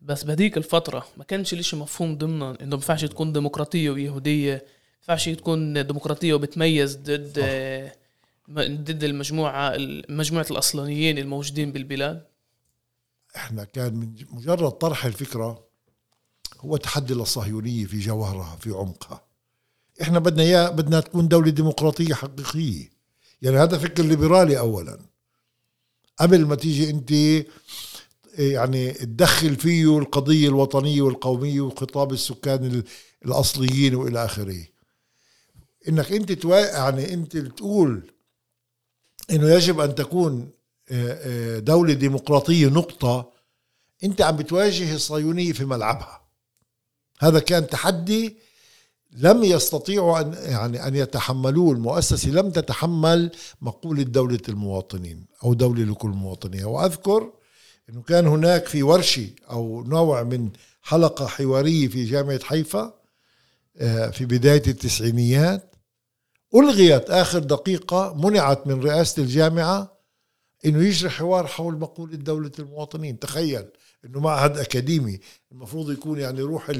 بس 0.02 0.24
بهديك 0.24 0.56
الفترة 0.56 1.06
ما 1.16 1.24
كانش 1.24 1.52
الإشي 1.52 1.76
مفهوم 1.76 2.18
ضمنا 2.18 2.50
إنه 2.50 2.68
ما 2.68 2.74
ينفعش 2.74 3.04
تكون 3.04 3.32
ديمقراطية 3.32 3.90
ويهودية. 3.90 4.64
ينفعش 5.08 5.28
تكون 5.28 5.86
ديمقراطية 5.86 6.34
وبتميز 6.34 6.96
ضد 6.96 7.38
ضد 8.60 9.04
المجموعة 9.04 9.74
مجموعة 10.08 10.46
الأصلانيين 10.50 11.18
الموجودين 11.18 11.72
بالبلاد. 11.72 12.26
إحنا 13.36 13.64
كان 13.64 13.94
من 13.94 14.14
مجرد 14.30 14.70
طرح 14.70 15.04
الفكرة 15.04 15.64
هو 16.60 16.76
تحدي 16.76 17.14
للصهيونية 17.14 17.86
في 17.86 17.98
جوهرها 17.98 18.56
في 18.60 18.70
عمقها. 18.70 19.24
إحنا 20.02 20.18
بدنا 20.18 20.42
إياه 20.42 20.70
بدنا 20.70 21.00
تكون 21.00 21.28
دولة 21.28 21.50
ديمقراطية 21.50 22.14
حقيقية. 22.14 22.90
يعني 23.42 23.56
هذا 23.56 23.78
فكر 23.78 24.02
ليبرالي 24.02 24.58
اولا. 24.58 24.98
قبل 26.18 26.46
ما 26.46 26.54
تيجي 26.54 26.90
أنت 26.90 27.10
يعني 28.38 28.92
تدخل 28.92 29.56
فيه 29.56 29.98
القضية 29.98 30.48
الوطنية 30.48 31.02
والقومية 31.02 31.60
وخطاب 31.60 32.12
السكان 32.12 32.82
الأصليين 33.24 33.94
وإلى 33.94 34.24
آخره. 34.24 34.73
إنك 35.88 36.12
أنت 36.12 36.32
توا... 36.32 36.58
يعني 36.58 37.14
أنت 37.14 37.36
تقول 37.36 38.10
إنه 39.30 39.50
يجب 39.50 39.80
أن 39.80 39.94
تكون 39.94 40.50
آه، 40.90 41.56
آه، 41.56 41.58
دولة 41.58 41.92
ديمقراطية 41.94 42.66
نقطة 42.66 43.32
أنت 44.04 44.22
عم 44.22 44.36
بتواجه 44.36 44.94
الصهيونية 44.94 45.52
في 45.52 45.64
ملعبها. 45.64 46.24
هذا 47.20 47.38
كان 47.38 47.66
تحدي 47.66 48.36
لم 49.12 49.44
يستطيعوا 49.44 50.20
أن 50.20 50.32
يعني 50.32 50.86
أن 50.86 50.94
يتحملوه 50.96 51.72
المؤسسة 51.72 52.30
لم 52.30 52.50
تتحمل 52.50 53.30
مقولة 53.60 54.02
دولة 54.02 54.40
المواطنين 54.48 55.26
أو 55.44 55.54
دولة 55.54 55.84
لكل 55.84 56.08
مواطنيها 56.08 56.66
وأذكر 56.66 57.32
أنه 57.90 58.02
كان 58.02 58.26
هناك 58.26 58.66
في 58.66 58.82
ورشة 58.82 59.30
أو 59.50 59.84
نوع 59.84 60.22
من 60.22 60.50
حلقة 60.82 61.26
حوارية 61.26 61.88
في 61.88 62.04
جامعة 62.04 62.44
حيفا 62.44 62.94
آه، 63.76 64.10
في 64.10 64.24
بداية 64.24 64.62
التسعينيات. 64.66 65.73
ألغيت 66.54 67.10
آخر 67.10 67.38
دقيقة 67.38 68.14
منعت 68.14 68.66
من 68.66 68.82
رئاسة 68.82 69.22
الجامعة 69.22 69.94
أنه 70.66 70.84
يجري 70.84 71.10
حوار 71.10 71.46
حول 71.46 71.78
مقولة 71.78 72.16
دولة 72.16 72.52
المواطنين. 72.58 73.18
تخيل 73.18 73.66
أنه 74.04 74.20
معهد 74.20 74.58
أكاديمي 74.58 75.20
المفروض 75.52 75.90
يكون 75.90 76.20
يعني 76.20 76.40
روح 76.40 76.72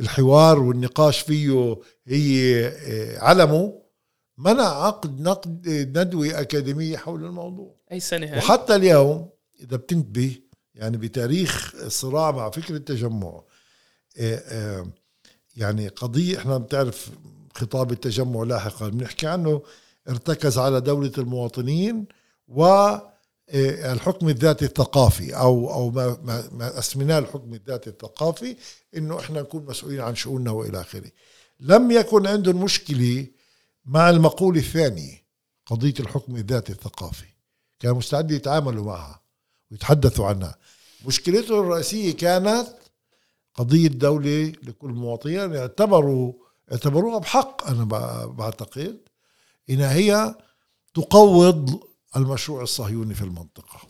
الحوار 0.00 0.58
والنقاش 0.58 1.20
فيه 1.20 1.76
هي 2.06 2.66
آه، 2.66 3.18
علمه 3.18 3.82
منع 4.38 4.84
عقد 4.86 5.20
نقد 5.20 5.68
ندوة 5.98 6.40
أكاديمية 6.40 6.96
حول 6.96 7.24
الموضوع. 7.24 7.74
أي 7.92 8.00
سنة 8.00 8.26
هاي؟ 8.26 8.38
وحتى 8.38 8.74
اليوم 8.76 9.28
إذا 9.60 9.76
بتنتبه 9.76 10.36
يعني 10.74 10.96
بتاريخ 10.96 11.74
الصراع 11.74 12.30
مع 12.30 12.50
فكرة 12.50 12.76
التجمع 12.76 13.42
آه، 14.18 14.42
آه، 14.48 14.86
يعني 15.56 15.88
قضية 15.88 16.38
إحنا 16.38 16.58
بتعرف 16.58 17.10
خطاب 17.56 17.92
التجمع 17.92 18.42
لاحقا. 18.42 18.88
بنحكي 18.88 19.26
عنه 19.26 19.62
ارتكز 20.08 20.58
على 20.58 20.80
دولة 20.80 21.12
المواطنين 21.18 22.06
والحكم 22.48 24.28
الذاتي 24.28 24.64
الثقافي 24.64 25.36
أو 25.36 25.72
أو 25.72 25.90
ما 25.90 26.16
ما, 26.24 26.48
ما 26.52 26.78
أسميناه 26.78 27.18
الحكم 27.18 27.54
الذاتي 27.54 27.90
الثقافي 27.90 28.56
إنه 28.96 29.20
إحنا 29.20 29.40
نكون 29.40 29.66
مسؤولين 29.66 30.00
عن 30.00 30.14
شؤوننا 30.14 30.50
وإلى 30.50 30.80
آخره. 30.80 31.10
لم 31.60 31.90
يكن 31.90 32.26
عندهم 32.26 32.64
مشكلة 32.64 33.26
مع 33.84 34.10
المقولة 34.10 34.60
الثانية 34.60 35.26
قضية 35.66 35.94
الحكم 36.00 36.36
الذاتي 36.36 36.72
الثقافي. 36.72 37.26
كانوا 37.80 37.96
مستعدين 37.96 38.36
يتعاملوا 38.36 38.84
معها 38.84 39.22
ويتحدثوا 39.70 40.26
عنها. 40.26 40.56
مشكلتهم 41.06 41.60
الرئيسية 41.60 42.16
كانت 42.16 42.66
قضية 43.54 43.88
دولة 43.88 44.52
لكل 44.62 44.88
مواطن 44.88 45.30
يعني 45.30 45.58
اعتبروا 45.58 46.32
اعتبروها 46.72 47.18
بحق 47.18 47.68
أنا 47.68 47.84
بعتقد 48.26 48.98
إنها 49.70 49.92
هي 49.92 50.34
تقوض 50.94 51.80
المشروع 52.16 52.62
الصهيوني 52.62 53.14
في 53.14 53.22
المنطقة. 53.22 53.80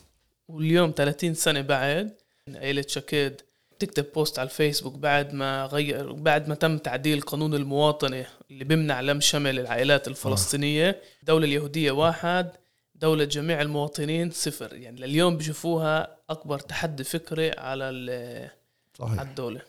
واليوم 0.49 0.93
30 0.97 1.35
سنة 1.35 1.61
بعد 1.61 2.17
عائلة 2.49 2.85
شكيد 2.89 3.41
تكتب 3.79 4.07
بوست 4.15 4.39
على 4.39 4.47
الفيسبوك 4.47 4.95
بعد 4.95 5.35
ما 5.35 5.67
غير 5.67 6.13
بعد 6.13 6.49
ما 6.49 6.55
تم 6.55 6.79
تعديل 6.79 7.21
قانون 7.21 7.55
المواطنة 7.55 8.27
اللي 8.51 8.65
بيمنع 8.65 9.01
لم 9.01 9.21
شمل 9.21 9.59
العائلات 9.59 10.09
الفلسطينية. 10.09 11.03
الدولة 11.21 11.45
اليهودية 11.45 11.91
واحد 11.91 12.51
دولة 12.95 13.25
جميع 13.25 13.61
المواطنين 13.63 14.31
صفر. 14.31 14.75
يعني 14.75 15.01
لليوم 15.01 15.37
بيشوفوها 15.37 16.17
أكبر 16.31 16.59
تحدي 16.59 17.05
فكري 17.05 17.51
على 17.51 18.51
صحيح. 18.99 19.19
على 19.19 19.29
الدولة. 19.29 19.61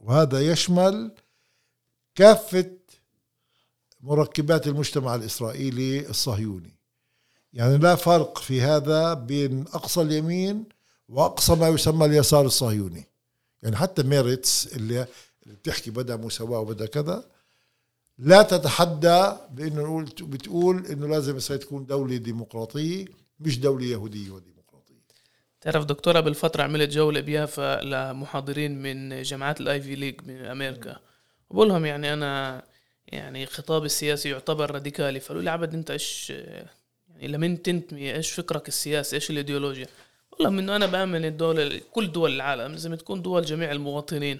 وهذا 0.00 0.40
يشمل 0.40 1.10
كافة 2.16 2.70
مركبات 4.00 4.66
المجتمع 4.66 5.14
الإسرائيلي 5.14 6.08
الصهيوني. 6.08 6.76
يعني 7.52 7.78
لا 7.78 7.94
فرق 7.94 8.38
في 8.38 8.60
هذا 8.60 9.14
بين 9.14 9.64
أقصى 9.72 10.02
اليمين 10.02 10.64
وأقصى 11.08 11.54
ما 11.54 11.68
يسمى 11.68 12.06
اليسار 12.06 12.46
الصهيوني. 12.46 13.08
يعني 13.62 13.76
حتى 13.76 14.02
ميرتس 14.02 14.76
اللي 14.76 15.06
بتحكي 15.46 15.90
بدأ 15.90 16.16
مساواة 16.16 16.58
وبدأ 16.60 16.86
كذا 16.86 17.24
لا 18.18 18.42
تتحدى 18.42 19.32
بأنه 19.50 19.82
نقول 19.82 20.04
بتقول 20.04 20.86
أنه 20.86 21.06
لازم 21.06 21.36
إسرائيل 21.36 21.64
تكون 21.64 21.86
دولة 21.86 22.16
ديمقراطية 22.16 23.04
مش 23.40 23.58
دولة 23.58 23.84
يهودية 23.84 24.30
وديمقراطية. 24.30 25.02
تعرف 25.60 25.84
دكتورة 25.84 26.20
بالفترة 26.20 26.62
عملت 26.62 26.90
جولة 26.90 27.20
بيافا 27.20 27.82
لمحاضرين 27.82 28.82
من 28.82 29.22
جامعات 29.22 29.60
ال 29.60 29.80
Ivy 29.80 29.94
League 29.94 30.20
من 30.26 30.44
أمريكا. 30.44 30.96
وبقول 31.50 31.68
لهم 31.68 31.86
يعني 31.86 32.12
أنا 32.12 32.62
يعني 33.06 33.46
خطابي 33.46 33.86
السياسي 33.86 34.28
يعتبر 34.30 34.70
راديكالي. 34.70 35.20
فقالوا 35.20 35.42
لي 35.42 35.50
عبد 35.50 35.74
أنت 35.74 35.90
إيش 35.90 36.30
يعني 36.30 37.28
لمن 37.28 37.62
تنتمي؟ 37.62 38.14
إيش 38.14 38.30
فكرك 38.30 38.68
السياسي؟ 38.68 39.16
إيش 39.16 39.30
الإيديولوجيا؟ 39.30 39.86
بقول 40.32 40.44
لهم 40.44 40.58
انه 40.58 40.76
أنا 40.76 40.86
بأمن 40.86 41.24
الدولة 41.24 41.80
كل 41.92 42.12
دول 42.12 42.34
العالم 42.34 42.72
لازم 42.72 42.94
تكون 42.94 43.22
دول 43.22 43.44
جميع 43.44 43.72
المواطنين. 43.72 44.38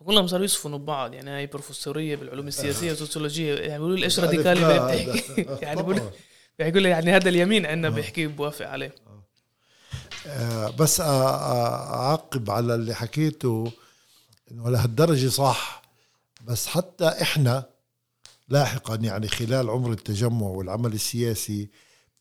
فكلهم 0.00 0.26
صاروا 0.26 0.44
يصفنوا 0.44 0.78
ببعض. 0.78 1.14
يعني 1.14 1.30
هاي 1.30 1.46
بروفيسورية 1.46 2.16
بالعلوم 2.16 2.48
السياسية 2.48 2.90
والسوسيولوجية. 2.90 3.54
يعني 3.54 3.78
بيقولوا 3.78 3.96
لي 3.96 4.04
إيش 4.04 4.20
راديكالي 4.20 4.60
بتحكي 4.60 5.46
يعني 5.66 5.82
بقول. 5.82 6.00
بيقول 6.58 6.82
لي 6.82 6.88
يعني 6.88 7.12
هذا 7.12 7.28
اليمين 7.28 7.66
عندنا 7.66 7.90
بيحكي 7.90 8.26
بوافق 8.26 8.68
عليه. 8.68 8.94
آه، 10.26 10.70
بس 10.70 11.00
أعقب 11.00 12.50
على 12.50 12.74
اللي 12.74 12.94
حكيته 12.94 13.72
إنه 14.50 14.70
لهالدرجة 14.70 15.28
صح. 15.28 15.79
بس 16.44 16.66
حتى 16.66 17.08
إحنا 17.08 17.70
لاحقا 18.48 18.94
يعني 18.94 19.28
خلال 19.28 19.70
عمر 19.70 19.92
التجمع 19.92 20.46
والعمل 20.46 20.92
السياسي 20.92 21.70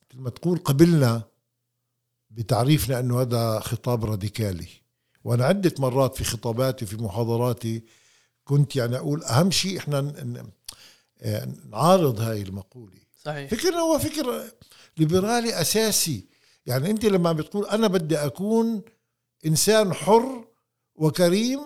مثل 0.10 0.22
ما 0.22 0.30
تقول 0.30 0.58
قبلنا 0.58 1.24
بتعريفنا 2.30 3.00
إنه 3.00 3.22
هذا 3.22 3.60
خطاب 3.60 4.06
راديكالي. 4.06 4.68
وأنا 5.24 5.46
عدة 5.46 5.74
مرات 5.80 6.16
في 6.16 6.24
خطاباتي 6.24 6.86
في 6.86 6.98
محاضراتي 6.98 7.84
كنت 8.44 8.76
يعني 8.76 8.98
أقول 8.98 9.24
أهم 9.24 9.52
شيء 9.52 9.78
إحنا 9.78 10.02
نعارض 11.70 12.20
هاي 12.20 12.42
المقولة. 12.42 13.00
صحيح. 13.24 13.52
فكرنا 13.52 13.80
هو 13.80 14.00
فكر 14.00 14.52
ليبرالي 14.98 15.62
أساسي. 15.62 16.26
يعني 16.66 16.90
أنت 16.90 17.06
لما 17.06 17.32
بتقول 17.32 17.66
أنا 17.66 17.88
بدي 17.88 18.18
أكون 18.18 18.82
إنسان 19.46 19.94
حر 19.94 20.48
وكريم 20.96 21.60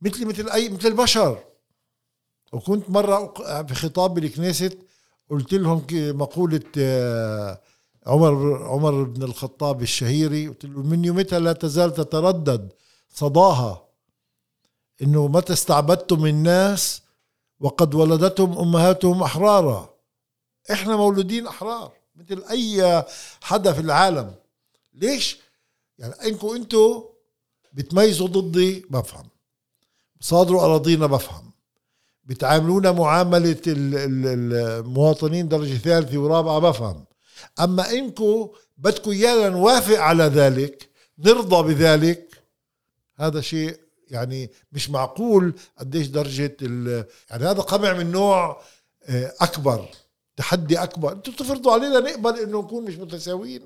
مثلي 0.00 0.24
مثل 0.24 0.48
اي 0.48 0.68
مثل 0.68 0.88
البشر. 0.88 1.44
وكنت 2.52 2.84
أق- 2.86 3.66
في 3.66 3.74
خطاب 3.74 4.14
بالكنيست 4.14 4.78
قلت 5.30 5.52
لهم 5.54 5.86
مقولة 5.92 6.60
آه، 6.78 7.60
عمر 8.06 8.62
عمر 8.62 9.02
بن 9.02 9.22
الخطاب 9.22 9.82
الشهيري 9.82 10.48
قلت 10.48 10.64
له 10.64 10.82
من 10.82 11.04
يومتها 11.04 11.38
لا 11.38 11.52
تزال 11.52 11.94
تتردد 11.94 12.72
صداها 13.14 13.84
إنه 15.02 15.28
متى 15.28 15.52
استعبدتم 15.52 16.26
الناس 16.26 17.02
وقد 17.60 17.94
ولدتهم 17.94 18.58
أمهاتهم 18.58 19.22
أحرارا. 19.22 19.94
إحنا 20.72 20.96
مولودين 20.96 21.46
أحرار 21.46 21.92
مثل 22.16 22.44
أي 22.50 23.04
حدا 23.42 23.72
في 23.72 23.80
العالم. 23.80 24.34
ليش؟ 24.94 25.38
يعني 25.98 26.14
انكم 26.26 26.48
أنتم 26.48 27.02
بتميزوا 27.72 28.28
ضدي 28.28 28.86
بفهم. 28.90 29.28
صادروا 30.20 30.62
أراضينا 30.62 31.06
بفهم. 31.06 31.47
بتعاملونا 32.28 32.92
معاملة 32.92 33.60
ال- 33.66 33.94
ال- 33.96 34.52
المواطنين 34.84 35.48
درجة 35.48 35.74
ثالثة 35.78 36.18
ورابعة 36.18 36.58
بفهم 36.58 37.04
أما 37.60 37.90
إنكم 37.90 38.48
بدكم 38.78 39.10
إيانا 39.10 39.48
نوافق 39.48 39.98
على 40.00 40.24
ذلك 40.24 40.88
نرضى 41.18 41.74
بذلك 41.74 42.42
هذا 43.16 43.40
شيء 43.40 43.76
يعني 44.10 44.50
مش 44.72 44.90
معقول 44.90 45.54
قديش 45.78 46.06
درجة 46.06 46.56
يعني 47.30 47.44
هذا 47.44 47.60
قمع 47.60 47.92
من 47.92 48.10
نوع 48.12 48.60
آه، 49.04 49.34
أكبر 49.40 49.88
تحدي 50.36 50.78
أكبر. 50.82 51.12
أنتوا 51.12 51.32
بتفرضوا 51.32 51.72
علينا 51.72 51.98
نقبل 52.00 52.38
إنه 52.38 52.58
نكون 52.58 52.84
مش 52.84 52.94
متساويين. 52.96 53.62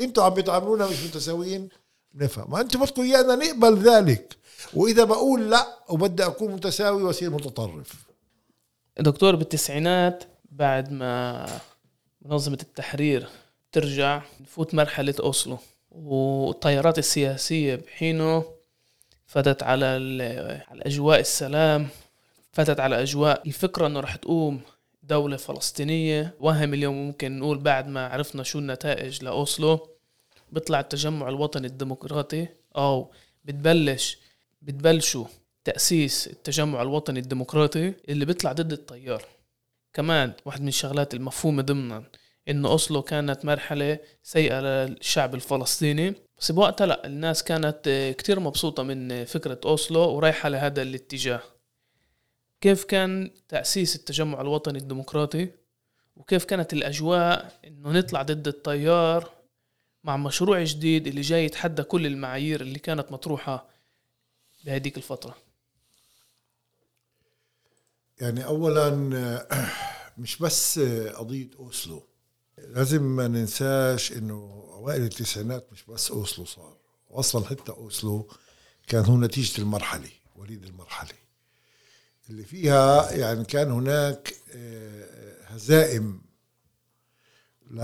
أنتوا 0.00 0.24
عم 0.24 0.34
بتعاملونا 0.34 0.86
مش 0.86 1.04
متساويين 1.04 1.68
نفهم. 2.14 2.50
ما 2.50 2.60
أنتوا 2.60 2.80
بدكم 2.80 3.02
إيانا 3.02 3.34
نقبل 3.34 3.78
ذلك. 3.78 4.36
وإذا 4.74 5.04
بقول 5.04 5.50
لا 5.50 5.66
وبدي 5.88 6.26
أكون 6.26 6.52
متساوي 6.52 7.02
وأصير 7.02 7.30
متطرف. 7.30 8.03
دكتور 9.00 9.36
بالتسعينات 9.36 10.24
بعد 10.50 10.92
ما 10.92 11.46
منظمة 12.22 12.58
التحرير 12.62 13.28
ترجع 13.72 14.22
نفوت 14.40 14.74
مرحلة 14.74 15.14
أوسلو 15.20 15.58
والتيارات 15.90 16.98
السياسية 16.98 17.74
بحينه 17.76 18.44
فتت 19.26 19.62
على 19.62 19.86
على 20.68 20.82
أجواء 20.82 21.20
السلام 21.20 21.88
فتت 22.52 22.80
على 22.80 23.02
أجواء 23.02 23.42
الفكرة 23.46 23.86
أنه 23.86 24.00
رح 24.00 24.16
تقوم 24.16 24.60
دولة 25.02 25.36
فلسطينية. 25.36 26.34
وهم 26.40 26.74
اليوم 26.74 27.06
ممكن 27.06 27.38
نقول 27.38 27.58
بعد 27.58 27.88
ما 27.88 28.06
عرفنا 28.06 28.42
شو 28.42 28.58
النتائج 28.58 29.24
لأوسلو 29.24 29.88
بيطلع 30.52 30.80
التجمع 30.80 31.28
الوطني 31.28 31.66
الديمقراطي 31.66 32.46
أو 32.76 33.10
بتبلش 33.44 34.18
بتبلشوا 34.62 35.24
تأسيس 35.64 36.26
التجمع 36.26 36.82
الوطني 36.82 37.18
الديمقراطي 37.18 37.92
اللي 38.08 38.24
بيطلع 38.24 38.52
ضد 38.52 38.72
التيار 38.72 39.24
كمان 39.92 40.32
واحد 40.44 40.62
من 40.62 40.68
الشغلات 40.68 41.14
المفهومة 41.14 41.62
ضمنا 41.62 42.04
إنه 42.48 42.68
أوسلو 42.68 43.02
كانت 43.02 43.44
مرحلة 43.44 43.98
سيئة 44.22 44.60
للشعب 44.60 45.34
الفلسطيني 45.34 46.14
بس 46.38 46.52
بوقتها 46.52 46.86
لأ 46.86 47.06
الناس 47.06 47.44
كانت 47.44 48.14
كتير 48.18 48.40
مبسوطة 48.40 48.82
من 48.82 49.24
فكرة 49.24 49.60
أوسلو 49.64 50.00
ورايحة 50.00 50.48
لهذا 50.48 50.82
الاتجاه. 50.82 51.40
كيف 52.60 52.84
كان 52.84 53.30
تأسيس 53.48 53.96
التجمع 53.96 54.40
الوطني 54.40 54.78
الديمقراطي؟ 54.78 55.48
وكيف 56.16 56.44
كانت 56.44 56.72
الأجواء 56.72 57.60
إنه 57.66 57.92
نطلع 57.92 58.22
ضد 58.22 58.48
التيار 58.48 59.30
مع 60.04 60.16
مشروع 60.16 60.62
جديد 60.62 61.06
اللي 61.06 61.20
جاي 61.20 61.44
يتحدى 61.44 61.82
كل 61.82 62.06
المعايير 62.06 62.60
اللي 62.60 62.78
كانت 62.78 63.12
مطروحة 63.12 63.68
بهديك 64.64 64.96
الفترة؟ 64.96 65.43
يعني 68.20 68.44
اولا 68.44 69.10
آه، 69.16 69.70
مش 70.18 70.38
بس 70.38 70.78
آه، 70.78 71.10
قضية 71.10 71.48
أوسلو. 71.58 72.06
لازم 72.58 73.02
ما 73.02 73.28
ننساش 73.28 74.12
إنه 74.12 74.34
أوائل 74.74 75.02
التسعينات 75.02 75.66
مش 75.72 75.84
بس 75.84 76.10
أوسلو 76.10 76.44
صار 76.44 76.76
واصلا 77.10 77.44
حتى 77.46 77.72
أوسلو 77.72 78.28
كان 78.86 79.04
هو 79.04 79.16
نتيجة 79.16 79.60
المرحلة 79.60 80.10
وليد 80.36 80.64
المرحلة. 80.64 81.18
اللي 82.30 82.44
فيها 82.44 83.10
يعني 83.12 83.44
كان 83.44 83.70
هناك 83.70 84.34
آه، 84.52 85.44
هزائم 85.44 86.20
ل 87.70 87.80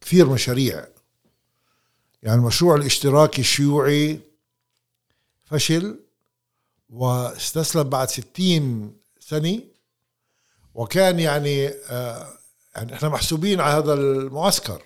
كثير 0.00 0.28
مشاريع. 0.28 0.86
يعني 2.22 2.38
المشروع 2.38 2.76
الاشتراكي 2.76 3.40
الشيوعي 3.40 4.20
فشل 5.44 6.05
واستسلم 6.88 7.82
بعد 7.82 8.08
ستين 8.08 8.96
سنة. 9.20 9.60
وكان 10.74 11.20
يعني 11.20 11.68
آه، 11.68 12.32
يعني 12.76 12.94
إحنا 12.94 13.08
محسوبين 13.08 13.60
على 13.60 13.74
هذا 13.74 13.94
المعسكر. 13.94 14.82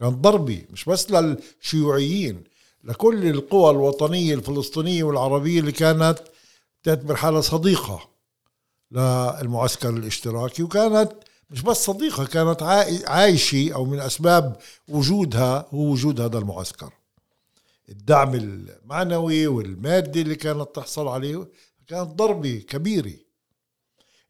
كان 0.00 0.08
ضربي 0.08 0.66
مش 0.70 0.84
بس 0.84 1.10
للشيوعيين 1.10 2.44
لكل 2.84 3.26
القوى 3.28 3.70
الوطنية 3.70 4.34
الفلسطينية 4.34 5.04
والعربية 5.04 5.60
اللي 5.60 5.72
كانت 5.72 6.18
تعتبر 6.82 7.16
حالها 7.16 7.40
صديقة 7.40 8.08
للمعسكر 8.90 9.88
الاشتراكي. 9.88 10.62
وكانت 10.62 11.12
مش 11.50 11.62
بس 11.62 11.84
صديقة 11.84 12.24
كانت 12.24 12.62
عايشة 13.06 13.70
أو 13.74 13.84
من 13.84 14.00
أسباب 14.00 14.56
وجودها 14.88 15.66
هو 15.74 15.78
وجود 15.78 16.20
هذا 16.20 16.38
المعسكر. 16.38 16.92
الدعم 17.88 18.34
المعنوي 18.34 19.46
والمادي 19.46 20.22
اللي 20.22 20.34
كانت 20.34 20.68
تحصل 20.74 21.08
عليه 21.08 21.48
كانت 21.86 22.08
ضربة 22.10 22.64
كبيرة 22.68 23.14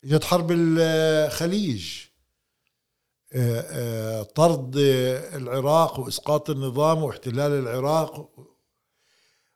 إجت 0.04 0.24
حرب 0.24 0.52
الخليج 0.52 2.06
آه، 3.32 3.60
آه، 3.60 4.22
طرد 4.22 4.76
العراق 5.34 6.00
وإسقاط 6.00 6.50
النظام 6.50 7.02
واحتلال 7.02 7.52
العراق. 7.52 8.30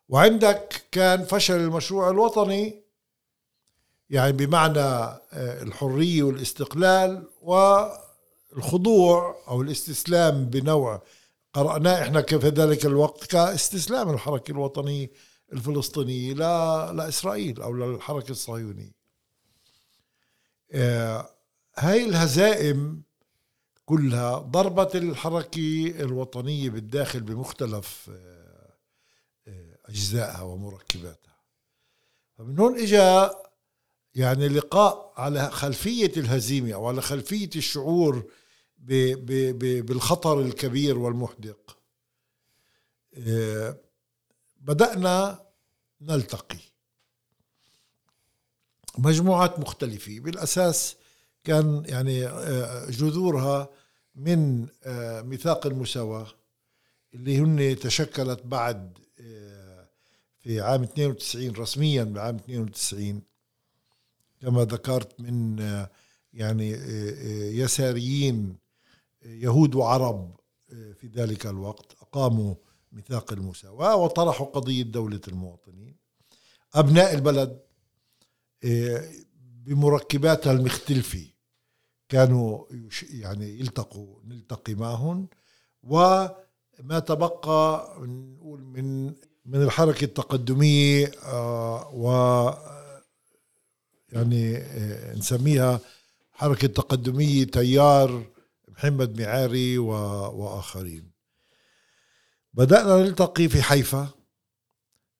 وعندك 0.08 0.82
كان 0.92 1.24
فشل 1.24 1.56
المشروع 1.56 2.10
الوطني 2.10 2.82
يعني 4.10 4.32
بمعنى 4.32 4.80
آه، 4.80 5.62
الحرية 5.62 6.22
والاستقلال 6.22 7.28
والخضوع 8.52 9.36
أو 9.48 9.62
الاستسلام 9.62 10.44
بنوع 10.44 11.02
قرأناه 11.52 12.02
إحنا 12.02 12.22
في 12.22 12.48
ذلك 12.48 12.86
الوقت 12.86 13.24
كاستسلام 13.24 14.10
الحركة 14.10 14.50
الوطنية 14.50 15.10
الفلسطينية 15.52 16.32
لاسرائيل 16.92 17.62
أو 17.62 17.72
للحركه 17.72 18.30
الصهيونية. 18.30 18.92
هاي 21.76 22.04
الهزائم 22.04 23.02
كلها 23.84 24.38
ضربت 24.38 24.96
الحركة 24.96 25.86
الوطنية 26.00 26.70
بالداخل 26.70 27.20
بمختلف 27.20 28.10
آه، 28.10 28.74
آه، 29.48 29.78
أجزائها 29.84 30.42
ومركباتها 30.42 31.36
فمن 32.38 32.58
هون 32.58 32.78
إجا 32.78 33.30
يعني 34.14 34.48
لقاء 34.48 35.12
على 35.16 35.50
خلفية 35.50 36.12
الهزيمة 36.16 36.74
أو 36.74 36.88
على 36.88 37.02
خلفية 37.02 37.50
الشعور 37.56 38.30
بالخطر 38.80 40.40
الكبير 40.40 40.98
والمحدق. 40.98 41.78
آه، 43.14 43.76
بدأنا 44.60 45.46
نلتقي. 46.00 46.58
مجموعات 48.98 49.58
مختلفة. 49.58 50.20
بالأساس 50.20 50.96
كان 51.44 51.84
يعني 51.86 52.20
جذورها 52.90 53.68
من 54.14 54.66
آه، 54.84 55.22
ميثاق 55.22 55.66
المساواة 55.66 56.26
اللي 57.14 57.38
هن 57.38 57.78
تشكلت 57.78 58.42
بعد 58.44 58.98
آه، 59.20 59.88
في 60.38 60.60
عام 60.60 60.82
92 60.82 61.54
رسميا 61.56 62.04
بعام 62.04 62.36
92 62.36 63.22
كما 64.40 64.64
ذكرت 64.64 65.20
من 65.20 65.60
آه، 65.60 65.90
يعني 66.34 66.70
يساريين 67.58 68.56
يهود 69.22 69.74
وعرب 69.74 70.36
في 70.68 71.06
ذلك 71.14 71.46
الوقت 71.46 71.92
أقاموا 72.02 72.54
ميثاق 72.92 73.32
المساواة 73.32 73.96
وطرحوا 73.96 74.46
قضية 74.46 74.82
دولة 74.82 75.20
المواطنين. 75.28 75.96
أبناء 76.74 77.14
البلد 77.14 77.60
بمركباتها 79.64 80.52
المختلفة 80.52 81.26
كانوا 82.08 82.64
يعني 83.10 83.58
يلتقوا 83.60 84.20
نلتقي 84.24 84.74
معهم. 84.74 85.28
وما 85.82 86.98
تبقى 87.06 87.94
نقول 88.00 88.62
من 88.64 89.06
من 89.44 89.62
الحركة 89.62 90.04
التقدمية 90.04 91.12
آه، 91.24 91.90
و 91.94 92.06
يعني 94.12 94.56
آه، 94.56 95.14
نسميها 95.14 95.80
حركة 96.32 96.68
تقدمية 96.68 97.44
تيار 97.44 98.24
محمد 98.80 99.20
معاري 99.20 99.78
وآخرين. 99.78 101.10
بدأنا 102.54 102.96
نلتقي 102.96 103.48
في 103.48 103.62
حيفا 103.62 104.08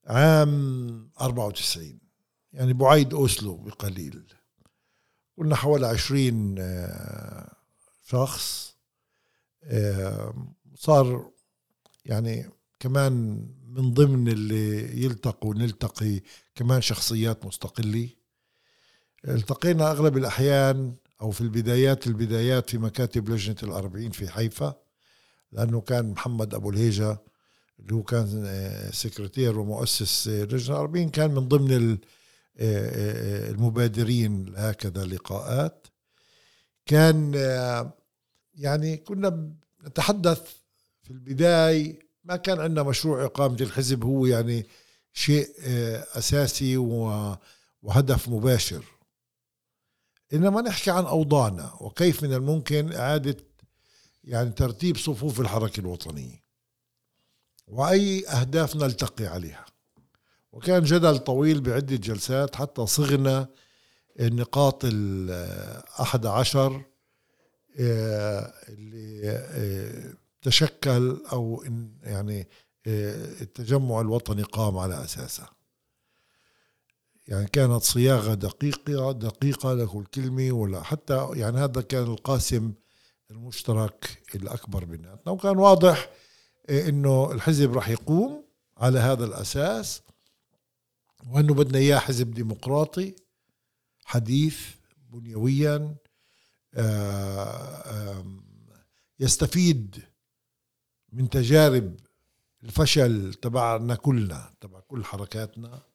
عام 0.06 1.10
94 1.20 2.00
يعني 2.52 2.72
بعيد 2.72 3.14
أوسلو 3.14 3.56
بقليل. 3.56 4.24
قلنا 5.38 5.56
حوالي 5.56 5.86
عشرين 5.86 6.56
آه، 6.58 7.56
شخص 8.06 8.76
آه، 9.64 10.54
صار 10.74 11.30
يعني 12.04 12.50
كمان 12.78 13.12
من 13.66 13.94
ضمن 13.94 14.28
اللي 14.28 15.02
يلتقوا 15.04 15.54
نلتقي 15.54 16.20
كمان 16.54 16.80
شخصيات 16.80 17.46
مستقلة. 17.46 18.08
التقينا 19.28 19.90
أغلب 19.90 20.16
الأحيان 20.16 20.96
أو 21.22 21.30
في 21.30 21.40
البدايات 21.40 22.06
البدايات 22.06 22.70
في 22.70 22.78
مكاتب 22.78 23.28
لجنة 23.28 23.56
الأربعين 23.62 24.10
في 24.10 24.28
حيفا 24.28 24.74
لأنه 25.52 25.80
كان 25.80 26.10
محمد 26.10 26.54
أبو 26.54 26.70
الهيجة 26.70 27.18
اللي 27.80 27.94
هو 27.94 28.02
كان 28.02 28.42
آه، 28.46 28.90
سكرتير 28.90 29.58
ومؤسس 29.58 30.28
لجنة 30.28 30.76
الأربعين 30.76 31.08
كان 31.08 31.30
من 31.30 31.48
ضمن 31.48 31.98
المبادرين 32.60 34.44
لهكذا 34.44 35.04
لقاءات. 35.04 35.86
كان 36.86 37.34
يعني 38.54 38.96
كنا 38.96 39.50
نتحدث 39.86 40.40
في 41.02 41.10
البداية 41.10 41.98
ما 42.24 42.36
كان 42.36 42.60
عندنا 42.60 42.82
مشروع 42.82 43.24
إقامة 43.24 43.56
الحزب 43.60 44.04
هو 44.04 44.26
يعني 44.26 44.66
شيء 45.12 45.48
أساسي 46.18 46.76
وهدف 47.82 48.28
مباشر. 48.28 48.84
إنما 50.32 50.60
نحكي 50.60 50.90
عن 50.90 51.04
أوضاعنا 51.04 51.72
وكيف 51.80 52.22
من 52.22 52.32
الممكن 52.32 52.92
إعادة 52.92 53.36
يعني 54.24 54.50
ترتيب 54.50 54.96
صفوف 54.96 55.40
الحركة 55.40 55.80
الوطنية 55.80 56.42
وأي 57.68 58.28
أهداف 58.28 58.76
نلتقي 58.76 59.26
عليها. 59.26 59.64
وكان 60.52 60.82
جدل 60.82 61.18
طويل 61.18 61.60
بعدة 61.60 61.96
جلسات 61.96 62.56
حتى 62.56 62.86
صغنا 62.86 63.48
النقاط 64.20 64.82
الأحد 64.84 66.26
عشر 66.26 66.82
آه، 67.80 68.52
اللي 68.68 69.20
آه، 69.30 70.14
تشكل 70.42 71.22
أو 71.32 71.64
يعني 72.02 72.48
آه، 72.86 73.42
التجمع 73.42 74.00
الوطني 74.00 74.42
قام 74.42 74.78
على 74.78 75.04
أساسها 75.04 75.50
يعني 77.30 77.46
كانت 77.46 77.82
صياغة 77.82 78.34
دقيقة 78.34 79.12
دقيقة 79.12 79.74
لكل 79.74 80.04
كلمة 80.04 80.52
ولا 80.52 80.82
حتى 80.82 81.28
يعني 81.32 81.58
هذا 81.58 81.80
كان 81.80 82.02
القاسم 82.02 82.72
المشترك 83.30 84.22
الأكبر 84.34 84.84
بيناتنا. 84.84 85.32
وكان 85.32 85.58
واضح 85.58 86.10
إنه 86.70 87.32
الحزب 87.32 87.72
راح 87.74 87.88
يقوم 87.88 88.44
على 88.78 88.98
هذا 88.98 89.24
الأساس 89.24 90.02
وإنه 91.26 91.54
بدنا 91.54 91.78
إياه 91.78 91.98
حزب 91.98 92.34
ديمقراطي 92.34 93.16
حديث 94.04 94.60
بنيويا 95.10 95.96
آه، 96.74 98.24
يستفيد 99.20 100.02
من 101.12 101.30
تجارب 101.30 101.96
الفشل 102.62 103.34
تبعنا 103.34 103.94
كلنا 103.94 104.52
تبع 104.60 104.80
كل 104.80 105.04
حركاتنا. 105.04 105.89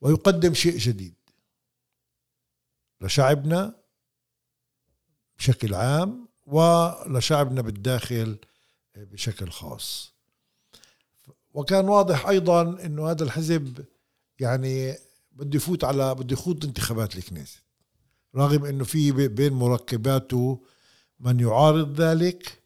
ويقدم 0.00 0.54
شيء 0.54 0.78
جديد. 0.78 1.14
لشعبنا 3.00 3.74
بشكل 5.38 5.74
عام 5.74 6.28
ولشعبنا 6.46 7.60
بالداخل 7.60 8.38
بشكل 8.96 9.50
خاص. 9.50 10.14
وكان 11.54 11.88
واضح 11.88 12.28
أيضا 12.28 12.62
إنه 12.62 13.10
هذا 13.10 13.24
الحزب 13.24 13.84
يعني 14.40 14.96
بده 15.32 15.56
يفوت 15.56 15.84
على 15.84 16.14
بده 16.14 16.32
يخوض 16.32 16.64
انتخابات 16.64 17.16
الكنيسة. 17.16 17.60
رغم 18.36 18.64
إنه 18.64 18.84
في 18.84 19.28
بين 19.28 19.52
مركباته 19.52 20.64
من 21.20 21.40
يعارض 21.40 22.00
ذلك 22.00 22.62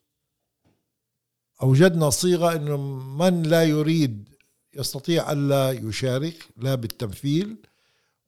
أوجدنا 1.62 2.11
صيغة 2.11 2.57
إنه 2.57 2.76
من 3.16 3.43
لا 3.43 3.64
يريد 3.64 4.30
يستطيع 4.74 5.32
الا 5.32 5.70
يشارك 5.70 6.48
لا 6.56 6.74
بالتمثيل 6.74 7.56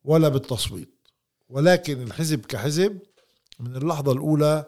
ولا 0.04 0.28
بالتصويت. 0.28 0.94
ولكن 1.48 2.02
الحزب 2.02 2.46
كحزب 2.46 2.98
من 3.60 3.76
اللحظة 3.76 4.12
الأولى 4.12 4.64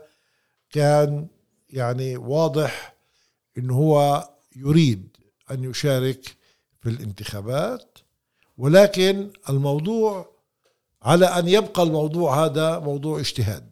كان 0.70 1.26
يعني 1.70 2.16
واضح 2.16 2.94
أنه 3.58 3.74
هو 3.74 4.28
يريد 4.56 5.16
أن 5.50 5.64
يشارك 5.64 6.36
في 6.80 6.88
الانتخابات. 6.88 7.98
ولكن 8.58 9.30
الموضوع 9.48 10.34
على 11.02 11.26
أن 11.26 11.48
يبقى 11.48 11.82
الموضوع 11.82 12.44
هذا 12.44 12.78
موضوع 12.78 13.20
اجتهاد. 13.20 13.70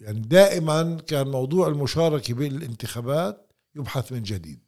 يعني 0.00 0.20
دائما 0.20 0.96
كان 1.06 1.28
موضوع 1.28 1.68
المشاركة 1.68 2.34
بالانتخابات 2.34 3.46
يبحث 3.74 4.12
من 4.12 4.22
جديد. 4.22 4.63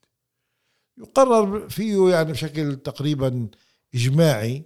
يقرر 0.98 1.68
فيه 1.68 2.08
يعني 2.08 2.32
بشكل 2.32 2.76
تقريبا 2.76 3.48
إجماعي 3.94 4.64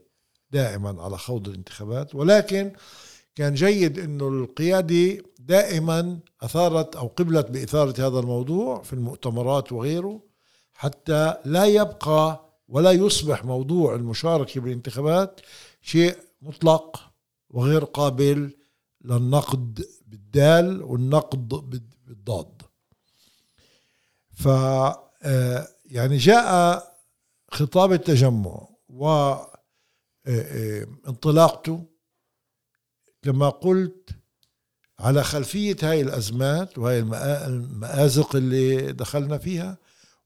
دائما 0.50 1.02
على 1.02 1.18
خوض 1.18 1.48
الانتخابات 1.48 2.14
ولكن 2.14 2.72
كان 3.34 3.54
جيد 3.54 3.98
إنه 3.98 4.28
القيادة 4.28 5.22
دائما 5.38 6.18
أثارت 6.42 6.96
أو 6.96 7.06
قبلت 7.06 7.50
بإثارة 7.50 8.06
هذا 8.06 8.18
الموضوع 8.18 8.82
في 8.82 8.92
المؤتمرات 8.92 9.72
وغيره 9.72 10.22
حتى 10.72 11.34
لا 11.44 11.64
يبقى 11.64 12.50
ولا 12.68 12.92
يصبح 12.92 13.44
موضوع 13.44 13.94
المشاركة 13.94 14.60
بالانتخابات 14.60 15.40
شيء 15.82 16.16
مطلق 16.42 17.10
وغير 17.50 17.84
قابل 17.84 18.50
للنقد 19.04 19.86
بالدال 20.06 20.82
والنقد 20.82 21.48
بالضاد. 22.06 22.62
ف 24.34 24.48
آه، 25.22 25.68
يعني 25.90 26.16
جاء 26.16 26.82
خطاب 27.50 27.92
التجمع 27.92 28.68
وانطلاقته 30.26 31.72
آه، 31.72 31.76
آه، 31.76 31.86
كما 33.22 33.48
قلت 33.48 34.10
على 34.98 35.24
خلفية 35.24 35.76
هاي 35.82 36.00
الأزمات 36.00 36.78
وهي 36.78 36.98
المآزق 37.46 38.36
اللي 38.36 38.92
دخلنا 38.92 39.38
فيها 39.38 39.78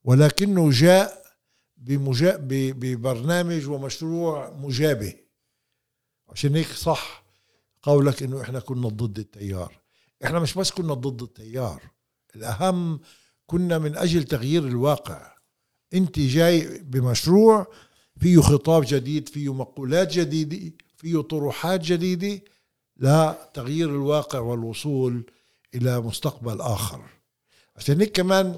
ولكنه 0.04 0.70
جاء 0.70 1.24
ببرنامج 1.76 3.68
ومشروع 3.68 4.50
مجابه. 4.50 5.14
عشان 6.28 6.56
هيك 6.56 6.66
صح 6.66 7.24
قولك 7.82 8.22
إنه 8.22 8.42
إحنا 8.42 8.60
كنا 8.60 8.88
ضد 8.88 9.18
التيار. 9.18 9.80
إحنا 10.24 10.38
مش 10.38 10.54
بس 10.54 10.70
كنا 10.70 10.94
ضد 10.94 11.22
التيار 11.22 11.82
الأهم 12.36 13.00
كنا 13.46 13.78
من 13.78 13.96
أجل 13.96 14.24
تغيير 14.24 14.66
الواقع. 14.66 15.33
انت 15.94 16.18
جاي 16.18 16.78
بمشروع 16.78 17.66
فيه 18.20 18.40
خطاب 18.40 18.84
جديد 18.88 19.28
فيه 19.28 19.52
مقولات 19.54 20.12
جديدة 20.12 20.72
فيه 20.96 21.20
طروحات 21.20 21.80
جديدة 21.80 22.42
لتغيير 22.96 23.88
الواقع 23.90 24.38
والوصول 24.38 25.24
إلى 25.74 26.00
مستقبل 26.00 26.60
آخر. 26.60 27.00
عشان 27.76 28.00
هيك 28.00 28.16
كمان 28.16 28.56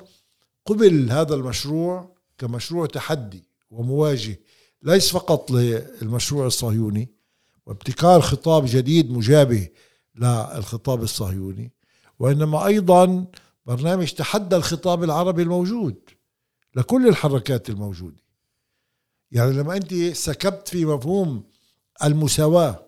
قبل 0.66 1.10
هذا 1.10 1.34
المشروع 1.34 2.16
كمشروع 2.38 2.86
تحدي 2.86 3.42
ومواجهة 3.70 4.36
ليس 4.82 5.10
فقط 5.10 5.50
للمشروع 5.50 6.46
الصهيوني 6.46 7.08
وابتكار 7.66 8.20
خطاب 8.20 8.64
جديد 8.68 9.10
مجابه 9.10 9.68
للخطاب 10.14 11.02
الصهيوني 11.02 11.72
وإنما 12.18 12.66
أيضا 12.66 13.26
برنامج 13.66 14.12
تحدى 14.12 14.56
الخطاب 14.56 15.04
العربي 15.04 15.42
الموجود. 15.42 15.96
لكل 16.76 17.08
الحركات 17.08 17.70
الموجودة. 17.70 18.22
يعني 19.30 19.52
لما 19.52 19.76
أنت 19.76 19.94
سكبت 20.16 20.68
في 20.68 20.84
مفهوم 20.84 21.44
المساواة 22.04 22.86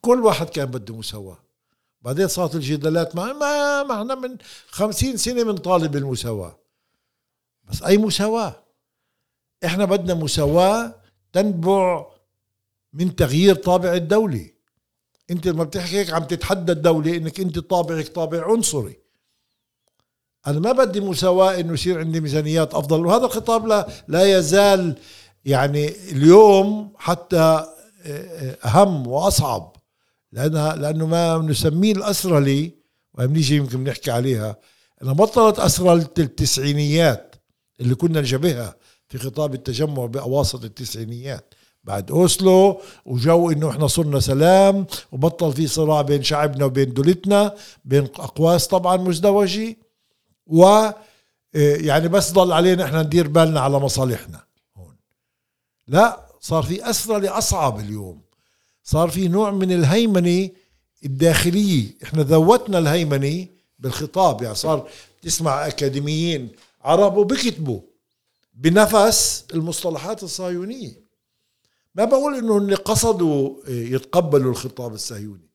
كل 0.00 0.20
واحد 0.20 0.48
كان 0.48 0.66
بده 0.66 0.96
مساواة. 0.96 1.38
بعدين 2.02 2.28
صارت 2.28 2.54
الجدالات 2.54 3.16
ما 3.16 3.32
ما 3.32 3.82
ما 3.82 4.00
إحنا 4.00 4.14
من 4.14 4.36
خمسين 4.68 5.16
سنة 5.16 5.42
بنطالب 5.42 5.90
بالمساواة. 5.90 6.58
بس 7.64 7.82
أي 7.82 7.98
مساواة؟ 7.98 8.62
إحنا 9.64 9.84
بدنا 9.84 10.14
مساواة 10.14 10.94
تنبع 11.32 12.06
من 12.92 13.16
تغيير 13.16 13.54
طابع 13.54 13.94
الدولة. 13.94 14.50
أنت 15.30 15.46
لما 15.46 15.64
بتحكي 15.64 15.96
هيك 15.96 16.10
عم 16.12 16.24
تتحدى 16.24 16.72
الدولة 16.72 17.16
إنك 17.16 17.40
أنت 17.40 17.58
طابعك 17.58 18.08
طابع 18.08 18.52
عنصري. 18.52 19.01
أنا 20.46 20.60
ما 20.60 20.72
بدي 20.72 21.00
مساواة 21.00 21.60
إنه 21.60 21.72
يصير 21.72 21.98
عندي 21.98 22.20
ميزانيات 22.20 22.74
أفضل 22.74 23.06
وهذا 23.06 23.24
الخطاب 23.24 23.66
لا, 23.66 23.88
لا 24.08 24.38
يزال 24.38 24.96
يعني 25.44 25.88
اليوم 26.12 26.92
حتى 26.98 27.66
آه، 28.06 28.56
أهم 28.64 29.06
وأصعب 29.06 29.76
لانها 30.32 30.76
لأنه 30.76 31.06
ما 31.06 31.38
نسميه 31.38 31.92
الأسرلي 31.92 32.72
وبنيجي 33.14 33.56
يمكن 33.56 33.84
نحكي 33.84 34.10
عليها 34.10 34.56
إنها 35.02 35.12
بطلت 35.12 35.58
اسرلة 35.58 36.08
التسعينيات 36.18 37.34
اللي 37.80 37.94
كنا 37.94 38.20
نشبهها 38.20 38.76
في 39.08 39.18
خطاب 39.18 39.54
التجمع 39.54 40.06
بأواسط 40.06 40.64
التسعينيات 40.64 41.54
بعد 41.84 42.10
أوسلو 42.10 42.80
وجو 43.06 43.50
إنه 43.50 43.70
إحنا 43.70 43.86
صرنا 43.86 44.20
سلام 44.20 44.86
وبطل 45.12 45.52
في 45.52 45.66
صراع 45.66 46.02
بين 46.02 46.22
شعبنا 46.22 46.64
وبين 46.64 46.94
دولتنا 46.94 47.54
بين 47.84 48.04
أقواس 48.04 48.66
طبعا 48.66 48.96
مزدوجة. 48.96 49.76
و 50.46 50.64
آه، 51.54 51.76
يعني 51.76 52.08
بس 52.08 52.32
ضل 52.32 52.52
علينا 52.52 52.84
إحنا 52.84 53.02
ندير 53.02 53.28
بالنا 53.28 53.60
على 53.60 53.78
مصالحنا. 53.78 54.44
هون. 54.76 54.96
لا 55.88 56.26
صار 56.40 56.62
في 56.62 56.90
اسرى 56.90 57.20
لأصعب 57.20 57.80
اليوم. 57.80 58.20
صار 58.84 59.10
في 59.10 59.28
نوع 59.28 59.50
من 59.50 59.72
الهيمنة 59.72 60.50
الداخلية. 61.04 61.90
إحنا 62.02 62.22
ذوتنا 62.22 62.78
الهيمنة 62.78 63.46
بالخطاب. 63.78 64.42
يعني 64.42 64.54
صار 64.54 64.88
تسمع 65.22 65.66
أكاديميين 65.66 66.52
عرب 66.82 67.16
وبكتبوا 67.16 67.80
بنفس 68.54 69.44
المصطلحات 69.54 70.22
الصهيونية. 70.22 71.02
ما 71.94 72.04
بقول 72.04 72.34
إنه 72.34 72.56
اللي 72.56 72.74
قصدوا 72.74 73.56
يتقبلوا 73.68 74.50
الخطاب 74.50 74.94
الصهيوني. 74.94 75.48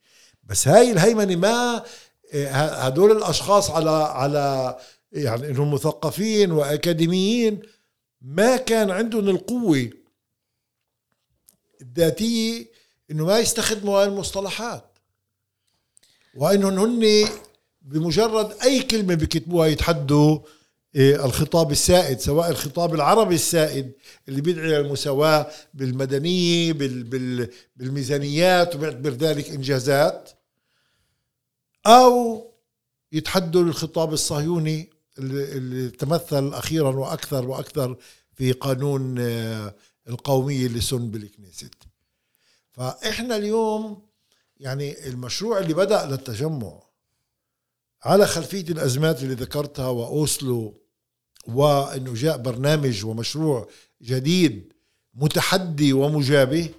بس 0.44 0.68
هاي 0.68 0.92
الهيمنة 0.92 1.36
ما 1.36 1.84
هدول 2.34 3.12
الأشخاص 3.12 3.70
على 3.70 3.90
على 3.90 4.78
يعني 5.12 5.48
إنهم 5.48 5.74
مثقفين 5.74 6.52
وأكاديميين 6.52 7.60
ما 8.22 8.58
كان 8.58 8.90
عندهم 8.92 9.30
القوة 9.30 9.90
الذاتية 11.82 12.66
إنه 13.12 13.26
ما 13.26 13.40
يستخدموا 13.40 14.00
هاي 14.00 14.06
المصطلحات. 14.08 14.84
وإنهم 16.36 16.80
هن 16.80 17.28
بمجرد 17.82 18.54
أي 18.64 18.84
كلمة 18.84 19.16
بكتبوها 19.16 19.68
يتحدوا 19.68 20.40
إيه، 20.96 21.26
الخطاب 21.26 21.72
السائد 21.72 22.20
سواء 22.20 22.50
الخطاب 22.50 22.96
العربي 22.96 23.36
السائد 23.36 23.92
اللي 24.28 24.42
بيدعي 24.42 24.78
المساواة 24.80 25.48
بالمدنية 25.74 26.74
بالميزانيات 27.78 28.76
وبيعتبر 28.76 29.10
ذلك 29.10 29.50
إنجازات. 29.50 30.30
أو 31.88 32.44
يتحدوا 33.12 33.64
الخطاب 33.64 34.14
الصهيوني 34.14 34.90
اللي 35.20 35.90
تمثل 35.90 36.54
أخيرا 36.54 36.90
وأكثر 36.96 37.46
وأكثر 37.48 37.98
في 38.34 38.52
قانون 38.52 39.20
آه، 39.20 39.76
القومية 40.10 40.66
اللي 40.66 40.82
سن 40.82 41.12
بالكنيست. 41.12 41.74
فإحنا 42.72 43.36
اليوم 43.36 44.08
يعني 44.58 45.08
المشروع 45.08 45.60
اللي 45.60 45.74
بدأ 45.74 46.06
للتجمع 46.06 46.80
على 48.04 48.28
خلفية 48.28 48.66
الأزمات 48.70 49.24
اللي 49.24 49.34
ذكرتها 49.34 49.88
وأوسلو 49.88 50.82
وأنه 51.48 52.14
جاء 52.14 52.38
برنامج 52.38 53.06
ومشروع 53.06 53.70
جديد 54.02 54.74
متحدي 55.14 55.94
ومجابه 55.94 56.70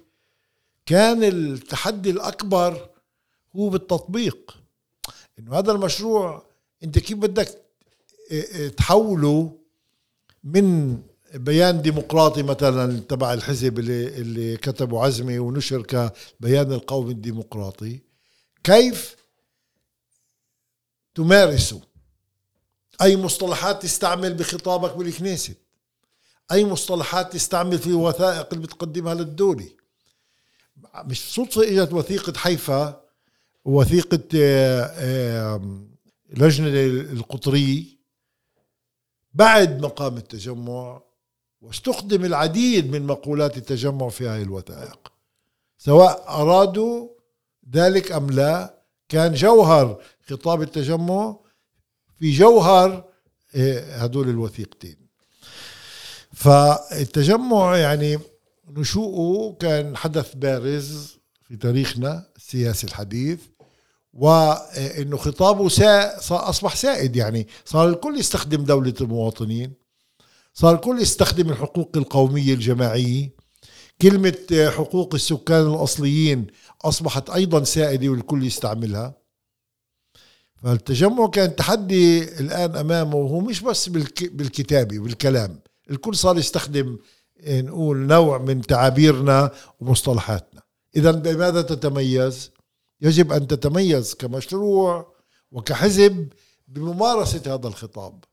كان 0.87 1.25
التحدي 1.25 2.11
الأكبر 2.11 2.91
هو 3.57 3.69
بالتطبيق. 3.69 4.58
إنه 5.39 5.59
هذا 5.59 5.73
المشروع 5.73 6.47
أنت 6.85 6.99
كيف 6.99 7.19
بدك 7.19 7.63
تحوله 8.77 9.59
من 10.45 10.99
بيان 11.35 11.83
ديمقراطي 11.83 12.43
مثلا 12.43 13.01
تبع 13.01 13.33
الحزب 13.35 13.79
اللي 13.79 14.09
اللي 14.09 14.57
كتبه 14.57 15.05
عزمي 15.05 15.39
ونشر 15.39 15.83
كبيان 15.83 16.73
القومي 16.73 17.11
الديمقراطي 17.13 18.01
كيف 18.65 19.17
تمارسه؟ 21.15 21.81
أي 23.03 23.17
مصطلحات 23.17 23.83
تستعمل 23.83 24.35
بخطابك 24.35 24.97
بالكنيسة؟ 24.97 25.55
أي 26.53 26.65
مصطلحات 26.65 27.33
تستعمل 27.33 27.79
في 27.79 27.93
وثائق 27.93 28.49
اللي 28.53 28.67
بتقدمها 28.67 29.15
للدولة؟ 29.15 29.69
مش 30.95 31.35
صدفة 31.35 31.63
إجت 31.63 31.93
وثيقة 31.93 32.33
حيفا 32.37 33.08
ووثيقة 33.69 34.29
آه، 34.35 35.61
لجنة 36.31 36.69
القطرية 37.13 37.85
بعد 39.35 39.81
مقام 39.83 40.17
التجمع 40.17 41.03
واستخدم 41.61 42.25
العديد 42.25 42.91
من 42.91 43.07
مقولات 43.07 43.57
التجمع 43.57 44.09
في 44.09 44.29
هذه 44.29 44.43
الوثائق 44.43 45.13
سواء 45.79 46.25
أرادوا 46.29 47.09
ذلك 47.73 48.13
أم 48.13 48.31
لا. 48.31 48.79
كان 49.09 49.35
جوهر 49.35 50.03
خطاب 50.29 50.63
التجمع 50.63 51.37
في 52.19 52.31
جوهر 52.31 53.05
آه، 53.55 53.97
هدول 53.97 54.29
الوثيقتين. 54.29 54.97
فالتجمع 56.33 57.77
يعني 57.77 58.19
نشوءه 58.69 59.57
كان 59.61 59.97
حدث 59.97 60.35
بارز 60.35 61.19
في 61.49 61.57
تاريخنا 61.57 62.27
السياسي 62.37 62.87
الحديث. 62.87 63.41
وإنه 64.13 65.17
خطابه 65.17 65.69
سا 65.69 66.19
أصبح 66.31 66.77
سائد 66.77 67.17
يعني. 67.17 67.49
صار 67.65 67.89
الكل 67.89 68.19
يستخدم 68.19 68.65
دولة 68.65 68.95
المواطنين 69.01 69.73
صار 70.55 70.75
الكل 70.75 71.01
يستخدم 71.01 71.51
الحقوق 71.51 71.91
القومية 71.97 72.55
الجماعية. 72.55 73.39
كلمة 74.03 74.71
حقوق 74.77 75.15
السكان 75.15 75.67
الأصليين 75.67 76.47
أصبحت 76.85 77.31
أيضا 77.31 77.65
سائدة 77.65 78.09
والكل 78.09 78.47
يستعملها. 78.47 79.19
فالتجمع 80.63 81.27
كان 81.27 81.57
تحدي 81.57 82.23
الآن 82.41 82.77
أمامه 82.77 83.19
هو 83.19 83.41
مش 83.41 83.61
بس 83.61 83.89
بالكتابة 84.23 84.99
بالكلام. 84.99 85.61
الكل 85.91 86.17
صار 86.17 86.39
يستخدم 86.39 86.99
نقول 87.47 87.97
نوع 87.97 88.39
من 88.39 88.63
تعابيرنا 88.63 89.51
ومصطلحاتنا. 89.81 90.63
اذا 90.97 91.11
بماذا 91.11 91.63
تتميز؟ 91.63 92.51
يجب 93.01 93.33
أن 93.33 93.47
تتميز 93.47 94.15
كمشروع 94.15 95.15
وكحزب 95.53 96.29
بممارسة 96.69 97.43
هذا 97.55 97.69
الخطاب 97.69 98.25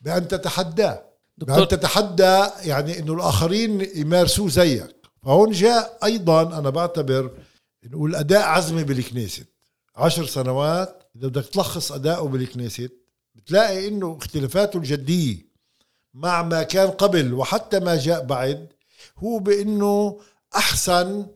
بأن 0.00 0.28
تتحداه 0.28 1.04
بأن 1.38 1.68
تتحدى 1.68 2.46
يعني 2.62 2.98
إنه 2.98 3.12
الآخرين 3.12 3.80
يمارسوه 3.94 4.48
زيك. 4.48 4.96
فهون 5.22 5.50
جاء 5.50 5.98
أيضا 6.04 6.58
أنا 6.58 6.70
بعتبر 6.70 7.30
نقول 7.84 8.14
أداء 8.14 8.42
عزمي 8.42 8.84
بالكنيست. 8.84 9.46
عشر 9.96 10.26
سنوات 10.26 11.02
إذا 11.16 11.28
بدك 11.28 11.46
تلخص 11.46 11.92
اداؤه 11.92 12.28
بالكنيست 12.28 12.92
بتلاقي 13.34 13.88
إنه 13.88 14.18
اختلافاته 14.20 14.76
الجدية 14.76 15.36
مع 16.14 16.42
ما 16.42 16.62
كان 16.62 16.90
قبل 16.90 17.34
وحتى 17.34 17.80
ما 17.80 17.96
جاء 17.96 18.24
بعد 18.24 18.68
هو 19.18 19.38
بإنه 19.38 20.20
أحسن 20.56 21.26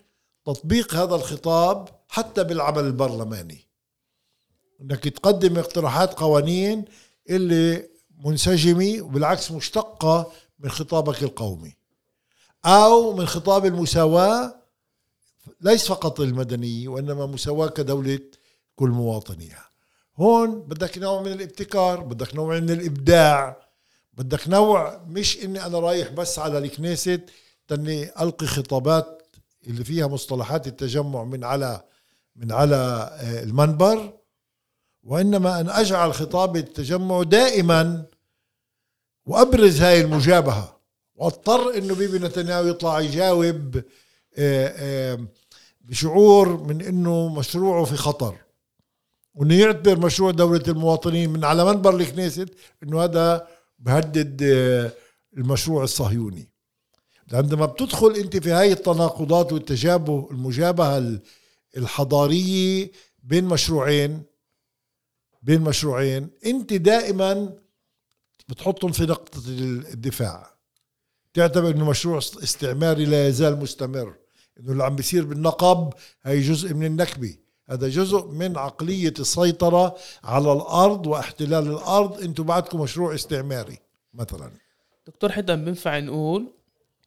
تطبيق 0.47 0.95
هذا 0.95 1.14
الخطاب 1.14 1.89
حتى 2.09 2.44
بالعمل 2.44 2.84
البرلماني. 2.84 3.68
إنك 4.80 5.09
تقدم 5.09 5.59
اقتراحات 5.59 6.14
قوانين 6.14 6.84
اللي 7.30 7.88
منسجمة 8.24 9.02
وبالعكس 9.02 9.50
مشتقة 9.50 10.32
من 10.59 10.70
خطابك 10.70 11.22
القومي. 11.22 11.76
أو 12.64 13.16
من 13.16 13.26
خطاب 13.26 13.66
المساواة 13.66 14.54
ليس 15.61 15.86
فقط 15.88 16.20
المدنيه 16.20 16.88
وإنما 16.88 17.26
مساواة 17.26 17.68
كدولة 17.68 18.20
كل 18.76 18.88
مواطنيها. 18.88 19.68
هون 20.16 20.61
بدك 20.61 20.98
نوع 20.98 21.22
من 21.22 21.32
الابتكار 21.32 22.00
بدك 22.00 22.34
نوع 22.34 22.59
من 22.59 22.70
الإبداع. 22.70 23.68
بدك 24.12 24.48
نوع 24.48 25.02
مش 25.06 25.44
إني 25.44 25.66
أنا 25.66 25.78
رايح 25.78 26.09
بس 26.09 26.38
على 26.38 26.59
الكنيست 26.59 27.20
تني 27.68 28.22
ألقي 28.22 28.46
خطابات 28.46 29.22
اللي 29.66 29.84
فيها 29.84 30.06
مصطلحات 30.06 30.66
التجمع 30.66 31.24
من 31.24 31.44
على 31.44 31.84
من 32.39 32.53
على 32.53 32.76
آه، 33.20 33.43
المنبر 33.43 34.12
وإنما 35.03 35.61
أن 35.61 35.68
أجعل 35.68 36.14
خطاب 36.14 36.57
التجمع 36.57 37.22
دائما 37.22 38.05
وأبرز 39.26 39.80
هاي 39.80 40.01
المجابهة. 40.01 40.78
واضطر 41.14 41.78
إنه 41.78 41.95
بيبي 41.95 42.18
نتنياهو 42.18 42.66
يطلع 42.66 43.01
يجاوب 43.01 43.76
آه، 44.39 44.74
آه، 44.76 45.26
بشعور 45.80 46.62
من 46.62 46.82
إنه 46.82 47.28
مشروعه 47.28 47.84
في 47.84 47.97
خطر. 47.97 48.34
وإنه 49.34 49.55
يعتبر 49.55 49.99
مشروع 49.99 50.30
دولة 50.30 50.62
المواطنين 50.68 51.30
من 51.30 51.45
على 51.45 51.64
منبر 51.64 51.97
الكنيست 51.97 52.49
إنه 52.82 53.05
هذا 53.05 53.47
بهدد 53.78 54.43
المشروع 55.36 55.84
الصهيوني. 55.84 56.49
عندما 57.32 57.66
بتدخل 57.66 58.11
أنت 58.11 58.36
في 58.36 58.51
هاي 58.51 58.72
التناقضات 58.72 59.53
والتجابه 59.53 60.28
المجابهة 60.30 61.18
الحضارية 61.76 62.90
بين 63.22 63.44
مشروعين 63.44 64.22
بين 65.42 65.60
مشروعين. 65.60 66.30
انت 66.46 66.72
دائما 66.72 67.52
بتحطهم 68.48 68.92
في 68.92 69.02
نقطة 69.02 69.42
الدفاع. 69.48 70.54
تعتبر 71.34 71.70
إنه 71.70 71.90
مشروع 71.90 72.18
استعماري 72.18 73.04
لا 73.04 73.28
يزال 73.28 73.60
مستمر. 73.60 74.14
إنه 74.60 74.72
اللي 74.72 74.84
عم 74.84 74.96
بيصير 74.96 75.24
بالنقب 75.24 75.94
هي 76.22 76.40
جزء 76.40 76.74
من 76.74 76.86
النكبة. 76.86 77.36
هذا 77.70 77.88
جزء 77.88 78.26
من 78.26 78.58
عقلية 78.58 79.14
السيطرة 79.18 79.96
على 80.24 80.52
الأرض 80.52 81.06
واحتلال 81.06 81.66
الأرض. 81.66 82.20
أنتم 82.20 82.42
بعدكم 82.44 82.80
مشروع 82.80 83.14
استعماري 83.14 83.78
مثلا. 84.14 84.50
دكتور 85.06 85.32
حدا 85.32 85.54
بينفع 85.54 85.98
نقول 85.98 86.52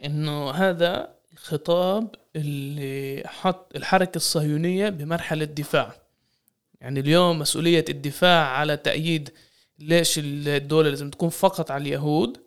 إنه 0.05 0.51
هذا 0.51 1.20
الخطاب 1.41 2.15
اللي 2.35 3.23
حط 3.25 3.75
الحركة 3.75 4.15
الصهيونية 4.15 4.89
بمرحلة 4.89 5.45
دفاع 5.45 5.95
يعني 6.81 6.99
اليوم 6.99 7.39
مسؤولية 7.39 7.85
الدفاع 7.89 8.47
على 8.47 8.77
تأييد 8.77 9.29
ليش 9.79 10.19
الدولة 10.23 10.89
لازم 10.89 11.09
تكون 11.09 11.29
فقط 11.29 11.71
على 11.71 11.81
اليهود. 11.81 12.37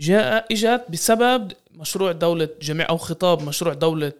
جاء 0.00 0.46
إجت 0.52 0.84
بسبب 0.90 1.52
مشروع 1.70 2.12
دولة 2.12 2.48
جميع 2.62 2.88
أو 2.88 2.96
خطاب 2.96 3.42
مشروع 3.42 3.74
دولة 3.74 4.12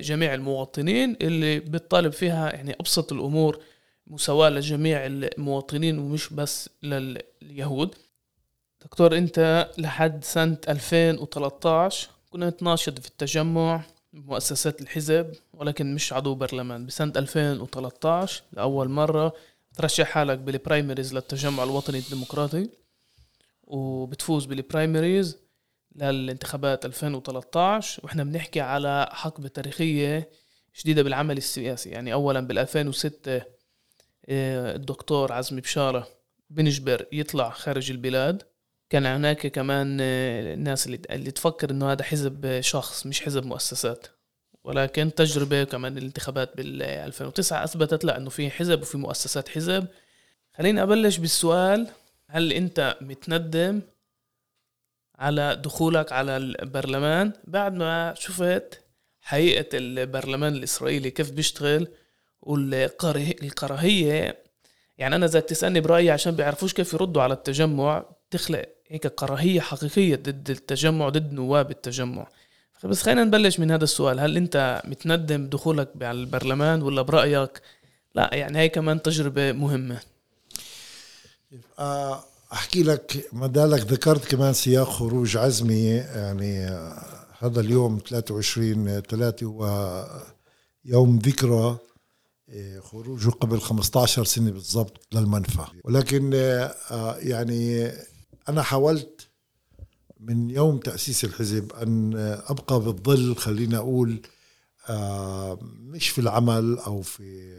جميع 0.00 0.34
المواطنين 0.34 1.16
اللي 1.22 1.60
بتطالب 1.60 2.12
فيها 2.12 2.52
يعني 2.52 2.76
أبسط 2.80 3.12
الأمور 3.12 3.60
مساواة 4.06 4.50
لجميع 4.50 5.06
المواطنين 5.06 5.98
ومش 5.98 6.32
بس 6.32 6.70
لليهود. 6.82 7.94
دكتور 8.84 9.16
أنت 9.18 9.68
لحد 9.78 10.24
سنة 10.24 10.58
2013 10.68 12.08
كنت 12.32 12.62
ناشط 12.62 12.98
في 12.98 13.08
التجمع 13.08 13.84
مؤسسات 14.12 14.80
الحزب 14.80 15.32
ولكن 15.54 15.94
مش 15.94 16.12
عضو 16.12 16.34
برلمان. 16.34 16.86
بسنة 16.86 17.12
2013 17.16 18.42
لأول 18.52 18.88
مرة 18.88 19.32
ترشح 19.76 20.06
حالك 20.06 20.38
بال 20.38 20.52
primaries 20.52 21.14
للتجمع 21.14 21.62
الوطني 21.64 21.98
الديمقراطي 21.98 22.68
وبتفوز 23.64 24.44
بال 24.44 24.61
primaries 24.61 25.38
للانتخابات 25.96 26.84
2013 26.84 28.00
وإحنا 28.04 28.24
بنحكي 28.24 28.60
على 28.60 29.08
حقبة 29.12 29.48
تاريخية 29.48 30.30
جديدة 30.80 31.02
بالعمل 31.02 31.36
السياسي. 31.36 31.90
يعني 31.90 32.12
أولا 32.12 32.40
بال 32.40 32.58
2006 32.58 33.42
آه، 34.26 34.76
الدكتور 34.76 35.32
عزمي 35.32 35.60
بشارة 35.60 36.08
بنجبر 36.50 37.06
يطلع 37.12 37.50
خارج 37.50 37.90
البلاد. 37.90 38.42
كان 38.92 39.06
هناك 39.06 39.46
كمان 39.46 40.00
الناس 40.00 40.86
اللي, 40.86 41.30
تفكر 41.30 41.70
إنه 41.70 41.92
هذا 41.92 42.02
حزب 42.02 42.60
شخص 42.60 43.06
مش 43.06 43.22
حزب 43.22 43.46
مؤسسات. 43.46 44.06
ولكن 44.64 45.14
تجربة 45.14 45.64
كمان 45.64 45.98
الانتخابات 45.98 46.56
بال 46.56 46.82
2009 46.82 47.64
أثبتت 47.64 48.04
لا 48.04 48.16
إنه 48.16 48.30
في 48.30 48.50
حزب 48.50 48.82
وفي 48.82 48.98
مؤسسات 48.98 49.48
حزب. 49.48 49.86
خليني 50.56 50.82
أبلش 50.82 51.16
بالسؤال 51.16 51.88
هل 52.30 52.52
أنت 52.52 52.96
متندم 53.00 53.80
على 55.18 55.56
دخولك 55.64 56.12
على 56.12 56.36
البرلمان؟ 56.36 57.32
بعد 57.44 57.74
ما 57.74 58.14
شفت 58.18 58.80
حقيقة 59.20 59.68
البرلمان 59.74 60.54
الإسرائيلي 60.54 61.10
كيف 61.10 61.30
بيشتغل 61.30 61.88
والكراهية 62.42 63.52
يعني 64.98 65.16
أنا 65.16 65.26
إذا 65.26 65.40
تسألني 65.40 65.80
برأيي 65.80 66.10
عشان 66.10 66.36
بيعرفوش 66.36 66.72
كيف 66.74 66.92
يردوا 66.92 67.22
على 67.22 67.34
التجمع 67.34 68.04
تخلق 68.30 68.68
هيك 68.92 69.06
كراهية 69.06 69.60
حقيقية 69.60 70.16
ضد 70.16 70.50
التجمع 70.50 71.08
ضد 71.08 71.32
نواب 71.32 71.70
التجمع. 71.70 72.26
بس 72.84 73.02
خلينا 73.02 73.24
نبلش 73.24 73.60
من 73.60 73.70
هذا 73.70 73.84
السؤال. 73.84 74.20
هل 74.20 74.36
أنت 74.36 74.82
متندم 74.84 75.46
دخولك 75.46 75.88
على 76.02 76.18
البرلمان 76.18 76.82
ولا 76.82 77.02
برأيك؟ 77.02 77.62
لا 78.14 78.30
يعني 78.32 78.58
هي 78.58 78.68
كمان 78.68 79.02
تجربة 79.02 79.52
مهمة. 79.52 80.00
آه، 81.78 82.24
أحكي 82.52 82.82
لك 82.82 83.28
ما 83.32 83.46
دالك 83.46 83.80
ذكرت 83.80 84.24
كمان 84.24 84.52
سياق 84.52 84.88
خروج 84.88 85.36
عزمي 85.36 85.86
يعني 85.86 86.68
آه، 86.68 87.04
هذا 87.38 87.60
اليوم 87.60 87.98
23 88.08 89.00
3 89.00 89.46
هو 89.46 90.06
يوم 90.84 91.18
ذكرى 91.18 91.78
آه، 92.50 92.80
خروجه 92.80 93.30
قبل 93.30 93.60
15 93.60 94.24
سنة 94.24 94.50
بالضبط 94.50 95.14
للمنفى. 95.14 95.64
ولكن 95.84 96.32
يعني 97.18 97.92
أنا 98.48 98.62
حاولت 98.62 99.28
من 100.20 100.50
يوم 100.50 100.78
تأسيس 100.78 101.24
الحزب 101.24 101.72
أن 101.72 102.14
أبقى 102.46 102.80
بالظل 102.80 103.36
خلينا 103.36 103.76
أقول 103.78 104.20
آه، 104.88 105.58
مش 105.62 106.08
في 106.08 106.20
العمل 106.20 106.78
أو 106.78 107.02
في 107.02 107.52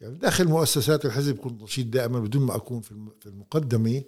يعني 0.00 0.14
داخل 0.14 0.48
مؤسسات 0.48 1.04
الحزب 1.04 1.36
كنت 1.36 1.62
نشيط 1.62 1.86
دائما 1.86 2.20
بدون 2.20 2.42
ما 2.42 2.56
أكون 2.56 2.80
في 2.80 2.92
المقدمة. 3.26 4.02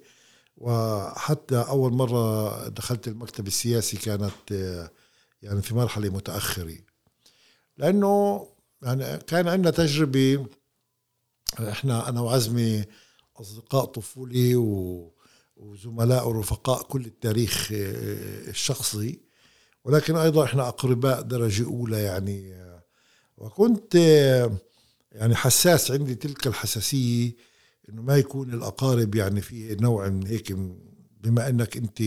وحتى 0.57 1.55
أول 1.55 1.93
مرة 1.93 2.67
دخلت 2.67 3.07
المكتب 3.07 3.47
السياسي 3.47 3.97
كانت 3.97 4.51
آه، 4.51 4.91
يعني 5.41 5.61
في 5.61 5.75
مرحلة 5.75 6.09
متأخرة. 6.09 6.77
لأنه 7.77 8.47
يعني 8.83 9.17
كان 9.17 9.47
عندنا 9.47 9.71
تجربة 9.71 10.45
إحنا 11.59 12.09
أنا 12.09 12.21
وعزمي 12.21 12.85
أصدقاء 13.35 13.85
طفولي 13.85 14.55
و 14.55 15.11
وزملاء 15.61 16.27
ورفقاء 16.27 16.83
كل 16.83 17.05
التاريخ 17.05 17.71
آه، 17.71 18.49
الشخصي. 18.49 19.19
ولكن 19.83 20.15
أيضا 20.15 20.43
إحنا 20.43 20.67
أقرباء 20.67 21.21
درجة 21.21 21.65
أولى 21.65 22.03
يعني. 22.03 22.53
آه، 22.53 22.83
وكنت 23.37 23.95
آه، 23.95 24.57
يعني 25.11 25.35
حساس 25.35 25.91
عندي 25.91 26.15
تلك 26.15 26.47
الحساسية 26.47 27.35
إنه 27.89 28.01
ما 28.01 28.17
يكون 28.17 28.53
الأقارب 28.53 29.15
يعني 29.15 29.41
في 29.41 29.75
نوع 29.75 30.09
من 30.09 30.27
هيك 30.27 30.51
بما 31.21 31.49
إنك 31.49 31.77
أنت 31.77 32.01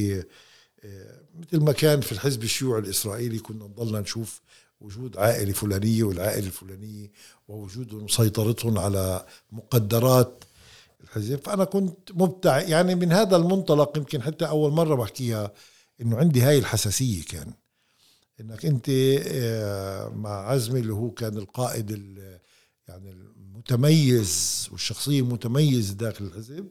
مثل 1.34 1.60
ما 1.60 1.72
كان 1.72 2.00
في 2.00 2.12
الحزب 2.12 2.42
الشيوعي 2.42 2.80
الإسرائيلي 2.80 3.38
كنا 3.38 3.64
نضلنا 3.64 4.00
نشوف 4.00 4.40
وجود 4.80 5.16
عائلة 5.16 5.52
فلانية 5.52 6.02
والعائلة 6.02 6.46
الفلانية 6.46 7.10
ووجود 7.48 7.94
مسيطرتهم 7.94 8.78
على 8.78 9.26
مقدرات 9.52 10.44
الحزب 11.16 11.40
فأنا 11.44 11.64
كنت 11.64 12.12
مبتع 12.12 12.60
يعني 12.60 12.94
من 12.94 13.12
هذا 13.12 13.36
المنطلق 13.36 13.98
يمكن 13.98 14.22
حتى 14.22 14.48
أول 14.48 14.72
مرة 14.72 14.94
بحكيها 14.94 15.52
إنه 16.00 16.16
عندي 16.16 16.42
هاي 16.42 16.58
الحساسية 16.58 17.22
كان. 17.22 17.52
إنك 18.40 18.66
أنت 18.66 18.86
آه، 19.26 20.08
مع 20.08 20.48
عزمي 20.50 20.80
اللي 20.80 20.92
هو 20.92 21.10
كان 21.10 21.36
القائد 21.36 21.90
يعني 22.88 23.10
المتميز 23.10 24.68
والشخصية 24.72 25.20
المتميزة 25.20 25.94
داخل 25.94 26.24
الحزب. 26.24 26.68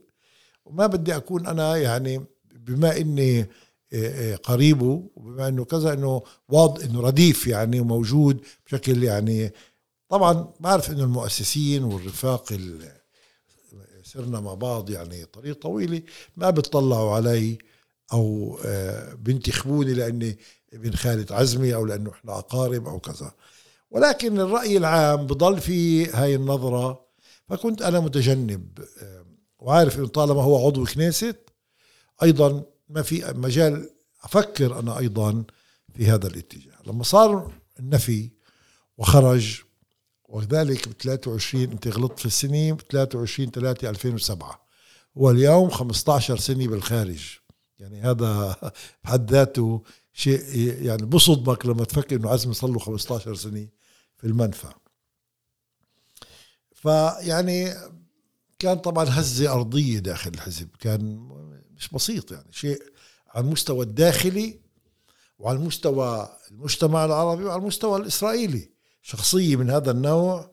وما 0.66 0.88
بدي 0.88 1.16
أكون 1.16 1.48
أنا 1.48 1.78
يعني 1.78 2.26
بما 2.56 2.98
إني 2.98 3.40
آه، 3.42 3.46
آه، 3.94 4.36
قريبه 4.36 5.04
وبما 5.16 5.48
إنه 5.48 5.66
كذا 5.66 5.94
إنه 5.94 6.24
واضح 6.50 6.84
إنه 6.84 7.02
رديف 7.02 7.48
يعني 7.48 7.80
وموجود 7.80 8.42
بشكل 8.66 9.04
يعني 9.04 9.54
طبعا 10.10 10.54
بعرف 10.60 10.92
إنه 10.92 11.04
المؤسسين 11.04 11.84
والرفاق 11.84 12.54
صرنا 14.14 14.40
مع 14.40 14.54
بعض 14.54 14.90
يعني 14.90 15.26
طريق 15.26 15.62
طويله 15.62 16.02
ما 16.38 16.50
بتطلعوا 16.50 17.16
علي 17.16 17.58
أو 18.14 18.60
آه، 18.66 19.14
بينتخبوني 19.14 19.94
لأني 19.94 20.38
ابن 20.74 20.92
خالد 20.92 21.32
عزمي 21.32 21.76
أو 21.76 21.86
لأنه 21.86 22.12
إحنا 22.12 22.40
أقارب 22.40 22.88
أو 22.88 23.00
كذا. 23.00 23.32
ولكن 23.92 24.40
الرأي 24.40 24.78
العام 24.78 25.28
بضل 25.28 25.62
في 25.62 26.06
هاي 26.06 26.36
النظرة. 26.36 27.06
فكنت 27.50 27.82
أنا 27.82 28.00
متجنب 28.00 28.80
آه، 29.02 29.26
وعارف 29.60 29.98
إنه 29.98 30.08
طالما 30.08 30.42
هو 30.42 30.68
عضو 30.68 30.86
كنيست 30.86 31.38
أيضا 32.24 32.64
ما 32.90 33.02
في 33.02 33.34
مجال 33.36 33.90
أفكر 34.24 34.80
أنا 34.80 35.00
أيضا 35.00 35.44
في 35.94 36.06
هذا 36.06 36.28
الاتجاه. 36.28 36.78
لما 36.88 37.04
صار 37.04 37.52
النفي 37.80 38.30
وخرج 38.98 39.62
وذلك 40.34 40.90
ب 40.90 40.92
23 40.92 41.64
انت 41.64 41.88
غلطت 41.88 42.20
في 42.20 42.26
السنة 42.26 42.72
ب 42.72 42.82
23 42.82 43.52
3 43.52 43.90
2007 43.90 44.68
واليوم 45.16 45.70
15 45.70 46.38
سنة 46.38 46.68
بالخارج. 46.68 47.40
يعني 47.80 48.02
هذا 48.02 48.56
بحد 49.04 49.32
ذاته 49.32 49.84
شيء 50.14 50.42
يعني 50.82 51.06
بصدمك 51.06 51.66
لما 51.66 51.86
تفكر 51.86 52.16
إنه 52.16 52.30
عزمي 52.30 52.54
صار 52.54 52.70
له 52.70 52.80
15 52.80 53.36
سنة 53.36 53.68
في 54.18 54.28
المنفى. 54.28 54.68
فيعني 56.72 57.74
كان 58.60 58.78
طبعا 58.78 59.06
هزة 59.10 59.54
أرضية 59.54 60.00
داخل 60.00 60.32
الحزب. 60.34 60.70
كان 60.80 61.30
مش 61.78 61.90
بسيط 61.90 62.32
يعني 62.32 62.52
شيء 62.52 62.84
على 63.28 63.46
المستوى 63.46 63.86
الداخلي 63.86 64.60
وعلى 65.40 65.58
المستوى 65.58 66.38
المجتمع 66.52 67.06
العربي 67.06 67.44
وعلى 67.44 67.62
المستوى 67.62 68.00
الإسرائيلي. 68.00 68.73
شخصية 69.04 69.56
من 69.56 69.70
هذا 69.70 69.92
النوع 69.92 70.52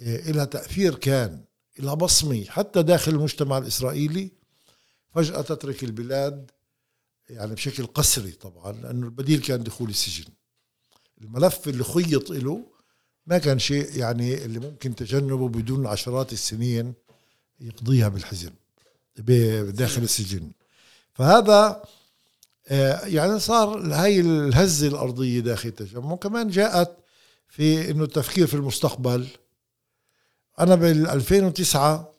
إيه، 0.00 0.32
لها 0.32 0.44
تأثير 0.44 0.94
كان 0.94 1.44
لها 1.78 1.94
بصمة. 1.94 2.44
حتى 2.48 2.82
داخل 2.82 3.12
المجتمع 3.12 3.58
الإسرائيلي 3.58 4.30
فجأة 5.14 5.40
تترك 5.42 5.84
البلاد 5.84 6.50
يعني 7.30 7.54
بشكل 7.54 7.86
قسري 7.86 8.30
طبعا 8.30 8.72
لأنه 8.72 9.06
البديل 9.06 9.40
كان 9.40 9.62
دخول 9.62 9.90
السجن. 9.90 10.24
الملف 11.22 11.68
اللي 11.68 11.84
خيط 11.84 12.30
له 12.30 12.64
ما 13.26 13.38
كان 13.38 13.58
شيء 13.58 13.96
يعني 13.96 14.44
اللي 14.44 14.58
ممكن 14.58 14.94
تجنبه 14.94 15.48
بدون 15.48 15.86
عشرات 15.86 16.32
السنين 16.32 16.94
يقضيها 17.60 18.08
بالحزب 18.08 18.52
داخل 19.68 20.02
السجن. 20.02 20.50
فهذا 21.14 21.82
آه، 22.68 23.06
يعني 23.06 23.40
صار 23.40 23.94
هاي 23.94 24.20
الهزة 24.20 24.88
الأرضية 24.88 25.40
داخل 25.40 25.68
التجمع. 25.68 26.16
كمان 26.16 26.48
جاءت 26.48 26.96
في 27.48 27.90
إنه 27.90 28.04
التفكير 28.04 28.46
في 28.46 28.54
المستقبل. 28.54 29.26
أنا 30.60 30.74
بال 30.74 31.08
2009 31.08 32.14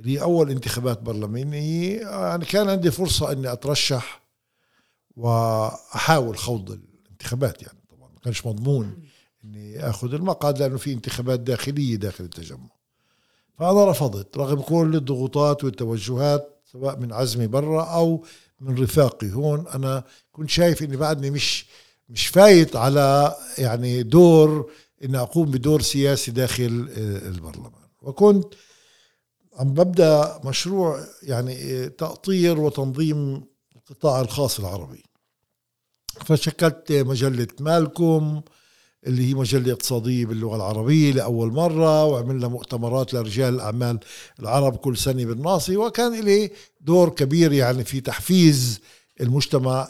اللي 0.00 0.22
أول 0.22 0.50
انتخابات 0.50 1.02
برلمانية 1.02 2.00
يعني 2.00 2.44
كان 2.44 2.68
عندي 2.68 2.90
فرصة 2.90 3.32
إني 3.32 3.52
أترشح 3.52 4.22
وأحاول 5.16 6.38
خوض 6.38 6.70
الانتخابات 6.70 7.62
يعني 7.62 7.78
طبعا 7.90 8.08
ما 8.08 8.20
كانش 8.20 8.46
مضمون 8.46 9.02
إني 9.44 9.88
آخذ 9.88 10.14
المقعد 10.14 10.58
لأنه 10.58 10.76
في 10.76 10.92
انتخابات 10.92 11.40
داخلية 11.40 11.96
داخل 11.96 12.24
التجمع. 12.24 12.70
فانا 13.58 13.90
رفضت 13.90 14.36
رغم 14.36 14.60
كل 14.60 14.96
الضغوطات 14.96 15.64
والتوجهات 15.64 16.60
سواء 16.72 16.98
من 17.00 17.12
عزمي 17.12 17.46
برا 17.46 17.84
أو 17.84 18.24
من 18.60 18.82
رفاقي 18.82 19.32
هون 19.32 19.68
أنا 19.68 20.04
كنت 20.32 20.50
شايف 20.50 20.82
إني 20.82 20.96
بعدني 20.96 21.30
مش 21.30 21.66
مش 22.08 22.26
فايت 22.26 22.76
على 22.76 23.36
يعني 23.58 24.02
دور 24.02 24.70
إني 25.04 25.18
أقوم 25.18 25.50
بدور 25.50 25.80
سياسي 25.82 26.30
داخل 26.30 26.88
البرلمان. 26.98 27.72
وكنت 28.02 28.54
عم 29.56 29.74
ببدأ 29.74 30.40
مشروع 30.44 31.04
يعني 31.22 31.88
تأطير 31.88 32.60
وتنظيم 32.60 33.44
القطاع 33.76 34.20
الخاص 34.20 34.60
العربي. 34.60 35.02
فشكلت 36.24 36.92
مجلة 36.92 37.46
مالكم 37.60 38.40
اللي 39.06 39.30
هي 39.30 39.34
مجلة 39.34 39.72
اقتصادية 39.72 40.26
باللغة 40.26 40.56
العربية 40.56 41.12
لأول 41.12 41.52
مرة 41.52 42.04
وعملنا 42.04 42.48
مؤتمرات 42.48 43.14
لرجال 43.14 43.54
الأعمال 43.54 43.98
العرب 44.40 44.76
كل 44.76 44.96
سنة 44.96 45.24
بالناصي 45.24 45.76
وكان 45.76 46.20
لي 46.20 46.50
دور 46.80 47.08
كبير 47.08 47.52
يعني 47.52 47.84
في 47.84 48.00
تحفيز 48.00 48.80
المجتمع 49.20 49.88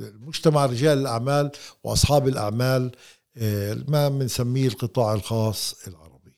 المجتمع 0.00 0.66
رجال 0.66 0.98
الأعمال 0.98 1.50
وأصحاب 1.84 2.28
الأعمال 2.28 2.90
ما 3.88 4.08
بنسميه 4.08 4.68
القطاع 4.68 5.14
الخاص 5.14 5.74
العربي. 5.88 6.32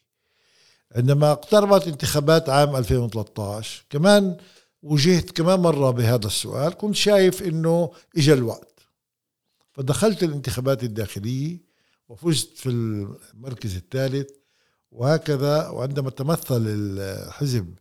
عندما 0.96 1.32
اقتربت 1.32 1.86
انتخابات 1.88 2.48
عام 2.48 2.76
2013 2.76 3.84
كمان 3.90 4.36
وجهت 4.82 5.30
كمان 5.30 5.60
مرة 5.60 5.90
بهذا 5.90 6.26
السؤال 6.26 6.72
كنت 6.74 6.94
شايف 6.94 7.42
إنه 7.42 7.90
اجى 8.16 8.32
الوقت. 8.32 8.80
فدخلت 9.72 10.22
الانتخابات 10.22 10.82
الداخلية 10.84 11.58
وفزت 12.08 12.58
في 12.58 12.68
المركز 12.68 13.76
الثالث 13.76 14.30
وهكذا 14.90 15.68
وعندما 15.68 16.10
تمثل 16.10 16.62
الحزب 16.66 17.74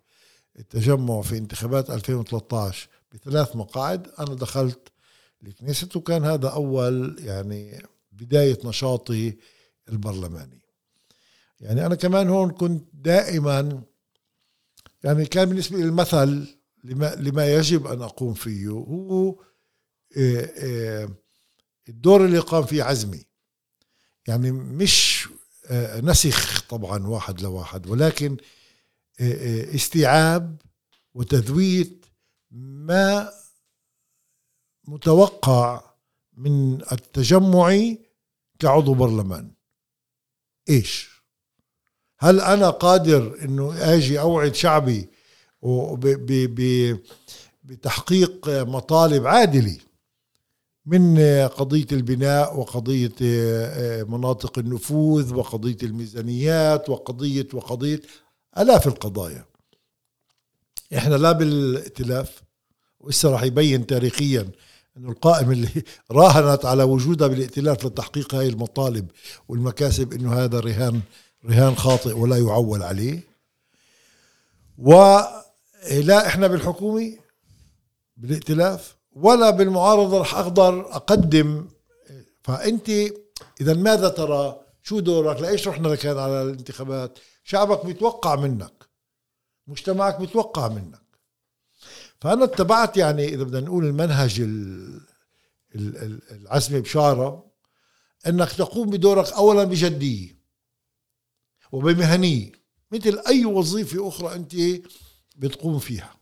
التجمع 0.59 1.21
في 1.21 1.37
انتخابات 1.37 1.89
2013 1.89 2.87
بثلاث 3.13 3.55
مقاعد. 3.55 4.07
أنا 4.19 4.35
دخلت 4.35 4.89
الكنيسة 5.43 5.89
وكان 5.95 6.25
هذا 6.25 6.49
أول 6.49 7.15
يعني 7.19 7.83
بداية 8.11 8.57
نشاطي 8.65 9.37
البرلماني. 9.89 10.61
يعني 11.59 11.85
أنا 11.85 11.95
كمان 11.95 12.29
هون 12.29 12.51
كنت 12.51 12.89
دائما 12.93 13.83
يعني 15.03 15.25
كان 15.25 15.49
بالنسبة 15.49 15.77
لي 15.77 15.83
المثل 15.83 16.57
لما, 16.83 17.15
لما 17.15 17.53
يجب 17.53 17.87
أن 17.87 18.01
أقوم 18.01 18.33
فيه 18.33 18.67
هو 18.67 19.29
آه، 20.17 20.51
آه، 20.57 21.09
الدور 21.89 22.25
اللي 22.25 22.39
قام 22.39 22.65
فيه 22.65 22.83
عزمي. 22.83 23.25
يعني 24.27 24.51
مش 24.51 25.27
آه، 25.67 26.01
نسخ 26.01 26.61
طبعا 26.61 27.07
واحد 27.07 27.41
لواحد 27.41 27.87
ولكن 27.87 28.37
استيعاب 29.75 30.61
وتذويت 31.13 32.02
ما 32.55 33.31
متوقع 34.87 35.81
من 36.37 36.81
التجمعي 36.91 37.99
كعضو 38.59 38.93
برلمان. 38.93 39.51
إيش؟ 40.69 41.23
هل 42.19 42.41
أنا 42.41 42.69
قادر 42.69 43.39
إنه 43.43 43.93
أجي 43.95 44.19
أوعد 44.19 44.55
شعبي 44.55 45.09
بتحقيق 47.63 48.49
مطالب 48.49 49.27
عادلة 49.27 49.77
من 50.85 51.17
قضية 51.47 51.87
البناء 51.91 52.59
وقضية 52.59 53.15
مناطق 54.03 54.59
النفوذ 54.59 55.33
وقضية 55.33 55.77
الميزانيات 55.83 56.89
وقضية 56.89 57.47
وقضية 57.53 58.01
آلاف 58.57 58.87
القضايا؟ 58.87 59.45
إحنا 60.97 61.15
لا 61.15 61.31
بالائتلاف 61.31 62.43
وإسا 62.99 63.29
راح 63.29 63.43
يبين 63.43 63.85
تاريخيا 63.85 64.51
إنه 64.97 65.11
القائمة 65.11 65.51
اللي 65.51 65.83
راهنت 66.11 66.65
على 66.65 66.83
وجودها 66.83 67.27
بالائتلاف 67.27 67.85
لتحقيق 67.85 68.35
هاي 68.35 68.47
المطالب 68.47 69.07
والمكاسب 69.47 70.13
إنه 70.13 70.33
هذا 70.33 70.59
رهان 70.59 71.01
رهان 71.45 71.75
خاطئ 71.75 72.13
ولا 72.17 72.37
يعول 72.37 72.83
عليه. 72.83 73.19
ولا 74.77 76.27
إحنا 76.27 76.47
بالحكومة 76.47 77.17
بالائتلاف 78.17 78.95
ولا 79.11 79.49
بالمعارضة 79.49 80.21
رح 80.21 80.35
أقدر 80.35 80.95
أقدم. 80.95 81.67
فأنت 82.43 82.89
اذا 83.61 83.73
ماذا 83.73 84.09
ترى؟ 84.09 84.59
شو 84.83 84.99
دورك؟ 84.99 85.41
لإيش 85.41 85.67
رحنا 85.67 85.87
لكان 85.87 86.17
على 86.17 86.41
الانتخابات؟ 86.41 87.19
شعبك 87.43 87.85
بيتوقع 87.85 88.35
منك. 88.35 88.92
مجتمعك 89.67 90.19
بيتوقع 90.19 90.67
منك. 90.67 91.03
فأنا 92.21 92.43
اتبعت 92.43 92.97
يعني 92.97 93.25
إذا 93.25 93.43
بدنا 93.43 93.59
نقول 93.59 93.85
المنهج 93.85 94.41
العزمي 96.31 96.79
بشارة 96.81 97.51
إنك 98.27 98.51
تقوم 98.51 98.89
بدورك 98.89 99.31
اولا 99.31 99.63
بجدية 99.63 100.39
وبمهنية 101.71 102.51
مثل 102.91 103.21
أي 103.27 103.45
وظيفة 103.45 104.07
أخرى 104.07 104.35
أنت 104.35 104.55
بتقوم 105.35 105.79
فيها. 105.79 106.15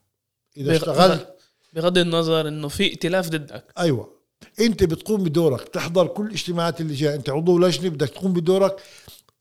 إذا 0.57 0.76
اشتغلت 0.76 1.38
بغض 1.73 1.97
النظر 1.97 2.47
إنه 2.47 2.68
في 2.68 2.84
ائتلاف 2.84 3.30
ضدك. 3.30 3.73
أيوه. 3.77 4.22
أنت 4.59 4.84
بتقوم 4.84 5.23
بدورك 5.23 5.68
تحضر 5.69 6.07
كل 6.07 6.26
الاجتماعات 6.26 6.81
اللي 6.81 6.93
جاية. 6.93 7.15
أنت 7.15 7.30
عضو 7.30 7.59
لجنة 7.59 7.89
بدك 7.89 8.09
تقوم 8.09 8.34
بدورك 8.34 8.81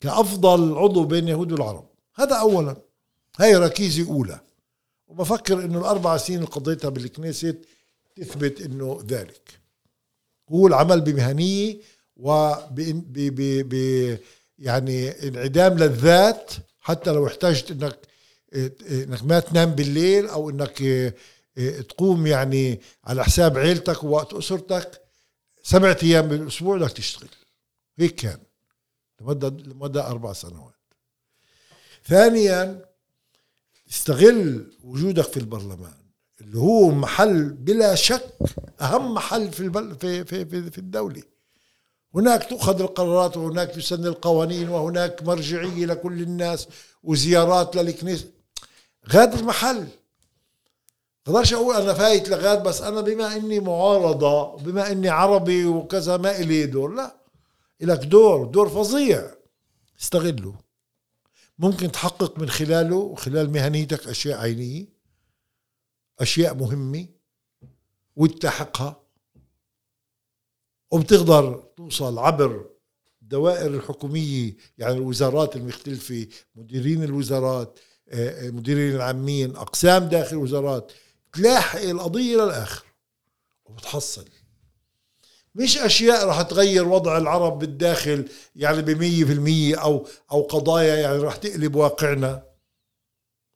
كأفضل 0.01 0.78
عضو 0.78 1.05
بين 1.05 1.24
اليهود 1.24 1.52
والعرب. 1.52 1.90
هذا 2.14 2.36
اولا. 2.36 2.90
هاي 3.41 3.57
ركيزة 3.57 4.09
أولى. 4.09 4.41
وبفكر 5.09 5.65
إنه 5.65 5.79
الأربع 5.79 6.17
سنين 6.17 6.39
اللي 6.39 6.51
قضيتها 6.51 6.89
بالكنيست 6.89 7.57
تثبت 8.17 8.61
إنه 8.61 9.05
ذلك. 9.07 9.61
هو 10.51 10.67
العمل 10.67 11.01
بمهنية 11.01 11.77
و 12.17 12.55
يعني 14.59 15.29
انعدام 15.29 15.79
للذات 15.79 16.53
حتى 16.81 17.11
لو 17.11 17.27
احتجت 17.27 17.71
إنك 17.71 17.99
إنك 18.91 19.25
ما 19.25 19.41
تنام 19.41 19.71
بالليل 19.71 20.27
أو 20.27 20.51
إنك 20.51 20.83
تقوم 21.89 22.27
يعني 22.27 22.81
على 23.05 23.25
حساب 23.25 23.59
عيلتك 23.59 24.05
ووقت 24.05 24.35
أسرتك 24.35 25.01
سبعة 25.62 25.97
أيام 26.03 26.29
بالأسبوع 26.29 26.79
بدك 26.79 26.93
تشتغل. 26.93 27.29
هيك 27.99 28.15
كان. 28.15 28.39
لمدة 29.21 29.49
لمدة 29.49 30.07
أربع 30.07 30.33
سنوات. 30.33 30.75
ثانيا 32.05 32.90
استغل 33.91 34.73
وجودك 34.85 35.25
في 35.25 35.37
البرلمان 35.37 35.95
اللي 36.41 36.59
هو 36.59 36.91
محل 36.91 37.45
بلا 37.51 37.95
شك 37.95 38.25
أهم 38.81 39.15
محل 39.15 39.53
في 39.53 39.61
البل 39.61 39.95
في 40.01 40.25
في 40.25 40.45
في, 40.45 40.71
في 40.71 40.79
الدولة. 40.79 41.23
هناك 42.15 42.51
تؤخذ 42.51 42.81
القرارات 42.81 43.37
وهناك 43.37 43.69
تسن 43.71 44.07
القوانين 44.07 44.69
وهناك 44.69 45.23
مرجعية 45.23 45.87
لكل 45.87 46.23
الناس 46.23 46.69
وزيارات 47.03 47.77
للكنيسه 47.77 48.27
غاد 49.12 49.35
المحل. 49.35 49.89
بقدرش 51.27 51.53
أقول 51.53 51.77
أنا 51.77 51.95
فايت 51.95 52.29
لغاد 52.29 52.62
بس 52.62 52.81
أنا 52.83 53.01
بما 53.01 53.37
إني 53.37 53.61
معارضة 53.61 54.57
بما 54.57 54.93
إني 54.93 55.09
عربي 55.09 55.65
وكذا 55.65 56.17
ما 56.17 56.39
إلي 56.39 56.67
دور 56.67 56.95
لا. 56.95 57.15
لك 57.81 57.99
دور 57.99 58.45
دور 58.47 58.69
فظيع. 58.69 59.31
استغله. 60.01 60.55
ممكن 61.61 61.93
تحقق 61.93 62.39
من 62.39 62.51
خلاله 62.51 62.97
وخلال 62.97 63.53
مهنيتك 63.53 64.09
أشياء 64.09 64.39
عينية 64.39 64.87
أشياء 66.20 66.55
مهمة 66.55 67.07
وتحقها 68.16 69.03
وبتقدر 70.91 71.65
توصل 71.77 72.19
عبر 72.19 72.70
الدوائر 73.23 73.74
الحكومية 73.74 74.57
يعني 74.78 74.95
الوزارات 74.95 75.57
المختلفة 75.57 76.27
مديرين 76.55 77.03
الوزارات 77.03 77.78
آه، 78.09 78.49
آه، 78.49 78.51
مديرين 78.51 78.95
العامين 78.97 79.57
أقسام 79.57 80.05
داخل 80.05 80.37
الوزارات 80.37 80.93
تلاحق 81.32 81.81
القضية 81.81 82.37
للآخر 82.37 82.85
وبتحصل. 83.65 84.28
مش 85.55 85.78
أشياء 85.78 86.27
راح 86.27 86.43
تغير 86.43 86.89
وضع 86.89 87.18
العرب 87.18 87.59
بالداخل 87.59 88.28
يعني 88.56 88.97
في 89.27 89.32
المية 89.32 89.77
أو 89.77 90.06
أو 90.32 90.43
قضايا 90.43 90.94
يعني 90.94 91.18
راح 91.18 91.36
تقلب 91.36 91.74
واقعنا. 91.74 92.43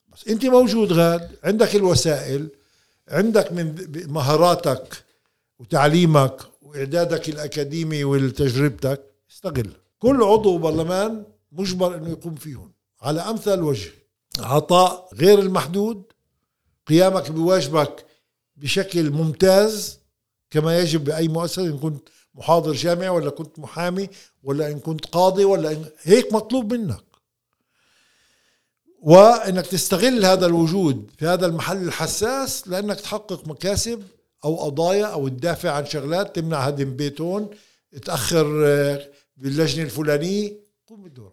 بس 0.09 0.29
أنت 0.29 0.45
موجود 0.47 0.93
غاد 0.93 1.37
عندك 1.45 1.77
الوسائل 1.77 2.49
عندك 3.09 3.53
من 3.53 3.87
مهاراتك 4.09 5.05
وتعليمك 5.59 6.41
وإعدادك 6.63 7.29
الأكاديمي 7.29 8.05
وتجربتك 8.05 9.05
استغل. 9.31 9.73
كل 9.99 10.23
عضو 10.23 10.59
برلمان 10.59 11.25
مجبر 11.53 11.95
إنه 11.97 12.11
يقوم 12.11 12.35
فيهم. 12.35 12.73
على 13.01 13.21
أمثل 13.21 13.63
وجه. 13.63 13.91
عطاء 14.39 15.09
غير 15.15 15.39
المحدود 15.39 16.03
قيامك 16.87 17.31
بواجبك 17.31 18.05
بشكل 18.57 19.11
ممتاز 19.11 19.99
كما 20.55 20.79
يجب 20.79 21.05
بأي 21.05 21.29
مؤسسة 21.29 21.63
إن 21.63 21.79
كنت 21.79 22.09
محاضر 22.35 22.73
جامعي 22.73 23.09
ولا 23.09 23.31
كنت 23.31 23.59
محامي 23.59 24.09
ولا 24.43 24.71
إن 24.71 24.81
كنت 24.81 25.07
قاضي 25.07 25.45
ولا 25.45 25.73
إن 25.73 25.85
هيك 26.03 26.33
مطلوب 26.33 26.75
منك. 26.75 27.05
وإنك 29.01 29.67
تستغل 29.67 30.25
هذا 30.25 30.47
الوجود 30.47 31.11
في 31.19 31.27
هذا 31.27 31.47
المحل 31.47 31.83
الحساس 31.83 32.69
لأنك 32.69 33.01
تحقق 33.01 33.49
مكاسب 33.49 34.03
أو 34.45 34.57
قضايا 34.57 35.07
أو 35.07 35.29
تدافع 35.29 35.71
عن 35.71 35.87
شغلات 35.87 36.37
تمنع 36.37 36.59
هدم 36.59 36.97
بيتون 36.97 37.51
تأخر 38.03 38.63
آه، 38.67 39.09
باللجنة 39.37 39.85
الفلانية. 39.85 40.53
قوم 40.87 41.03
بدورك. 41.03 41.33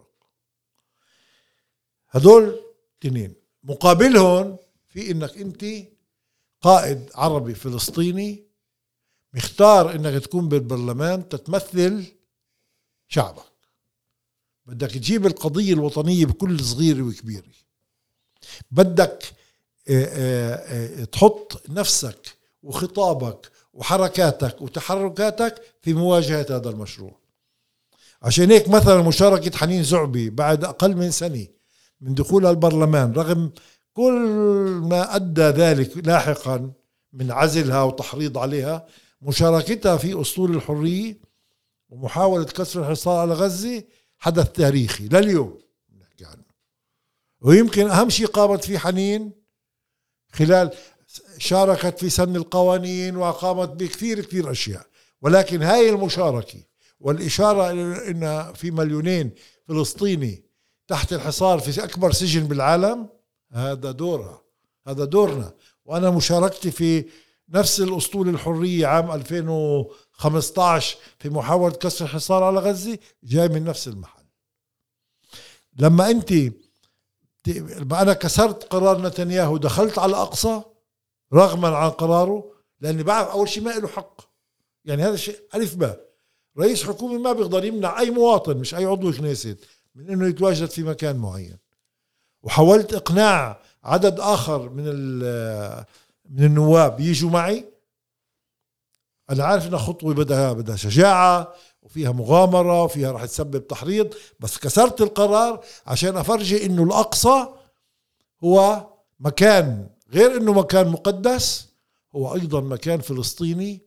هدول 2.10 2.60
تنين 3.00 3.34
مقابلهم 3.64 4.56
في 4.88 5.10
إنك 5.10 5.38
أنت 5.38 5.64
قائد 6.60 7.10
عربي 7.14 7.54
فلسطيني 7.54 8.51
مختار 9.34 9.94
إنك 9.94 10.24
تكون 10.24 10.48
بالبرلمان 10.48 11.28
تتمثل 11.28 12.04
شعبك. 13.08 13.52
بدك 14.66 14.90
تجيب 14.90 15.26
القضية 15.26 15.72
الوطنية 15.72 16.26
بكل 16.26 16.60
صغيرة 16.60 17.02
وكبيرة 17.02 17.52
بدك 18.70 19.24
آه، 19.88 20.04
آه، 20.04 21.04
تحط 21.04 21.62
نفسك 21.68 22.38
وخطابك 22.62 23.50
وحركاتك 23.72 24.62
وتحركاتك 24.62 25.62
في 25.82 25.94
مواجهة 25.94 26.46
هذا 26.50 26.70
المشروع. 26.70 27.22
عشان 28.22 28.50
هيك 28.50 28.68
مثلا 28.68 29.02
مشاركة 29.02 29.58
حنين 29.58 29.82
زعبي 29.82 30.30
بعد 30.30 30.64
أقل 30.64 30.96
من 30.96 31.10
سنة 31.10 31.46
من 32.00 32.14
دخولها 32.14 32.50
البرلمان 32.50 33.12
رغم 33.12 33.50
كل 33.94 34.12
ما 34.82 35.16
أدى 35.16 35.42
ذلك 35.42 36.06
لاحقا 36.06 36.72
من 37.12 37.30
عزلها 37.30 37.82
وتحريض 37.82 38.38
عليها 38.38 38.86
مشاركتها 39.22 39.96
في 39.96 40.20
أسطول 40.20 40.56
الحرية 40.56 41.18
ومحاولة 41.88 42.44
كسر 42.44 42.80
الحصار 42.80 43.18
على 43.18 43.34
غزة 43.34 43.84
حدث 44.18 44.52
تاريخي 44.52 45.08
لليوم. 45.08 45.58
نحكي 46.00 46.24
عنه. 46.24 46.42
ويمكن 47.40 47.90
أهم 47.90 48.10
شيء 48.10 48.26
قامت 48.26 48.64
فيه 48.64 48.78
حنين 48.78 49.32
خلال 50.32 50.70
شاركت 51.38 51.98
في 51.98 52.10
سن 52.10 52.36
القوانين 52.36 53.16
وقامت 53.16 53.68
بكثير 53.68 54.20
كثير 54.20 54.50
أشياء. 54.50 54.86
ولكن 55.22 55.62
هاي 55.62 55.90
المشاركة 55.90 56.58
والإشارة 57.00 57.70
إلى 57.70 58.10
أن 58.10 58.52
في 58.52 58.70
مليونين 58.70 59.30
فلسطيني 59.68 60.44
تحت 60.88 61.12
الحصار 61.12 61.58
في 61.58 61.84
أكبر 61.84 62.12
سجن 62.12 62.48
بالعالم 62.48 63.08
هذا 63.52 63.90
دورها 63.90 64.42
هذا 64.86 65.04
دورنا. 65.04 65.54
وأنا 65.84 66.10
مشاركتي 66.10 66.70
في 66.70 67.04
نفس 67.52 67.80
الأسطول 67.80 68.28
الحرية 68.28 68.86
عام 68.86 69.10
2015 69.10 70.96
في 71.18 71.30
محاولة 71.30 71.74
كسر 71.74 72.04
الحصار 72.04 72.42
على 72.42 72.58
غزة 72.60 72.98
جاي 73.24 73.48
من 73.48 73.64
نفس 73.64 73.88
المحل. 73.88 74.24
لما 75.78 76.10
أنت 76.10 76.32
لما 77.46 78.02
أنا 78.02 78.12
كسرت 78.12 78.64
قرار 78.64 79.00
نتنياهو 79.06 79.56
دخلت 79.56 79.98
على 79.98 80.10
الأقصى 80.10 80.62
رغما 81.32 81.68
عن 81.68 81.90
قراره 81.90 82.52
لأني 82.80 83.02
بعرف 83.02 83.28
أول 83.28 83.48
شيء 83.48 83.62
ما 83.62 83.70
له 83.70 83.88
حق. 83.88 84.20
يعني 84.84 85.02
هذا 85.02 85.14
الشيء 85.14 85.38
ألف 85.54 85.74
باء 85.74 86.00
رئيس 86.58 86.84
حكومة 86.84 87.18
ما 87.18 87.32
بيقدر 87.32 87.64
يمنع 87.64 88.00
أي 88.00 88.10
مواطن 88.10 88.56
مش 88.56 88.74
أي 88.74 88.84
عضو 88.84 89.12
كنيست 89.12 89.58
من 89.94 90.10
إنه 90.10 90.28
يتواجد 90.28 90.70
في 90.70 90.82
مكان 90.82 91.16
معين. 91.16 91.58
وحاولت 92.42 92.94
إقناع 92.94 93.60
عدد 93.84 94.20
آخر 94.20 94.68
من 94.68 94.84
من 96.32 96.44
النواب 96.44 97.00
يجوا 97.00 97.30
معي. 97.30 97.72
أنا 99.30 99.44
عارف 99.44 99.66
انها 99.66 99.78
خطوة 99.78 100.14
بدها 100.14 100.52
بدها 100.52 100.76
شجاعة 100.76 101.54
وفيها 101.82 102.12
مغامرة 102.12 102.82
وفيها 102.82 103.12
راح 103.12 103.24
تسبب 103.24 103.66
تحريض 103.66 104.14
بس 104.40 104.58
كسرت 104.58 105.00
القرار 105.00 105.64
عشان 105.86 106.16
أفرجي 106.16 106.66
إنه 106.66 106.82
الأقصى 106.82 107.48
هو 108.44 108.86
مكان 109.20 109.90
غير 110.10 110.36
إنه 110.36 110.52
مكان 110.52 110.88
مقدس 110.88 111.68
هو 112.14 112.34
أيضا 112.34 112.60
مكان 112.60 113.00
فلسطيني. 113.00 113.80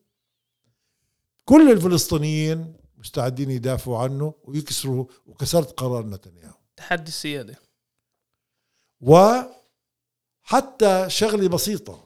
كل 1.46 1.72
الفلسطينيين 1.72 2.74
مستعدين 2.98 3.52
يدافعوا 3.52 3.98
عنه 3.98 4.34
ويكسروا 4.44 5.06
وكسرت 5.26 5.80
قرار 5.80 6.06
نتنياهو. 6.06 6.58
تحدي 6.78 7.08
السيادة. 7.08 7.60
وحتى 9.02 9.50
شغلة 11.08 11.48
بسيطة. 11.48 12.05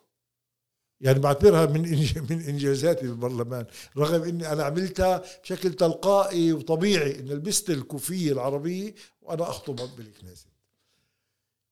يعني 1.01 1.19
بعتبرها 1.19 1.65
من 1.65 1.81
من 2.29 2.41
إنجازاتي 2.41 3.07
بالبرلمان 3.07 3.65
رغم 3.97 4.23
إني 4.23 4.51
أنا 4.51 4.63
عملتها 4.63 5.23
بشكل 5.43 5.73
تلقائي 5.73 6.53
وطبيعي 6.53 7.19
إن 7.19 7.27
لبست 7.27 7.69
الكوفية 7.69 8.31
العربية 8.31 8.95
وأنا 9.21 9.43
أخطب 9.43 9.75
بالكنيسه 9.97 10.45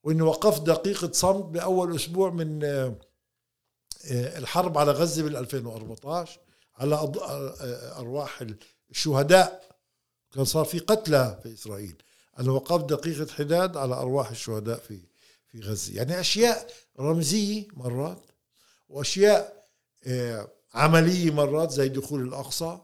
وانه 0.04 0.26
وقفت 0.26 0.62
دقيقة 0.62 1.12
صمت 1.12 1.46
بأول 1.46 1.96
أسبوع 1.96 2.30
من 2.30 2.64
آه، 2.64 2.96
آه، 4.12 4.38
الحرب 4.38 4.78
على 4.78 4.92
غزة 4.92 5.24
بال 5.24 5.36
2014 5.36 6.40
على 6.76 6.96
آه، 6.96 8.00
أرواح 8.00 8.46
الشهداء. 8.92 9.68
كان 10.34 10.46
صار 10.46 10.66
في 10.66 10.80
قتلى 10.80 11.40
في 11.44 11.54
إسرائيل. 11.54 11.96
أنا 12.40 12.52
وقفت 12.52 12.86
دقيقة 12.86 13.34
حداد 13.34 13.78
على 13.78 13.96
أرواح 13.96 14.30
الشهداء 14.30 14.80
في 14.80 15.00
في 15.48 15.60
غزة. 15.60 15.96
يعني 15.96 16.20
أشياء 16.20 16.68
رمزية 17.00 17.68
مرات. 17.74 18.22
وأشياء 18.90 19.68
عملية 20.74 21.32
مرات 21.32 21.72
زي 21.72 21.90
دخول 21.90 22.28
الأقصى. 22.28 22.80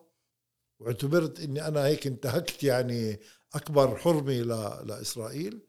واعتبرت 0.79 1.39
إني 1.39 1.67
أنا 1.67 1.85
هيك 1.85 2.07
انتهكت 2.07 2.63
يعني 2.63 3.19
أكبر 3.53 3.97
حرمة 3.97 4.33
لإسرائيل. 4.83 5.61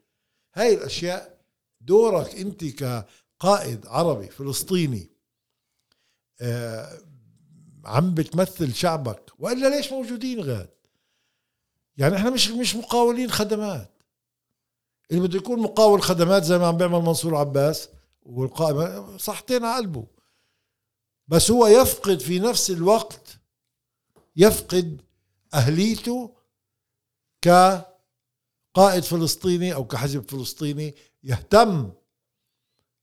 هاي 0.55 0.75
الأشياء 0.75 1.41
دورك 1.81 2.35
أنت 2.35 2.65
كقائد 2.65 3.87
عربي 3.87 4.29
فلسطيني 4.29 5.11
آه، 6.41 6.99
عم 7.85 8.15
بتمثل 8.15 8.75
شعبك. 8.75 9.31
وإلا 9.39 9.77
ليش 9.77 9.93
موجودين 9.93 10.41
غاد؟ 10.41 10.71
يعني 11.97 12.17
إحنا 12.17 12.31
مش 12.31 12.51
مش 12.51 12.77
مقاولين 12.77 13.31
خدمات. 13.31 14.03
اللي 15.11 15.29
بده 15.29 15.39
يكون 15.39 15.61
مقاول 15.61 16.03
خدمات 16.03 16.45
زي 16.45 16.59
ما 16.59 16.67
عم 16.67 16.77
بيعمل 16.77 16.99
منصور 16.99 17.37
عباس 17.37 17.89
والقائم 18.23 19.19
صحتين 19.19 19.65
على 19.65 19.77
قلبه. 19.77 20.07
بس 21.29 21.51
هو 21.51 21.67
يفقد 21.67 22.21
في 22.21 22.39
نفس 22.39 22.71
الوقت 22.71 23.39
يفقد 24.37 25.01
أهليته 25.55 26.35
كقائد 27.43 29.03
فلسطيني 29.03 29.75
أو 29.75 29.85
كحزب 29.85 30.31
فلسطيني 30.31 30.95
يهتم 31.25 31.91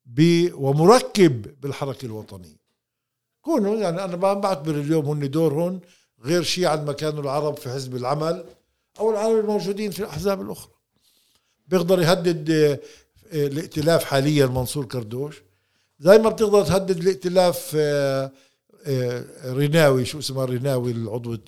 ب 0.06 0.50
ومركب 0.54 1.62
بالحركة 1.62 2.06
الوطنية. 2.06 2.62
كونوا 3.42 3.76
يعني 3.76 4.04
أنا 4.04 4.16
ما 4.16 4.34
بعتبر 4.34 4.76
اليوم 4.76 5.06
هن 5.06 5.30
دورهم 5.32 5.80
غير 6.24 6.44
شيء 6.44 6.66
عن 6.66 6.86
ما 6.86 6.94
كانوا 6.94 7.24
العرب 7.24 7.58
في 7.58 7.70
حزب 7.70 7.96
العمل 7.96 8.46
أو 9.00 9.12
العرب 9.12 9.40
الموجودين 9.40 9.92
في 9.92 10.00
الأحزاب 10.00 10.42
الأخرى. 10.42 10.74
بيقدر 11.68 12.02
يهدد 12.02 12.52
آه، 12.52 12.80
الائتلاف 13.34 14.04
حاليا 14.04 14.46
منصور 14.46 14.86
كردوش. 14.86 15.42
زي 16.02 16.18
ما 16.18 16.30
بتقدر 16.30 16.66
تهدد 16.66 16.98
الائتلاف 16.98 17.72
آه، 17.76 18.32
آه، 18.86 19.26
ريناوي 19.46 20.06
شو 20.06 20.20
اسمها 20.20 20.46
ريناوي 20.46 20.92
العضوة 20.92 21.40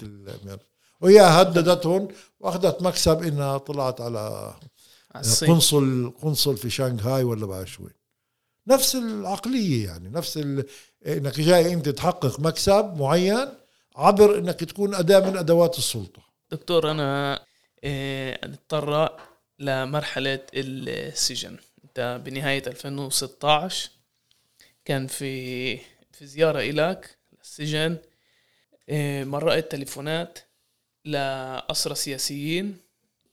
وهي 1.02 1.22
هددتهم 1.22 2.08
وأخذت 2.40 2.82
مكسب 2.82 3.24
إنها 3.24 3.58
طلعت 3.58 4.02
على 4.02 4.54
قنصل 5.48 6.14
قنصل 6.22 6.58
في 6.58 6.70
شانغهاي 6.70 7.24
ولا 7.24 7.46
بعد 7.46 7.68
شوي. 7.68 7.90
نفس 8.68 8.96
العقلية 8.96 9.86
يعني 9.86 10.10
نفس 10.10 10.38
إنك 11.08 11.40
جاي 11.40 11.74
أنت 11.74 11.90
تحقق 11.90 12.40
مكسب 12.40 12.94
معين 12.98 13.48
عبر 13.96 14.38
إنك 14.38 14.60
تكون 14.60 14.96
أداة 14.96 15.30
من 15.30 15.38
أدوات 15.38 15.78
السلطة. 15.78 16.22
دكتور 16.52 16.92
أنا 16.92 17.40
اضطر 18.44 18.96
آه، 18.96 19.18
لمرحلة 19.60 20.40
السجن. 20.54 21.58
أنت 21.84 22.22
بنهاية 22.26 22.64
2016 22.68 23.90
كان 24.86 25.08
في 25.08 25.78
في 26.12 26.26
زيارة 26.26 26.60
الك 26.60 27.18
السجن 27.42 27.98
آه، 28.90 29.24
مرقت 29.24 29.72
تليفونات 29.72 30.40
لأسرى 31.06 31.96
سياسيين. 31.96 32.78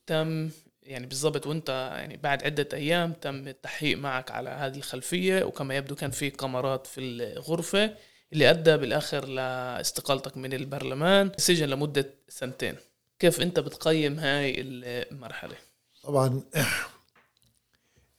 تم 0.07 0.49
يعني 0.83 1.05
بالضبط 1.07 1.47
وانت 1.47 1.69
يعني 1.97 2.17
بعد 2.17 2.43
عدة 2.43 2.69
أيام 2.73 3.13
تم 3.13 3.47
التحقيق 3.47 3.97
معك 3.97 4.31
على 4.31 4.49
هذه 4.49 4.77
الخلفية 4.77 5.43
وكما 5.43 5.75
يبدو 5.75 5.95
كان 5.95 6.11
في 6.11 6.29
كاميرات 6.29 6.87
في 6.87 7.01
الغرفة 7.01 7.95
اللي 8.33 8.49
أدى 8.49 8.77
بالآخر 8.77 9.25
لاستقالتك 9.25 10.37
من 10.37 10.53
البرلمان. 10.53 11.31
سجن 11.37 11.69
لمدة 11.69 12.13
سنتين. 12.29 12.75
كيف 13.19 13.41
أنت 13.41 13.59
بتقيم 13.59 14.19
هاي 14.19 14.55
المرحلة؟ 14.61 15.55
طبعا 16.03 16.41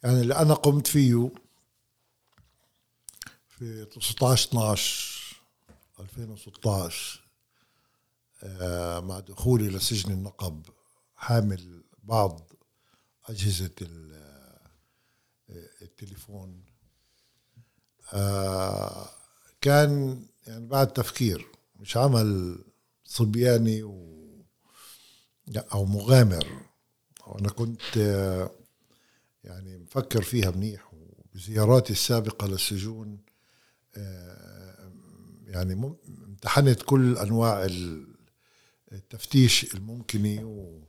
يعني 0.02 0.20
اللي 0.20 0.34
أنا 0.36 0.54
قمت 0.54 0.86
فيه 0.86 1.30
في 3.62 3.86
16 4.00 4.48
12 4.48 5.36
2016 6.00 7.20
مع 9.00 9.20
دخولي 9.20 9.68
لسجن 9.68 10.12
النقب 10.12 10.62
حامل 11.16 11.82
بعض 12.02 12.52
أجهزة 13.28 13.70
التليفون. 15.82 16.64
آه، 18.12 19.08
كان 19.60 20.22
يعني 20.46 20.66
بعد 20.66 20.92
تفكير 20.92 21.46
مش 21.80 21.96
عمل 21.96 22.58
صبياني 23.04 23.82
و 23.82 24.12
أو 25.56 25.84
مغامر. 25.84 26.46
أنا 27.38 27.48
كنت 27.48 27.96
آه، 27.96 28.50
يعني 29.44 29.78
مفكر 29.78 30.22
فيها 30.22 30.50
منيح 30.50 30.94
وبزياراتي 30.94 31.92
السابقة 31.92 32.46
للسجون 32.46 33.18
آه، 33.18 33.31
يعني 35.46 35.94
امتحنت 36.26 36.82
كل 36.82 37.18
أنواع 37.18 37.68
التفتيش 38.92 39.74
الممكنة 39.74 40.44
و 40.44 40.82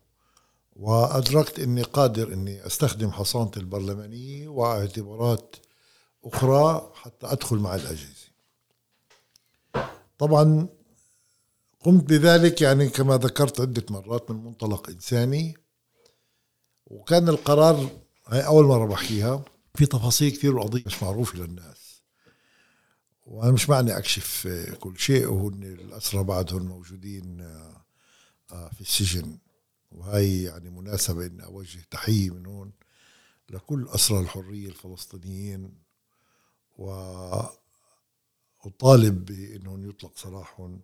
وأدركت 0.75 1.59
أني 1.59 1.81
قادر 1.81 2.34
أني 2.34 2.65
أستخدم 2.65 3.11
حصانة 3.11 3.51
البرلمانية 3.57 4.47
واعتبارات 4.47 5.55
أخرى 6.25 6.91
حتى 6.95 7.27
أدخل 7.27 7.57
مع 7.57 7.75
الأجهزة. 7.75 8.27
طبعا 10.17 10.67
قمت 11.80 12.03
بذلك 12.03 12.61
يعني 12.61 12.89
كما 12.89 13.17
ذكرت 13.17 13.61
عدة 13.61 13.85
مرات 13.89 14.31
من 14.31 14.43
منطلق 14.43 14.89
إنساني 14.89 15.57
وكان 16.85 17.30
القرار 17.30 17.89
هاي 18.27 18.45
أول 18.45 18.65
مرة 18.65 18.85
بحكيها. 18.85 19.45
في 19.75 19.85
تفاصيل 19.85 20.31
كثير 20.31 20.51
القضية 20.51 20.84
مش 20.85 21.03
معروفة 21.03 21.38
للناس 21.39 21.82
وأنا 23.26 23.52
مش 23.52 23.70
معني 23.70 23.98
أكشف 23.98 24.48
كل 24.80 25.00
شيء 25.00 25.28
وهن 25.28 25.64
الأسرى 25.64 26.24
بعدهم 26.24 26.62
موجودين 26.62 27.41
آه، 28.52 28.70
في 28.70 28.82
السجن. 28.82 29.38
وهي 29.91 30.44
يعني 30.44 30.70
مناسبة 30.70 31.26
إني 31.26 31.45
أوجه 31.45 31.80
تحية 31.91 32.30
من 32.30 32.45
هون 32.45 32.72
لكل 33.50 33.88
أسرى 33.90 34.20
الحرية 34.20 34.68
الفلسطينيين. 34.68 35.74
و 36.78 36.91
أطالب 38.66 39.26
بأنهم 39.26 39.90
يطلق 39.90 40.18
سراحهم 40.18 40.82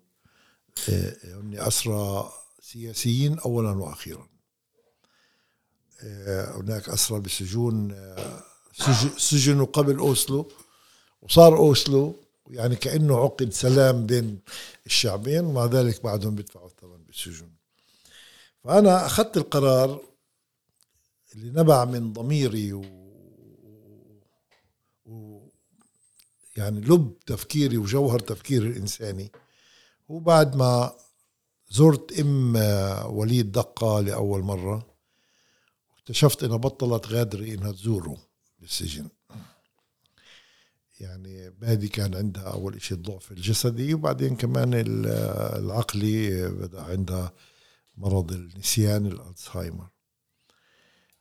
هن 1.24 1.56
أسرى 1.58 2.32
سياسيين 2.62 3.40
أولا 3.40 3.72
وأخيرا. 3.72 4.28
هناك 6.56 6.90
أسرى 6.90 7.20
بسجون 7.20 7.96
سجنوا 9.18 9.66
قبل 9.66 9.98
أوسلو 9.98 10.52
وصار 11.22 11.58
أوسلو 11.58 12.16
يعني 12.50 12.76
كأنه 12.76 13.18
عقد 13.18 13.54
سلام 13.54 14.06
بين 14.06 14.40
الشعبين 14.86 15.46
ومع 15.46 15.66
ذلك 15.66 16.04
بعدهم 16.04 16.36
بيدفعوا 16.36 16.68
الثمن 16.68 17.04
بالسجون. 17.04 17.52
فأنا 18.64 19.06
أخذت 19.06 19.38
القرار 19.38 20.02
اللي 21.36 21.62
نبع 21.62 21.86
من 21.86 22.14
ضميري 22.14 22.74
و... 22.74 22.86
و... 25.06 25.42
يعني 26.58 26.82
لب 26.82 27.14
تفكيري 27.26 27.78
وجوهر 27.78 28.20
تفكيري 28.20 28.68
الإنساني. 28.68 29.32
وبعد 30.10 30.56
ما 30.56 30.96
زرت 31.70 32.20
أم 32.20 32.56
وليد 33.06 33.52
دقة 33.52 34.00
لأول 34.00 34.42
مرة 34.42 34.88
اكتشفت 35.98 36.44
إنها 36.44 36.58
بطلت 36.58 37.08
غادرة 37.08 37.46
إنها 37.46 37.72
تزوره 37.72 38.18
بالسجن. 38.60 39.10
يعني 41.00 41.50
بادي 41.50 41.88
كان 41.88 42.16
عندها 42.16 42.44
أول 42.44 42.76
إشي 42.76 42.94
الضعف 42.94 43.32
الجسدي 43.32 43.94
وبعدين 43.94 44.36
كمان 44.36 44.72
العقلي 44.76 46.50
بدأ 46.50 46.82
عندها 46.82 47.34
مرض 47.98 48.32
النسيان 48.32 49.06
الألزهايمر. 49.06 49.88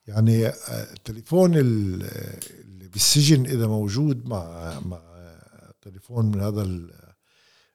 يعني 0.06 0.46
آه، 0.46 0.92
التليفون 0.92 1.56
اللي 1.56 2.88
بالسجن 2.88 3.46
إذا 3.46 3.66
موجود 3.66 4.28
مع 4.28 4.80
مع 4.80 5.00
تليفون 5.82 6.26
من 6.26 6.40
هذا 6.40 6.64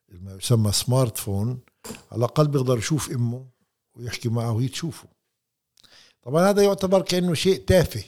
ما 0.08 0.34
يسمى 0.34 0.72
سمارت 0.72 1.18
فون 1.18 1.60
على 1.86 2.18
الأقل 2.18 2.48
بيقدر 2.48 2.78
يشوف 2.78 3.10
أمه 3.10 3.46
ويحكي 3.94 4.28
معه 4.28 4.52
وهي 4.52 4.68
تشوفه. 4.68 5.08
طبعا 6.22 6.50
هذا 6.50 6.62
يعتبر 6.62 7.02
كأنه 7.02 7.34
شيء 7.34 7.64
تافه. 7.64 8.04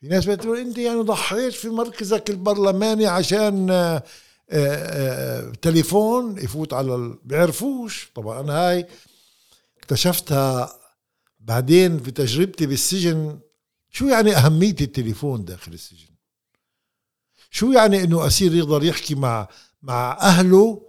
في 0.00 0.08
ناس 0.08 0.26
بتقول 0.26 0.58
أنت 0.58 0.78
يعني 0.78 1.00
ضحيت 1.00 1.52
في 1.52 1.68
مركزك 1.68 2.30
البرلماني 2.30 3.06
عشان 3.06 3.70
آه، 3.70 4.02
آه، 4.50 5.52
تليفون 5.62 6.38
يفوت 6.38 6.72
على 6.72 6.94
ال... 6.94 7.18
بيعرفوش. 7.24 8.10
طبعا 8.14 8.40
أنا 8.40 8.52
هاي 8.52 8.86
اكتشفتها 9.78 10.78
بعدين 11.40 11.98
في 12.02 12.10
تجربتي 12.10 12.66
بالسجن. 12.66 13.38
شو 13.90 14.06
يعني 14.06 14.36
أهمية 14.36 14.76
التليفون 14.80 15.44
داخل 15.44 15.72
السجن؟ 15.72 16.14
شو 17.50 17.72
يعني 17.72 18.04
إنه 18.04 18.26
أسير 18.26 18.54
يقدر 18.54 18.84
يحكي 18.84 19.14
مع 19.14 19.48
مع 19.82 20.18
أهله 20.20 20.82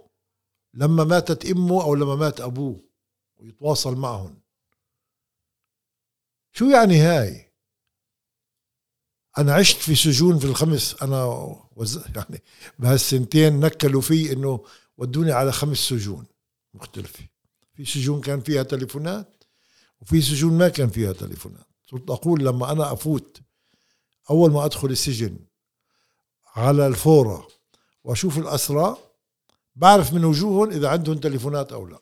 لما 0.74 1.04
ماتت 1.04 1.46
أمه 1.46 1.82
أو 1.82 1.94
لما 1.94 2.14
مات 2.14 2.40
أبوه 2.40 2.80
ويتواصل 3.36 3.96
معهم؟ 3.96 4.38
شو 6.52 6.64
يعني 6.64 7.00
هاي؟ 7.00 7.47
أنا 9.38 9.54
عشت 9.54 9.76
في 9.76 9.94
سجون 9.94 10.38
في 10.38 10.44
الخمس 10.44 10.96
أنا 11.02 11.24
وز... 11.76 12.00
يعني 12.16 12.42
بهالسنتين 12.78 13.60
نكلوا 13.60 14.00
في 14.00 14.32
إنه 14.32 14.64
ودوني 14.96 15.32
على 15.32 15.52
خمس 15.52 15.78
سجون 15.78 16.26
مختلفة. 16.74 17.24
في 17.74 17.84
سجون 17.84 18.20
كان 18.20 18.40
فيها 18.40 18.62
تليفونات 18.62 19.44
وفي 20.00 20.22
سجون 20.22 20.58
ما 20.58 20.68
كان 20.68 20.88
فيها 20.88 21.12
تليفونات. 21.12 21.66
صرت 21.90 22.10
أقول 22.10 22.44
لما 22.44 22.72
أنا 22.72 22.92
أفوت 22.92 23.40
أول 24.30 24.50
ما 24.50 24.64
أدخل 24.64 24.90
السجن 24.90 25.38
على 26.56 26.86
الفورة 26.86 27.48
وأشوف 28.04 28.38
الأسرى 28.38 28.96
بعرف 29.76 30.12
من 30.12 30.24
وجوههم 30.24 30.70
إذا 30.70 30.88
عندهم 30.88 31.18
تليفونات 31.18 31.72
أو 31.72 31.86
لا. 31.86 31.98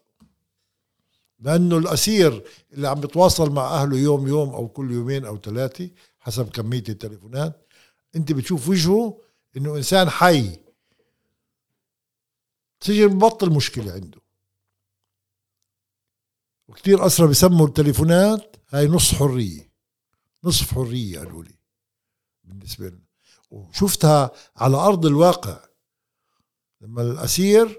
لأنه 1.38 1.78
الأسير 1.78 2.44
اللي 2.72 2.88
عم 2.88 3.00
بتواصل 3.00 3.50
مع 3.50 3.82
أهله 3.82 3.98
يوم 3.98 4.28
يوم 4.28 4.48
أو 4.48 4.68
كل 4.68 4.90
يومين 4.90 5.24
أو 5.24 5.36
ثلاثة 5.38 5.90
حسب 6.26 6.50
كمية 6.50 6.84
التليفونات. 6.88 7.66
انت 8.16 8.32
بتشوف 8.32 8.68
وجهه 8.68 9.20
انه 9.56 9.76
انسان 9.76 10.10
حي. 10.10 10.60
سجن 12.80 13.08
ببطل 13.08 13.50
مشكلة 13.50 13.92
عنده. 13.92 14.20
وكثير 16.68 17.06
اسرى 17.06 17.26
بسموا 17.26 17.66
التليفونات 17.66 18.56
هاي 18.68 18.86
نص 18.86 19.14
حرية. 19.14 19.72
نصف 20.44 20.74
حرية 20.74 21.18
قالوا 21.18 21.44
لي 21.44 21.54
بالنسبة 22.44 22.88
لنا. 22.88 23.06
وشفتها 23.50 24.30
على 24.56 24.76
أرض 24.76 25.06
الواقع. 25.06 25.64
لما 26.80 27.02
الأسير 27.02 27.78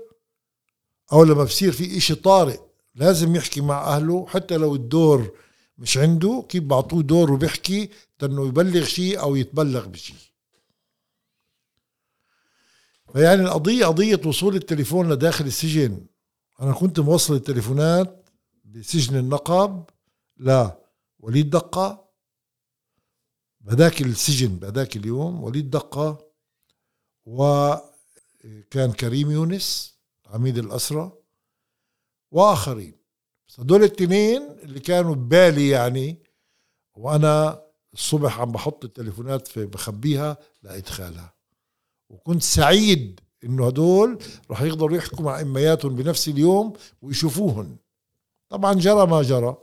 أو 1.12 1.24
لما 1.24 1.44
بصير 1.44 1.72
في 1.72 1.98
إشي 1.98 2.16
طارئ 2.16 2.60
لازم 2.96 3.36
يحكي 3.36 3.62
مع 3.62 3.96
أهله 3.96 4.28
حتى 4.28 4.58
لو 4.58 4.76
الدور 4.76 5.38
مش 5.78 5.98
عنده 5.98 6.46
كيف 6.50 6.64
بعطوه 6.64 7.04
دور 7.04 7.32
وبيحكي 7.32 7.90
انه 8.24 8.48
يبلغ 8.48 8.84
شيء 8.84 9.20
أو 9.20 9.36
يتبلغ 9.36 9.88
بشيء. 9.88 10.16
فيعني 13.14 13.42
القضية 13.42 13.86
قضية 13.86 14.22
وصول 14.26 14.56
التليفون 14.56 15.14
لداخل 15.14 15.46
السجن. 15.46 16.06
أنا 16.62 16.74
كنت 16.74 17.00
موصل 17.00 17.34
التليفونات 17.34 18.30
بسجن 18.66 19.16
النقب 19.16 19.84
لا 20.38 20.80
وليد 21.20 21.50
دقة. 21.50 22.08
بهذاك 23.62 24.02
السجن 24.02 24.56
بهذاك 24.56 24.96
اليوم 24.96 25.44
وليد 25.44 25.70
دقة 25.70 26.28
وكان 27.26 28.92
كريم 29.00 29.32
يونس 29.32 29.98
عميد 30.26 30.58
الأسرة 30.58 31.22
وآخرين. 32.32 32.97
هدول 33.60 33.80
الاثنين 33.80 34.42
اللي 34.64 34.80
كانوا 34.80 35.16
ببالي 35.16 35.70
يعني 35.70 36.18
وأنا 36.96 37.62
الصبح 37.94 38.40
عم 38.40 38.52
بحط 38.52 38.86
التليفونات 38.86 39.48
في 39.48 39.66
بخبيها 39.66 40.38
لإدخالها. 40.64 41.34
وكنت 42.10 42.44
سعيد 42.44 43.20
إنه 43.44 43.68
هدول 43.68 44.20
رح 44.52 44.62
يقدروا 44.62 44.98
يحكوا 44.98 45.26
مع 45.26 45.42
إمياتهم 45.42 45.96
بنفس 45.96 46.28
اليوم 46.28 46.74
ويشوفوهن. 47.02 47.78
طبعا 48.50 48.74
جرى 48.74 49.08
ما 49.08 49.22
جرى. 49.22 49.58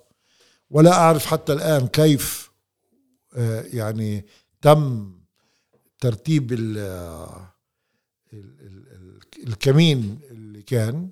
ولا 0.70 0.92
أعرف 0.92 1.26
حتى 1.26 1.52
الآن 1.52 1.86
كيف 1.86 2.50
آه، 3.36 3.62
يعني 3.62 4.26
تم 4.62 5.12
ترتيب 6.00 6.52
الكمين 9.46 10.20
اللي 10.30 10.62
كان. 10.62 11.10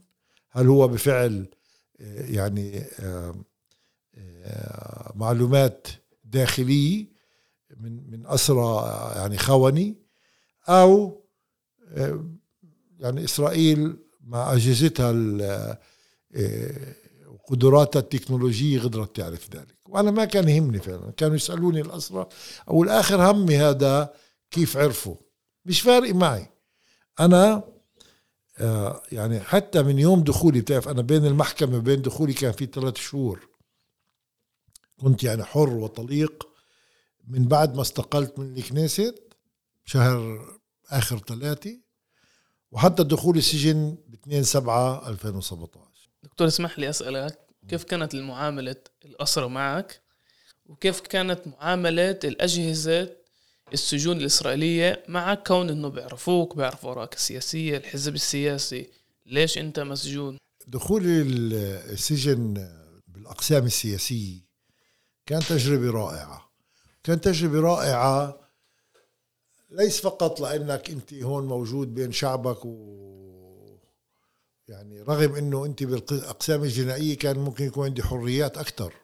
هل 0.51 0.67
هو 0.67 0.89
بفعل 0.89 1.33
آه، 1.43 1.62
يعني 2.11 2.85
آه، 3.01 3.35
معلومات 5.15 5.89
داخلية 6.25 7.07
من 7.77 8.11
من 8.11 8.27
أسرى 8.27 8.85
يعني 9.17 9.39
خوني 9.39 9.97
أو 10.69 11.23
يعني 12.99 13.25
إسرائيل 13.25 13.97
مع 14.21 14.53
أجهزتها 14.53 15.11
وقدراتها 17.27 18.01
التكنولوجية 18.01 18.81
قدرت 18.81 19.17
تعرف 19.17 19.57
ذلك. 19.57 19.77
وأنا 19.89 20.11
ما 20.11 20.25
كان 20.25 20.49
يهمني 20.49 20.79
فعلا. 20.79 21.11
كانوا 21.17 21.37
يسألوني 21.37 21.81
الأسرى 21.81 22.27
أو 22.69 22.83
الآخر 22.83 23.31
همي 23.31 23.57
هذا 23.57 24.15
كيف 24.51 24.77
عرفوا؟ 24.77 25.17
مش 25.65 25.81
فارق 25.81 26.15
معي. 26.15 26.47
آه 27.21 27.72
يعني 29.13 29.41
حتى 29.41 29.83
من 29.83 29.99
يوم 29.99 30.25
دخولي 30.25 30.61
بتعرف 30.61 30.89
أنا 30.89 31.03
بين 31.03 31.27
المحكمة 31.27 31.77
وبين 31.77 32.03
دخولي 32.03 32.33
كان 32.33 32.53
في 32.53 32.67
ثلاث 32.67 32.97
شهور. 32.97 33.49
كنت 35.01 35.25
يعني 35.25 35.45
حر 35.45 35.69
وطليق. 35.69 36.49
من 37.29 37.49
بعد 37.49 37.75
ما 37.75 37.83
استقلت 37.83 38.39
من 38.39 38.57
الكنيست 38.57 39.23
شهر 39.85 40.49
آخر 40.91 41.19
ثلاثة 41.19 41.79
وحتى 42.71 43.05
دخول 43.05 43.37
السجن 43.39 43.97
ب 44.09 44.15
2 44.15 44.43
7 44.43 45.09
2017 45.09 46.11
دكتور 46.23 46.47
اسمح 46.47 46.79
لي 46.79 46.91
أسألك 46.91 47.39
كيف 47.69 47.85
كانت 47.85 48.15
المعاملة 48.15 48.77
الاسرى 49.05 49.49
معك؟ 49.49 50.03
وكيف 50.67 51.01
كانت 51.01 51.47
معاملة 51.47 52.19
الأجهزة 52.25 53.17
السجون 53.73 54.17
الإسرائيلية 54.17 55.03
معك 55.09 55.47
كون 55.49 55.71
إنه 55.71 55.89
بيعرفوك 55.89 56.57
بيعرفوا 56.57 56.91
أوراقك 56.91 57.15
السياسية 57.15 57.77
الحزب 57.77 58.15
السياسي. 58.15 58.91
ليش 59.27 59.59
أنت 59.59 59.81
مسجون؟ 59.81 60.39
دخولي 60.67 61.23
السجن 61.23 62.69
بالأقسام 63.09 63.67
السياسية 63.67 64.39
كان 65.27 65.41
تجربة 65.41 65.91
رائعة. 65.91 66.53
كان 67.05 67.21
تجربة 67.21 67.61
رائعة 67.61 68.41
ليس 69.71 70.01
فقط 70.01 70.41
لأنك 70.41 70.91
أنت 70.91 71.15
هون 71.15 71.47
موجود 71.47 71.95
بين 71.95 72.13
شعبك 72.13 72.65
و 72.65 73.03
يعني 74.69 75.03
رغم 75.03 75.35
إنه 75.35 75.65
أنت 75.65 75.83
بالأقسام 75.83 76.63
الجنائية 76.63 77.19
كان 77.19 77.39
ممكن 77.39 77.65
يكون 77.65 77.85
عندي 77.85 78.03
حريات 78.03 78.59
أكثر 78.59 78.95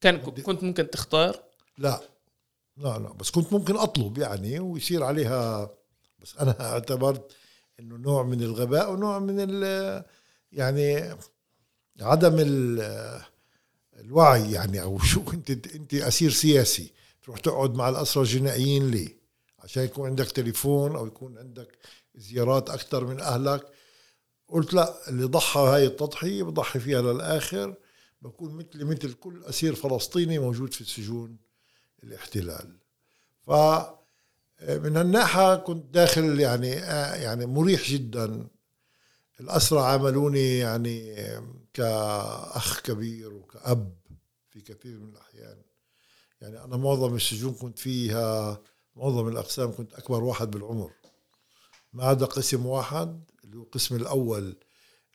كان 0.00 0.18
كنت 0.18 0.64
ممكن 0.64 0.90
تختار؟ 0.90 1.42
لا. 1.78 2.00
لا 2.76 2.98
لا 2.98 3.12
بس 3.12 3.30
كنت 3.30 3.52
ممكن 3.52 3.76
أطلب 3.76 4.18
يعني 4.18 4.60
ويصير 4.60 5.02
عليها 5.04 5.70
بس 6.18 6.36
أنا 6.36 6.56
اعتبرت 6.72 7.32
إنه 7.80 7.96
نوع 7.96 8.22
من 8.22 8.42
الغباء 8.42 8.92
ونوع 8.92 9.18
من 9.18 9.36
ال 9.38 10.04
يعني 10.52 11.16
عدم 12.00 12.36
الوعي 14.00 14.52
يعني 14.52 14.82
أو 14.82 14.98
شو 14.98 15.22
أنت 15.34 15.50
أنت 15.50 15.94
أسير 15.94 16.30
سياسي 16.30 16.92
تروح 17.22 17.38
تقعد 17.38 17.74
مع 17.74 17.88
الاسرى 17.88 18.22
الجنائيين 18.22 18.90
ليه؟ 18.90 19.16
عشان 19.58 19.84
يكون 19.84 20.08
عندك 20.08 20.26
تليفون 20.26 20.96
أو 20.96 21.06
يكون 21.06 21.38
عندك 21.38 21.78
زيارات 22.14 22.70
أكثر 22.70 23.04
من 23.04 23.20
أهلك 23.20 23.66
قلت 24.48 24.74
لا 24.74 25.08
اللي 25.08 25.24
ضحى 25.24 25.60
هاي 25.60 25.86
التضحية 25.86 26.42
بضحي 26.42 26.80
فيها 26.80 27.02
للآخر 27.02 27.74
بكون 28.22 28.54
مثل 28.54 28.84
مثل 28.84 29.12
كل 29.12 29.44
أسير 29.44 29.74
فلسطيني 29.74 30.38
موجود 30.38 30.74
في 30.74 30.84
سجون 30.84 31.36
الاحتلال. 32.06 32.78
ف 33.46 33.50
من 34.68 34.96
الناحية 34.96 35.54
كنت 35.56 35.94
داخل 35.94 36.40
يعني 36.40 36.68
يعني 36.68 37.46
مريح 37.46 37.90
جدا. 37.90 38.48
الأسرى 39.40 39.80
عاملوني 39.80 40.58
يعني 40.58 41.16
كأخ 41.74 42.80
كبير 42.80 43.32
وكأب 43.34 43.96
في 44.50 44.60
كثير 44.60 44.98
من 44.98 45.08
الأحيان. 45.08 45.62
يعني 46.40 46.64
أنا 46.64 46.76
معظم 46.76 47.14
السجون 47.14 47.54
كنت 47.54 47.78
فيها 47.78 48.62
معظم 48.96 49.28
الأقسام 49.28 49.72
كنت 49.72 49.94
أكبر 49.94 50.24
واحد 50.24 50.50
بالعمر. 50.50 50.92
ما 51.92 52.04
عدا 52.04 52.26
قسم 52.26 52.66
واحد 52.66 53.24
اللي 53.44 53.56
هو 53.56 53.62
القسم 53.62 53.96
الأول 53.96 54.56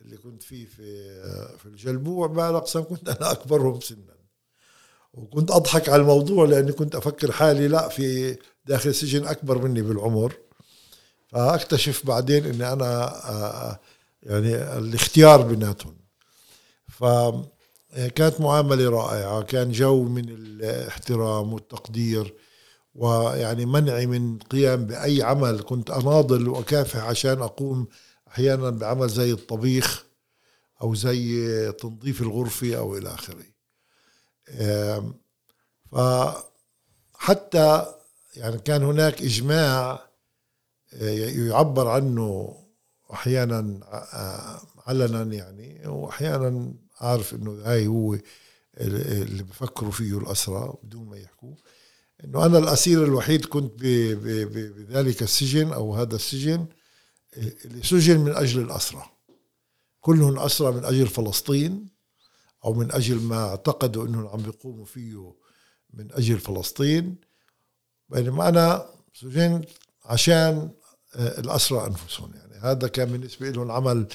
اللي 0.01 0.17
كنت 0.17 0.43
فيه 0.43 0.65
في 0.65 1.21
في 1.57 1.65
الجلبوع 1.65 2.27
بعد 2.27 2.55
اقسام 2.55 2.83
كنت 2.83 3.09
أنا 3.09 3.31
أكبرهم 3.31 3.79
سنا. 3.79 4.20
وكنت 5.13 5.51
أضحك 5.51 5.89
على 5.89 6.01
الموضوع 6.01 6.45
لأني 6.45 6.71
كنت 6.71 6.95
أفكر 6.95 7.31
حالي 7.31 7.67
لا 7.67 7.87
في 7.89 8.37
داخل 8.65 8.89
السجن 8.89 9.27
أكبر 9.27 9.57
مني 9.57 9.81
بالعمر. 9.81 10.33
فأكتشف 11.27 12.05
بعدين 12.05 12.45
إني 12.45 12.73
أنا 12.73 13.79
يعني 14.23 14.55
الاختيار 14.77 15.41
بيناتهم. 15.41 15.95
فكانت 16.87 18.41
معاملة 18.41 18.89
رائعة 18.89 19.41
كان 19.41 19.71
جو 19.71 20.03
من 20.03 20.29
الاحترام 20.29 21.53
والتقدير 21.53 22.33
ويعني 22.95 23.65
منعي 23.65 24.05
من 24.05 24.39
قيام 24.39 24.85
بأي 24.85 25.23
عمل 25.23 25.61
كنت 25.61 25.89
أناضل 25.89 26.47
وأكافح 26.49 27.03
عشان 27.03 27.41
أقوم 27.41 27.87
أحيانا 28.27 28.69
بعمل 28.69 29.09
زي 29.09 29.31
الطبيخ 29.31 30.05
أو 30.81 30.95
زي 30.95 31.71
تنظيف 31.71 32.21
الغرفة 32.21 32.75
أو 32.75 32.97
إلى 32.97 33.09
آخره. 33.09 33.50
فحتى 35.91 37.85
يعني 38.35 38.57
كان 38.57 38.83
هناك 38.83 39.21
إجماع 39.21 40.11
آه، 40.93 41.09
يعبر 41.29 41.87
عنه 41.87 42.57
أحيانا 43.13 43.79
آه، 44.13 44.61
علنا 44.87 45.35
يعني 45.35 45.87
وأحيانا 45.87 46.73
عارف 47.01 47.33
إنه 47.33 47.61
هاي 47.65 47.87
هو 47.87 48.17
اللي 48.77 49.43
بفكروا 49.43 49.91
فيه 49.91 50.17
الأسرى 50.17 50.73
بدون 50.83 51.05
ما 51.09 51.17
يحكوا. 51.17 51.55
إنه 52.23 52.45
أنا 52.45 52.57
الأسير 52.57 53.03
الوحيد 53.03 53.45
كنت 53.45 53.71
بذلك 53.81 55.23
السجن 55.23 55.73
أو 55.73 55.95
هذا 55.95 56.15
السجن 56.15 56.65
اللي 57.37 57.83
سجن 57.83 58.19
من 58.19 58.35
أجل 58.35 58.61
الأسرى. 58.61 59.05
كلهم 60.01 60.39
أسرى 60.39 60.71
من 60.71 60.85
أجل 60.85 61.07
فلسطين. 61.07 61.87
أو 62.65 62.73
من 62.73 62.91
أجل 62.91 63.21
ما 63.21 63.49
اعتقدوا 63.49 64.07
إنهم 64.07 64.27
عم 64.27 64.41
بيقوموا 64.41 64.85
فيه 64.85 65.33
من 65.93 66.11
أجل 66.11 66.39
فلسطين. 66.39 67.15
بينما 68.09 68.49
أنا 68.49 68.85
سجنت 69.13 69.69
عشان 70.05 70.69
آه، 71.15 71.39
الأسرى 71.39 71.87
أنفسهم. 71.87 72.31
يعني 72.35 72.53
هذا 72.61 72.87
كان 72.87 73.11
بالنسبة 73.11 73.49
لهم 73.49 73.71
عمل 73.71 74.07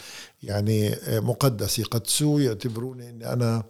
يعني 0.42 0.94
آه، 0.94 1.20
مقدس 1.20 1.78
يقدسوه 1.78 2.42
يعتبروني 2.42 3.10
إني 3.10 3.32
أنا 3.32 3.64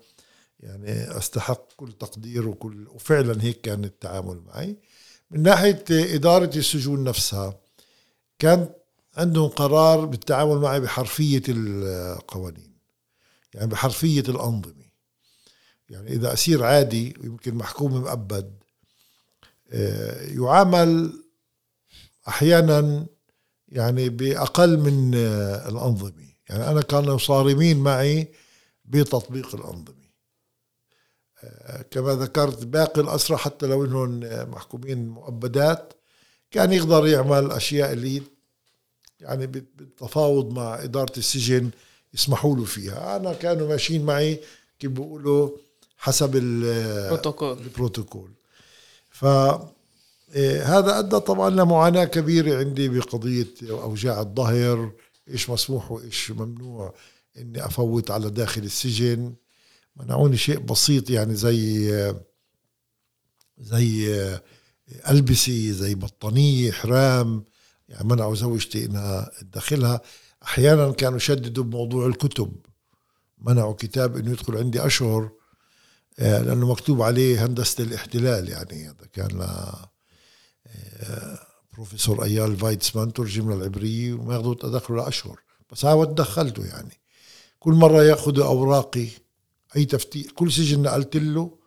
يعني 0.61 1.17
أستحق 1.19 1.73
كل 1.77 1.93
تقدير 1.93 2.49
وكل 2.49 2.89
وفعلا 2.89 3.43
هيك 3.43 3.61
كان 3.61 3.85
التعامل 3.85 4.43
معي. 4.47 4.77
من 5.31 5.43
ناحية 5.43 5.85
إدارة 5.91 6.57
السجون 6.57 7.05
نفسها 7.05 7.61
كان 8.39 8.69
عندهم 9.17 9.49
قرار 9.49 10.05
بالتعامل 10.05 10.57
معي 10.59 10.81
بحرفية 10.81 11.43
القوانين. 11.49 12.76
يعني 13.57 13.69
بحرفية 13.69 14.21
الأنظمة. 14.21 14.87
يعني 15.89 16.13
إذا 16.13 16.33
أسير 16.33 16.65
عادي 16.65 17.17
يمكن 17.25 17.55
محكوم 17.55 17.93
مؤبد 17.93 18.59
آه، 19.71 20.23
يعامل 20.23 21.23
أحيانا 22.29 23.07
يعني 23.69 24.09
بأقل 24.09 24.79
من 24.79 25.15
الأنظمة. 25.69 26.27
يعني 26.49 26.71
أنا 26.71 26.83
كانوا 26.83 27.19
صارمين 27.19 27.79
معي 27.79 28.29
بتطبيق 28.85 29.55
الأنظمة. 29.55 30.07
كما 31.91 32.15
ذكرت 32.15 32.65
باقي 32.65 33.01
الأسرى 33.01 33.37
حتى 33.37 33.67
لو 33.67 33.85
إنهم 33.85 34.21
محكومين 34.51 35.09
مؤبدات 35.09 35.93
كان 36.51 36.73
يقدر 36.73 37.07
يعمل 37.07 37.53
أشياء 37.53 37.93
اللي 37.93 38.23
يعني 39.21 39.47
بالتفاوض 39.47 40.53
مع 40.53 40.83
إدارة 40.83 41.13
السجن 41.19 41.71
يسمحوا 42.17 42.57
له 42.57 42.65
فيها. 42.65 43.17
أنا 43.17 43.33
كانوا 43.33 43.69
ماشيين 43.69 44.05
معي 44.05 44.41
كيف 44.79 44.91
بيقولوا 44.91 45.51
حسب 45.99 46.37
البروتوكول 46.37 47.59
البروتوكول. 47.59 48.31
ف 49.11 49.25
إيه، 50.35 50.79
هذا 50.79 50.99
أدى 50.99 51.21
طبعا 51.21 51.51
لمعاناة 51.51 52.05
كبيرة 52.05 52.59
عندي 52.59 52.89
بقضية 52.89 53.55
أوجاع 53.63 54.21
الظهر 54.21 54.93
إيش 55.29 55.51
مسموح 55.51 55.93
وإيش 55.93 56.31
ممنوع 56.31 56.95
إني 57.39 57.67
أفوت 57.67 58.11
على 58.11 58.31
داخل 58.31 58.63
السجن. 58.63 59.35
منعوني 59.97 60.37
شيء 60.37 60.59
بسيط 60.59 61.11
يعني 61.11 61.35
زي 61.35 62.15
زي 63.59 64.11
ألبسة 65.11 65.71
زي 65.71 65.95
بطانية 65.95 66.73
حرام 66.73 67.45
يعني 67.89 68.09
منعوا 68.09 68.35
زوجتي 68.35 68.85
إنها 68.85 69.31
تدخلها. 69.41 70.01
أحيانا 70.47 70.93
كانوا 70.93 71.17
يشددوا 71.17 71.65
بموضوع 71.65 72.07
الكتب. 72.07 72.53
منعوا 73.39 73.75
كتاب 73.75 74.17
إنه 74.17 74.31
يدخل 74.31 74.57
عندي 74.57 74.87
أشهر 74.87 75.31
آه، 76.19 76.43
لأنه 76.43 76.71
مكتوب 76.71 77.03
عليه 77.03 77.47
هندسة 77.47 77.85
الاحتلال 77.85 78.49
يعني. 78.49 78.89
هذا 78.89 79.07
كان 79.13 79.41
آه، 79.41 81.39
بروفيسور 81.73 82.25
أيال 82.25 82.57
فايتسمان 82.57 83.13
ترجم 83.13 83.53
للعبرية 83.53 84.15
وما 84.15 84.35
ياخذوا 84.35 84.55
تدخل 84.55 84.97
لأشهر. 84.97 85.41
بس 85.73 85.85
هاو 85.85 86.05
دخلته 86.05 86.67
يعني. 86.67 87.01
كل 87.59 87.73
مرة 87.73 88.03
ياخذوا 88.03 88.47
أوراقي 88.47 89.09
أي 89.77 89.85
تفتيش 89.85 90.27
كل 90.35 90.53
سجن 90.53 90.83
نقلت 90.83 91.17
له 91.17 91.59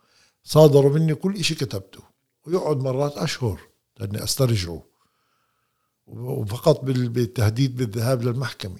صادروا 0.44 0.92
مني 0.92 1.14
كل 1.14 1.36
إشي 1.36 1.54
كتبته. 1.54 2.00
ويقعد 2.46 2.76
مرات 2.76 3.18
أشهر 3.18 3.60
لأني 3.98 4.24
أسترجعه. 4.24 4.89
وفقط 6.10 6.80
بالتهديد 6.84 7.76
بالذهاب 7.76 8.22
للمحكمة. 8.22 8.76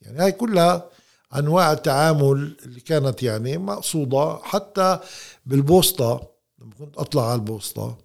يعني 0.00 0.18
هاي 0.18 0.32
كلها 0.32 0.90
أنواع 1.36 1.72
التعامل 1.72 2.56
اللي 2.64 2.80
كانت 2.80 3.22
يعني 3.22 3.58
مقصودة. 3.58 4.38
حتى 4.42 5.00
بالبوسطة 5.46 6.30
لما 6.58 6.74
كنت 6.74 6.96
أطلع 6.96 7.30
على 7.30 7.34
البوسطة 7.34 7.98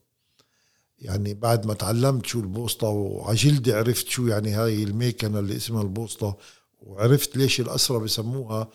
يعني 0.99 1.33
بعد 1.33 1.65
ما 1.65 1.73
تعلمت 1.73 2.25
شو 2.25 2.39
البوسطة 2.39 2.87
وعجلدي 2.87 3.73
عرفت 3.73 4.07
شو 4.07 4.27
يعني 4.27 4.51
هاي 4.51 4.83
الميكنة 4.83 5.39
اللي 5.39 5.55
اسمها 5.55 5.81
البوسطة 5.81 6.37
وعرفت 6.79 7.37
ليش 7.37 7.59
الاسرى 7.61 7.99
بسموها 7.99 8.69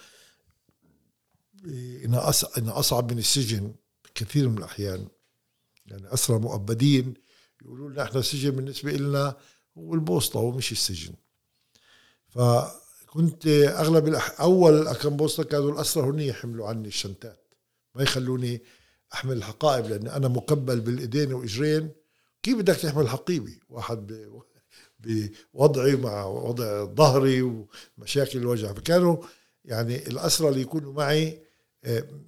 انها 2.04 2.30
أصعب 2.58 3.12
من 3.12 3.18
السجن 3.18 3.74
كثير 4.14 4.48
من 4.48 4.58
الأحيان. 4.58 5.08
يعني 5.86 6.14
اسرى 6.14 6.38
مؤبدين 6.38 7.14
يقولوا 7.62 7.90
لنا 7.90 8.02
إحنا 8.02 8.20
السجن 8.20 8.50
بالنسبة 8.50 8.92
لنا 8.92 9.36
هو 9.78 9.94
البوسطه 9.94 10.40
ومش 10.40 10.72
السجن. 10.72 11.14
فكنت 12.28 13.46
أغلب 13.46 14.08
الأح... 14.08 14.40
أول 14.40 14.92
كم 14.92 15.16
بوسطة 15.16 15.44
كانوا 15.44 15.72
الأسرى 15.72 16.04
هن 16.10 16.20
يحملوا 16.20 16.68
عني 16.68 16.88
الشنتات 16.88 17.54
ما 17.94 18.02
يخلوني 18.02 18.62
أحمل 19.14 19.36
الحقائب 19.36 19.86
لأن 19.86 20.08
أنا 20.08 20.28
مكبل 20.28 20.80
بالإيدين 20.80 21.32
وإجرين. 21.32 21.90
كيف 22.42 22.58
بدك 22.58 22.76
تحمل 22.76 23.08
حقيبه 23.08 23.56
واحد 23.68 24.12
ب... 25.00 25.28
بوضعي 25.54 25.96
مع 25.96 26.24
وضع 26.24 26.84
ظهري 26.84 27.42
ومشاكل 27.98 28.38
الوجع 28.38 28.72
فكانوا 28.72 29.16
يعني 29.64 29.96
الأسرى 30.06 30.48
اللي 30.48 30.60
يكونوا 30.60 30.92
معي 30.92 31.40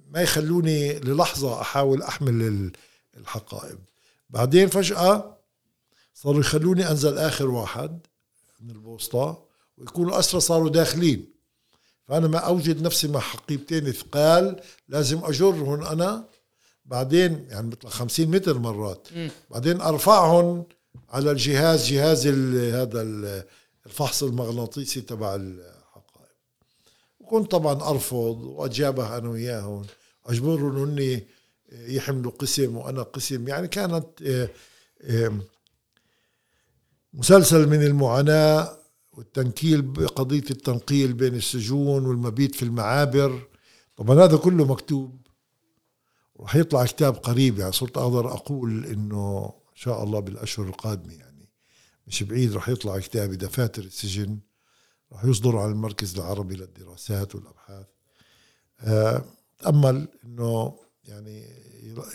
ما 0.09 0.21
يخلوني 0.21 0.99
للحظة 0.99 1.61
أحاول 1.61 2.01
أحمل 2.01 2.71
الحقائب. 3.17 3.79
بعدين 4.29 4.67
فجأة 4.67 5.38
صاروا 6.21 6.39
يخلوني 6.39 6.91
أنزل 6.91 7.17
آخر 7.17 7.49
واحد 7.49 7.99
من 8.59 8.69
البوسطة 8.69 9.45
ويكونوا 9.77 10.11
الأسرى 10.11 10.41
صاروا 10.41 10.69
داخلين. 10.69 11.25
فأنا 12.07 12.27
ما 12.27 12.37
أوجد 12.37 12.81
نفسي 12.81 13.07
مع 13.07 13.19
حقيبتين 13.19 13.91
ثقال 13.91 14.61
لازم 14.89 15.25
أجرهم 15.25 15.83
أنا. 15.83 16.25
بعدين 16.85 17.45
يعني 17.49 17.67
مثل 17.67 17.87
50 17.87 18.27
متر 18.27 18.57
مرات. 18.59 19.07
بعدين 19.51 19.81
أرفعهم 19.81 20.65
على 21.09 21.31
الجهاز 21.31 21.87
جهاز 21.87 22.27
هذا 22.27 23.01
الفحص 23.85 24.23
المغناطيسي 24.23 25.01
تبع 25.01 25.39
كنت 27.25 27.51
طبعا 27.51 27.89
أرفض 27.89 28.43
وأجابه 28.43 29.17
أنا 29.17 29.29
وياهم. 29.29 29.85
أجبرهم 30.25 30.83
إني 30.83 31.27
يحملوا 31.71 32.31
قسم 32.31 32.77
وأنا 32.77 33.03
قسم. 33.03 33.47
يعني 33.47 33.67
كانت 33.67 34.05
آه، 34.21 34.49
مسلسل 37.13 37.69
من 37.69 37.83
المعاناة 37.83 38.77
والتنكيل 39.11 39.81
بقضيه 39.81 40.43
التنقيل 40.51 41.13
بين 41.13 41.35
السجون 41.35 42.05
والمبيت 42.05 42.55
في 42.55 42.63
المعابر. 42.63 43.47
طبعا 43.95 44.25
هذا 44.25 44.37
كله 44.37 44.65
مكتوب. 44.65 45.27
وراح 46.35 46.55
يطلع 46.55 46.85
كتاب 46.85 47.15
قريب 47.15 47.59
يعني 47.59 47.71
صرت 47.71 47.97
أقدر 47.97 48.33
أقول 48.33 48.85
إنه 48.85 49.53
إن 49.69 49.75
شاء 49.75 50.03
الله 50.03 50.19
بالأشهر 50.19 50.67
القادمة 50.67 51.13
يعني. 51.13 51.49
مش 52.07 52.23
بعيد 52.23 52.53
راح 52.53 52.69
يطلع 52.69 52.99
كتابي 52.99 53.35
دفاتر 53.35 53.83
السجن. 53.83 54.39
راح 55.11 55.25
يصدر 55.25 55.57
على 55.57 55.71
المركز 55.71 56.15
العربي 56.15 56.55
للدراسات 56.55 57.35
والأبحاث. 57.35 57.85
آه، 58.79 59.25
تأمل 59.59 60.07
إنه 60.25 60.79
يعني 61.03 61.45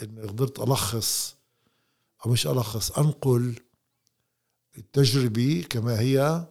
اني 0.02 0.22
قدرت 0.22 0.60
ألخص 0.60 1.36
أو 2.26 2.30
مش 2.30 2.46
ألخص 2.46 2.98
أنقل 2.98 3.54
التجربة 4.78 5.64
كما 5.70 6.00
هي 6.00 6.46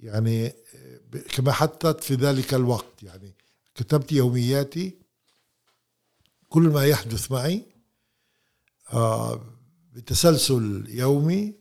يعني 0.00 0.52
كما 1.36 1.52
حدثت 1.52 2.04
في 2.04 2.14
ذلك 2.14 2.54
الوقت. 2.54 3.02
يعني 3.02 3.34
كتبت 3.74 4.12
يومياتي 4.12 4.98
كل 6.48 6.62
ما 6.62 6.86
يحدث 6.86 7.32
معي 7.32 7.64
آه، 8.92 9.40
بتسلسل 9.92 10.84
يومي 10.88 11.54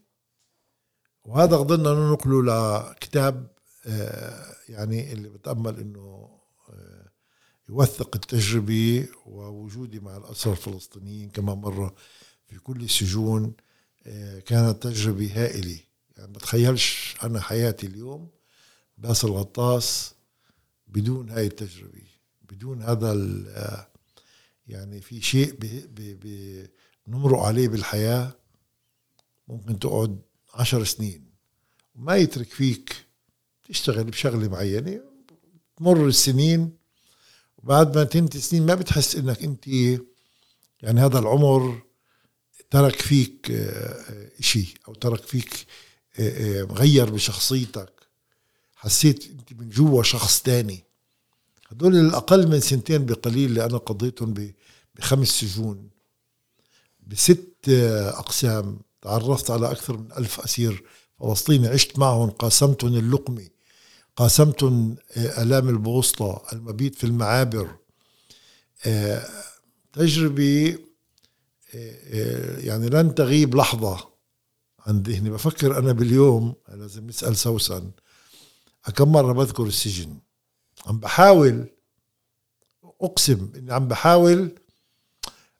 وهذا 1.23 1.57
قدرنا 1.57 1.93
ننقله 1.93 2.43
لكتاب 2.43 3.47
آه، 3.85 4.55
يعني 4.69 5.13
اللي 5.13 5.29
بتأمل 5.29 5.79
أنه 5.79 6.39
آه، 6.69 7.11
يوثق 7.69 8.15
التجربة 8.15 9.07
ووجودي 9.25 9.99
مع 9.99 10.17
الأسرى 10.17 10.53
الفلسطينيين 10.53 11.29
كما 11.29 11.55
مرة 11.55 11.95
في 12.47 12.59
كل 12.59 12.81
السجون 12.81 13.53
كانت 14.45 14.83
تجربة 14.83 15.31
هائلة. 15.35 15.79
يعني 16.17 16.31
بتخيلش 16.31 17.15
أنا 17.23 17.41
حياتي 17.41 17.87
اليوم 17.87 18.29
باسل 18.97 19.27
غطاس 19.27 20.13
بدون 20.87 21.29
هاي 21.29 21.45
التجربة 21.45 22.03
بدون 22.49 22.81
هذا 22.81 23.13
يعني 24.67 25.01
في 25.01 25.21
شيء 25.21 25.57
بنمرق 27.07 27.39
عليه 27.39 27.67
بالحياة. 27.67 28.35
ممكن 29.47 29.79
تقعد 29.79 30.21
عشر 30.53 30.83
سنين 30.83 31.29
وما 31.95 32.15
يترك 32.15 32.49
فيك 32.49 33.05
تشتغل 33.67 34.03
بشغلة 34.03 34.47
معينة 34.47 35.01
تمر 35.77 36.07
السنين 36.07 36.77
وبعد 37.57 37.97
ما 37.97 38.03
تنتهي 38.03 38.41
سنين 38.41 38.65
ما 38.65 38.75
بتحس 38.75 39.15
إنك 39.15 39.43
أنت 39.43 39.67
يعني 40.81 40.99
هذا 40.99 41.19
العمر 41.19 41.81
ترك 42.69 43.01
فيك 43.01 43.51
آه، 43.51 44.29
شيء 44.39 44.67
أو 44.87 44.93
ترك 44.93 45.23
فيك 45.23 45.65
آه، 46.19 46.61
آه، 46.61 46.63
غير 46.63 47.09
بشخصيتك. 47.09 47.93
حسيت 48.75 49.25
أنت 49.31 49.53
من 49.61 49.69
جوا 49.69 50.03
شخص 50.03 50.41
تاني. 50.41 50.83
هدول 51.67 51.95
الأقل 51.95 52.47
من 52.47 52.59
سنتين 52.59 53.05
بقليل 53.05 53.49
اللي 53.49 53.65
أنا 53.65 53.77
قضيتهم 53.77 54.53
بخمس 54.95 55.27
سجون. 55.27 55.89
بست 57.07 57.69
أقسام. 58.13 58.79
تعرفت 59.01 59.51
على 59.51 59.71
أكثر 59.71 59.97
من 59.97 60.11
ألف 60.17 60.39
أسير 60.39 60.83
فلسطيني. 61.19 61.67
عشت 61.67 61.99
معهم 61.99 62.29
قاسمتهم 62.29 62.95
اللقمة 62.95 63.47
قاسمتهم 64.15 64.95
آلام 65.17 65.69
البوسطة 65.69 66.43
المبيت 66.53 66.95
في 66.95 67.03
المعابر. 67.03 67.75
تجربة 69.93 70.77
يعني 72.57 72.89
لن 72.89 73.15
تغيب 73.15 73.55
لحظة 73.55 74.09
عن 74.79 75.01
ذهني. 75.01 75.29
بفكر 75.29 75.77
أنا 75.79 75.91
باليوم 75.91 76.55
لازم 76.67 77.07
نسأل 77.07 77.37
سوسن. 77.37 77.91
كم 78.95 79.11
مرة 79.11 79.33
بذكر 79.33 79.63
السجن؟ 79.63 80.17
عم 80.85 80.99
بحاول 80.99 81.65
أقسم 83.01 83.51
إني 83.55 83.73
عم 83.73 83.87
بحاول 83.87 84.51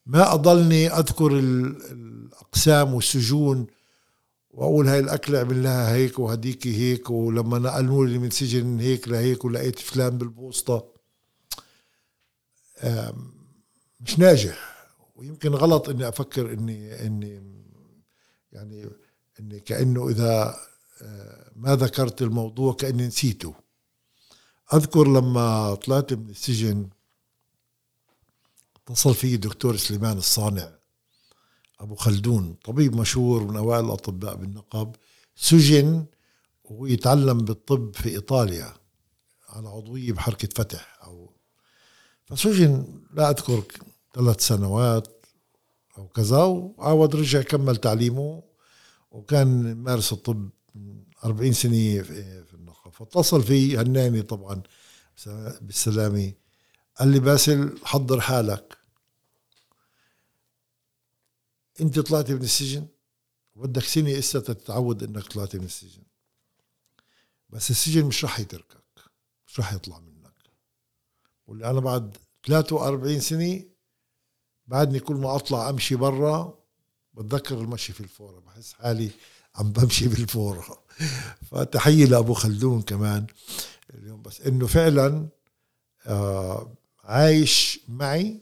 ما 0.05 0.33
أضلني 0.33 0.87
أذكر 0.87 1.39
الأقسام 1.39 2.93
والسجون 2.93 3.67
وأقول 4.51 4.87
هاي 4.87 4.99
الاكله 4.99 5.39
عملناها 5.39 5.93
هيك 5.93 6.19
وهديك 6.19 6.67
هيك 6.67 7.09
ولما 7.09 7.59
نقلوا 7.59 8.05
لي 8.05 8.17
من 8.17 8.29
سجن 8.29 8.79
هيك 8.79 9.07
لهيك 9.07 9.45
ولقيت 9.45 9.79
فلان 9.79 10.17
بالبوسطة. 10.17 10.85
مش 14.01 14.19
ناجح. 14.19 14.78
ويمكن 15.19 15.49
غلط 15.49 15.89
إني 15.89 16.07
أفكر 16.07 16.53
إني 16.53 17.05
إني 17.05 17.43
يعني 18.51 18.89
إني 19.39 19.59
كأنه 19.59 20.09
إذا 20.09 20.55
آه، 21.01 21.51
ما 21.55 21.75
ذكرت 21.75 22.21
الموضوع 22.21 22.73
كأني 22.73 23.07
نسيته. 23.07 23.53
أذكر 24.73 25.07
لما 25.07 25.75
طلعت 25.75 26.13
من 26.13 26.29
السجن 26.29 26.89
اتصل 28.75 29.15
في 29.15 29.37
دكتور 29.37 29.77
سليمان 29.77 30.17
الصانع 30.17 30.71
أبو 31.79 31.95
خلدون 31.95 32.55
طبيب 32.63 32.95
مشهور 32.95 33.43
من 33.43 33.57
أوائل 33.57 33.85
الأطباء 33.85 34.35
بالنقب. 34.35 34.95
سجن 35.35 36.05
ويتعلم 36.63 37.37
بالطب 37.37 37.95
في 37.95 38.09
إيطاليا 38.09 38.73
على 39.49 39.69
عضوية 39.69 40.11
بحركة 40.11 40.49
فتح 40.55 40.99
أو 41.03 41.31
فسجن 42.25 43.01
لا 43.13 43.29
اذكر 43.29 43.63
ثلاث 44.13 44.47
سنوات 44.47 45.25
أو 45.97 46.07
كذا 46.07 46.43
وعاود 46.43 47.15
رجع 47.15 47.41
كمل 47.41 47.75
تعليمه 47.75 48.43
وكان 49.11 49.75
مارس 49.75 50.13
الطب 50.13 50.49
40 51.25 51.53
سنة 51.53 52.01
في 52.01 52.53
النقب 52.53 52.91
فاتصل 52.91 53.43
في 53.43 53.77
هناني 53.77 54.21
طبعا 54.21 54.63
بالسلامة. 55.61 56.33
قال 56.99 57.07
لي 57.07 57.19
باسل 57.19 57.79
حضر 57.83 58.21
حالك. 58.21 58.77
أنت 61.81 61.99
طلعتي 61.99 62.33
من 62.33 62.41
السجن؟ 62.41 62.87
بدك 63.55 63.83
سنة 63.83 64.19
إسا 64.19 64.39
تتعود 64.39 65.03
إنك 65.03 65.23
طلعتي 65.23 65.57
من 65.59 65.65
السجن. 65.65 66.03
بس 67.49 67.71
السجن 67.71 68.05
مش 68.05 68.25
رح 68.25 68.39
يتركك 68.39 68.99
مش 69.47 69.59
رح 69.59 69.73
يطلع 69.73 69.99
منك. 69.99 70.33
واللي 71.47 71.69
أنا 71.69 71.79
بعد 71.79 72.17
43 72.47 73.19
سنة 73.19 73.63
بعدني 74.69 74.99
كل 74.99 75.15
ما 75.15 75.35
أطلع 75.35 75.69
أمشي 75.69 75.95
برا 75.95 76.59
بتذكر 77.13 77.57
المشي 77.57 77.93
في 77.93 78.01
الفورة. 78.01 78.39
بحس 78.39 78.73
حالي 78.73 79.09
عم 79.55 79.71
بمشي 79.71 80.07
بالفورة 80.07 80.83
فتحية 81.51 82.05
لأبو 82.05 82.33
خلدون 82.33 82.81
كمان 82.81 83.27
اليوم. 83.93 84.21
بس 84.21 84.41
إنه 84.41 84.67
فعلا 84.67 85.27
آه 86.05 86.73
عايش 87.03 87.79
معي 87.87 88.41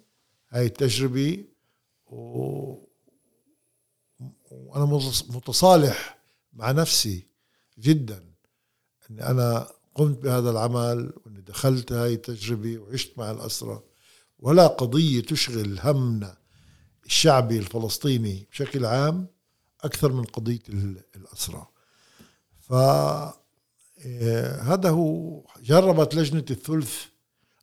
هاي 0.49 0.65
التجربة 0.65 1.43
و... 2.07 2.73
وأنا 4.51 4.85
متصالح 5.29 6.17
مع 6.53 6.71
نفسي 6.71 7.27
جدا 7.79 8.23
أني 9.09 9.23
أنا 9.29 9.67
قمت 9.95 10.17
بهذا 10.17 10.49
العمل 10.49 11.13
وأني 11.25 11.41
دخلت 11.41 11.91
هاي 11.91 12.13
التجربة 12.13 12.77
وعشت 12.77 13.17
مع 13.17 13.31
الأسرة. 13.31 13.83
ولا 14.39 14.67
قضية 14.67 15.21
تشغل 15.21 15.79
همنا 15.83 16.37
الشعبي 17.05 17.57
الفلسطيني 17.59 18.47
بشكل 18.51 18.85
عام 18.85 19.27
أكثر 19.83 20.11
من 20.11 20.23
قضية 20.23 20.59
الأسرى. 21.15 21.67
فهذا 22.59 23.39
هو 24.89 25.41
جربت 25.61 26.15
لجنة 26.15 26.45
الثلث. 26.51 26.95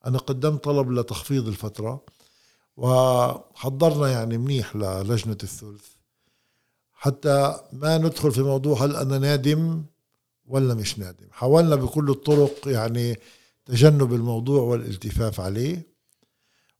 أنا 0.06 0.18
قدمت 0.18 0.64
طلب 0.64 0.90
لتخفيض 0.90 1.48
الفترة 1.48 2.04
وحضرنا 2.76 4.08
يعني 4.08 4.38
منيح 4.38 4.76
للجنة 4.76 5.38
الثلث. 5.42 5.84
حتى 6.92 7.60
ما 7.72 7.98
ندخل 7.98 8.32
في 8.32 8.42
موضوع 8.42 8.84
هل 8.84 8.96
أنا 8.96 9.18
نادم 9.18 9.84
ولا 10.46 10.74
مش 10.74 10.98
نادم. 10.98 11.26
حاولنا 11.30 11.76
بكل 11.76 12.10
الطرق 12.10 12.68
يعني 12.68 13.20
تجنب 13.64 14.14
الموضوع 14.14 14.62
والالتفاف 14.62 15.40
عليه. 15.40 15.93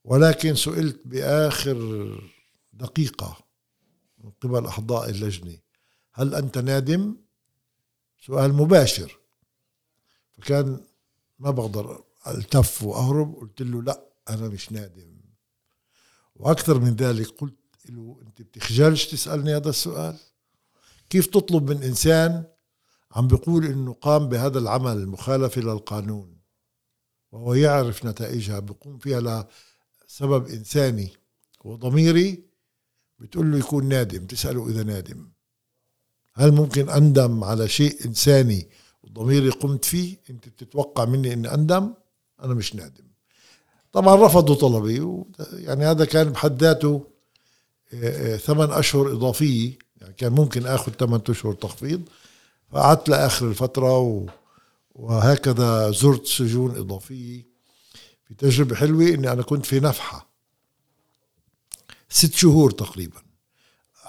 ولكن 0.05 0.55
سئلت 0.55 1.01
بآخر 1.05 1.79
دقيقة 2.73 3.39
من 4.19 4.31
قبل 4.31 4.67
أعضاء 4.67 5.11
اللجنة. 5.11 5.59
هل 6.13 6.35
أنت 6.35 6.59
نادم؟ 6.59 7.17
سؤال 8.27 8.53
مباشر. 8.53 9.19
فكان 10.33 10.81
ما 11.39 11.51
بقدر 11.51 12.05
ألتف 12.27 12.83
وأهرب 12.83 13.35
قلت 13.35 13.63
له 13.63 13.83
لا 13.83 14.05
أنا 14.29 14.49
مش 14.49 14.73
نادم. 14.73 15.15
وأكثر 16.35 16.79
من 16.79 16.97
ذلك 16.97 17.29
قلت 17.29 17.55
له 17.89 18.19
أنت 18.27 18.43
بتخجلش 18.43 19.07
تسألني 19.07 19.57
هذا 19.57 19.71
السؤال؟ 19.71 20.19
كيف 21.11 21.27
تطلب 21.27 21.71
من 21.71 21.83
إنسان 21.83 22.45
عم 23.13 23.29
بيقول 23.29 23.67
إنه 23.67 23.93
قام 23.93 24.29
بهذا 24.29 24.59
العمل 24.59 25.09
مخالفه 25.09 25.61
للقانون؟ 25.61 26.39
وهو 27.33 27.55
يعرف 27.55 28.05
نتائجها 28.05 28.59
بيقوم 28.59 28.99
فيها 28.99 29.49
لسبب 30.15 30.47
إنساني 30.47 31.13
وضميري 31.65 32.45
بتقول 33.19 33.53
له 33.53 33.59
يكون 33.59 33.89
نادم 33.89 34.27
تساله 34.27 34.69
إذا 34.69 34.83
نادم. 34.83 35.29
هل 36.35 36.53
ممكن 36.53 36.89
أندم 36.89 37.45
على 37.45 37.69
شيء 37.69 38.07
إنساني 38.07 38.69
وضميري 39.03 39.51
قمت 39.51 39.85
فيه؟ 39.85 40.17
أنت 40.31 40.49
بتتوقع 40.49 41.05
مني 41.05 41.33
إني 41.33 41.55
أندم؟ 41.55 41.95
أنا 42.43 42.55
مش 42.55 42.75
نادم. 42.75 43.05
طبعا 43.93 44.27
رفضوا 44.27 44.55
طلبي 44.55 45.25
يعني 45.53 45.85
هذا 45.85 46.05
كان 46.05 46.31
بحد 46.31 46.63
ذاته 46.63 47.07
آه، 47.95 48.35
آه، 48.35 48.37
ثمان 48.37 48.71
أشهر 48.71 49.13
إضافية 49.13 49.79
يعني 50.01 50.13
كان 50.13 50.33
ممكن 50.33 50.67
آخذ 50.67 50.93
ثمان 50.93 51.21
أشهر 51.29 51.53
تخفيض. 51.53 52.03
فقعدت 52.71 53.09
لآخر 53.09 53.49
الفترة 53.49 54.27
وهكذا 54.95 55.91
زرت 55.91 56.27
سجون 56.27 56.77
إضافية. 56.77 57.54
في 58.29 58.35
تجربة 58.35 58.77
حلوة 58.77 59.09
إني 59.09 59.33
أنا 59.33 59.43
كنت 59.43 59.67
في 59.67 59.81
نفحة. 59.81 60.31
ست 62.09 62.35
شهور 62.35 62.71
تقريبا. 62.71 63.23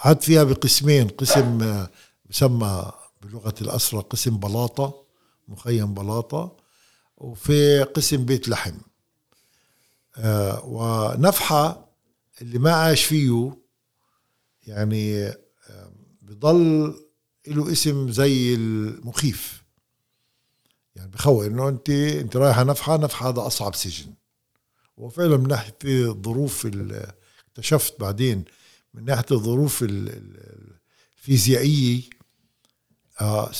قعدت 0.03 0.23
فيها 0.23 0.43
بقسمين 0.43 1.07
قسم 1.07 1.63
آه، 1.63 1.89
بسمى 2.29 2.91
بلغة 3.21 3.55
الأسرة 3.61 3.99
قسم 4.01 4.37
بلاطة 4.37 5.05
مخيم 5.47 5.93
بلاطة 5.93 6.57
وفي 7.17 7.83
قسم 7.83 8.25
بيت 8.25 8.49
لحم. 8.49 8.77
آه 10.17 10.65
ونفحة 10.65 11.89
اللي 12.41 12.59
ما 12.59 12.71
عاش 12.73 13.03
فيه 13.03 13.57
يعني 14.67 15.27
آه 15.27 15.91
بضل 16.21 16.93
له 17.47 17.71
اسم 17.71 18.11
زي 18.11 18.53
المخيف. 18.55 19.63
يعني 20.95 21.11
بخوف 21.11 21.45
انه 21.45 21.69
انت 21.69 21.89
انت 21.89 22.35
رايحة 22.37 22.63
نفحة 22.63 22.97
نفحة 22.97 23.29
هذا 23.29 23.47
أصعب 23.47 23.75
سجن. 23.75 24.13
وفعلا 24.97 25.37
من 25.37 25.47
ناحية 25.47 25.77
الظروف 25.85 26.65
ال- 26.65 27.11
اكتشفت 27.49 27.99
بعدين 27.99 28.45
من 28.93 29.05
ناحية 29.05 29.25
الظروف 29.31 29.83
ال- 29.83 30.09
ال- 30.09 30.75
الفيزيائية 31.17 32.01
آه 33.21 33.51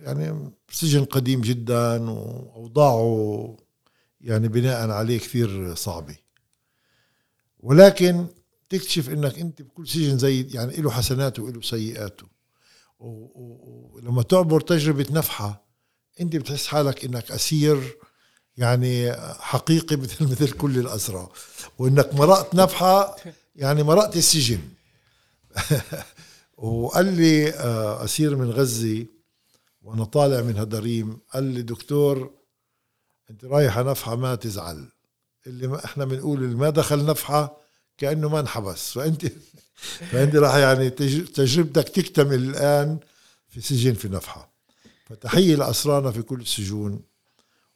يعني 0.00 0.50
سجن 0.70 1.04
قديم 1.04 1.40
جدا 1.40 2.10
وأوضاعه 2.10 3.56
يعني 4.20 4.48
بناء 4.48 4.90
عليه 4.90 5.18
كثير 5.18 5.74
صعبة. 5.74 6.16
ولكن 7.60 8.26
تكتشف 8.68 9.08
إنك 9.10 9.38
أنت 9.38 9.62
بكل 9.62 9.88
سجن 9.88 10.18
زي 10.18 10.42
يعني 10.50 10.76
له 10.76 10.90
حسناته 10.90 11.42
وله 11.42 11.60
سيئاته. 11.60 12.26
ولما 12.98 14.22
تعبر 14.22 14.60
تجربة 14.60 15.06
نفحة 15.10 15.65
أنت 16.20 16.36
بتحس 16.36 16.66
حالك 16.66 17.04
إنك 17.04 17.30
أسير 17.30 17.96
يعني 18.56 19.12
حقيقي 19.40 19.96
مثل 20.02 20.24
مثل 20.30 20.50
كل 20.50 20.78
الاسرى 20.78 21.28
وإنك 21.78 22.14
مرقت 22.14 22.54
نفحة 22.54 23.16
يعني 23.56 23.82
مرقت 23.82 24.16
السجن. 24.16 24.60
وقال 26.56 27.06
لي 27.16 27.50
آه، 27.54 28.04
أسير 28.04 28.36
من 28.36 28.50
غزة 28.50 29.06
وأنا 29.82 30.04
طالع 30.04 30.40
من 30.42 30.58
هدريم. 30.58 31.18
قال 31.34 31.44
لي 31.44 31.62
دكتور 31.62 32.34
أنت 33.30 33.44
رايح 33.44 33.78
على 33.78 33.90
نفحة 33.90 34.16
ما 34.16 34.34
تزعل. 34.34 34.88
اللي 35.46 35.66
ما 35.66 35.84
إحنا 35.84 36.04
بنقول 36.04 36.44
اللي 36.44 36.54
ما 36.56 36.70
دخل 36.70 37.04
نفحة 37.06 37.56
كأنه 37.98 38.28
ما 38.28 38.40
انحبس. 38.40 38.90
فانت 38.92 39.26
فأنت 40.12 40.36
راح 40.36 40.54
يعني 40.56 40.90
تج- 40.90 41.24
تجربتك 41.32 41.88
تكتمل 41.88 42.34
الآن 42.48 42.98
في 43.48 43.60
سجن 43.60 43.94
في 43.94 44.08
نفحة. 44.08 44.55
فتحيه 45.06 45.56
لاسرانا 45.56 46.10
في 46.10 46.22
كل 46.22 46.40
السجون 46.40 47.02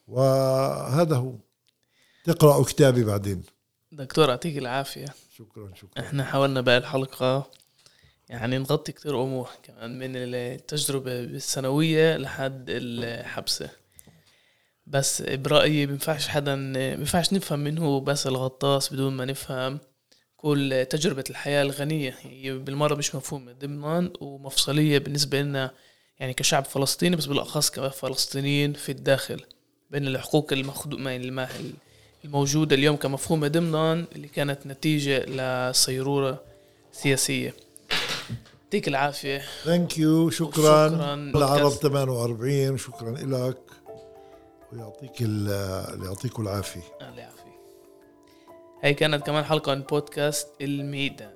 وهذا 0.09 1.17
هو. 1.17 1.35
تقرأوا 2.25 2.65
كتابي 2.65 3.05
بعدين. 3.05 3.43
دكتور 3.93 4.29
يعطيك 4.29 4.59
العافية. 4.59 5.15
شكرا 5.39 5.75
شكرا. 5.75 6.05
إحنا 6.05 6.25
حاولنا 6.25 6.61
بقى 6.61 6.79
الحلقة. 6.79 7.51
يعني 8.29 8.59
نغطي 8.59 8.93
كتير 8.93 9.23
أمور 9.23 9.49
كمان 9.63 9.99
من 9.99 10.17
التجربة 10.17 11.21
السنوية 11.21 12.17
لحد 12.17 12.65
الحبسة. 12.69 13.71
بس 14.87 15.23
برأيي 15.23 15.87
بينفعش 15.87 16.29
حدا 16.29 16.73
بينفعش 16.73 17.33
نفهم 17.33 17.59
منه 17.61 18.01
بس 18.01 18.27
الغطاس 18.27 18.93
بدون 18.93 19.17
ما 19.17 19.25
نفهم 19.25 19.79
كل 20.37 20.87
تجربة 20.91 21.25
الحياة 21.31 21.63
الغنية. 21.63 22.17
هي 22.21 22.59
بالمرة 22.59 22.95
مش 22.95 23.15
مفهومة. 23.15 23.53
ضمنا 23.53 24.13
ومفصلية 24.21 24.99
بالنسبة 24.99 25.43
لنا 25.43 25.75
يعني 26.21 26.35
كشعب 26.35 26.65
فلسطيني 26.65 27.17
بس 27.17 27.27
بالأخص 27.27 27.71
كفلسطينيين 27.71 28.73
في 28.73 28.93
الداخل 28.93 29.41
بين 29.91 30.07
الحقوق 30.07 30.53
المأخوذة 30.53 31.17
الم- 31.17 31.49
الموجودة 32.25 32.77
اليوم 32.77 32.97
كمفهومة 32.97 33.49
ضمنا 33.49 33.93
اللي 33.93 34.29
كانت 34.29 34.67
نتيجة 34.67 35.25
لصيرورة 35.27 36.41
سياسية. 36.93 37.55
يعطيك 38.65 38.89
العافية. 38.89 39.43
thank 39.65 39.99
you 39.99 40.31
شكرا. 40.31 40.89
شكراً. 40.89 41.15
العرب 41.15 41.61
بودكاست. 41.61 41.83
48 41.83 42.79
شكرا 42.79 43.11
لك. 43.11 43.59
ويعطيك 44.73 45.13
ال- 45.21 46.05
يعطيكم 46.05 46.43
العافية. 46.43 46.81
الله 47.01 47.21
يعافيك. 47.21 47.41
هاي 48.85 48.95
كانت 48.95 49.27
كمان 49.27 49.45
حلقة 49.45 49.75
من 49.75 49.81
بودكاست 49.83 50.49
الميدان. 50.61 51.33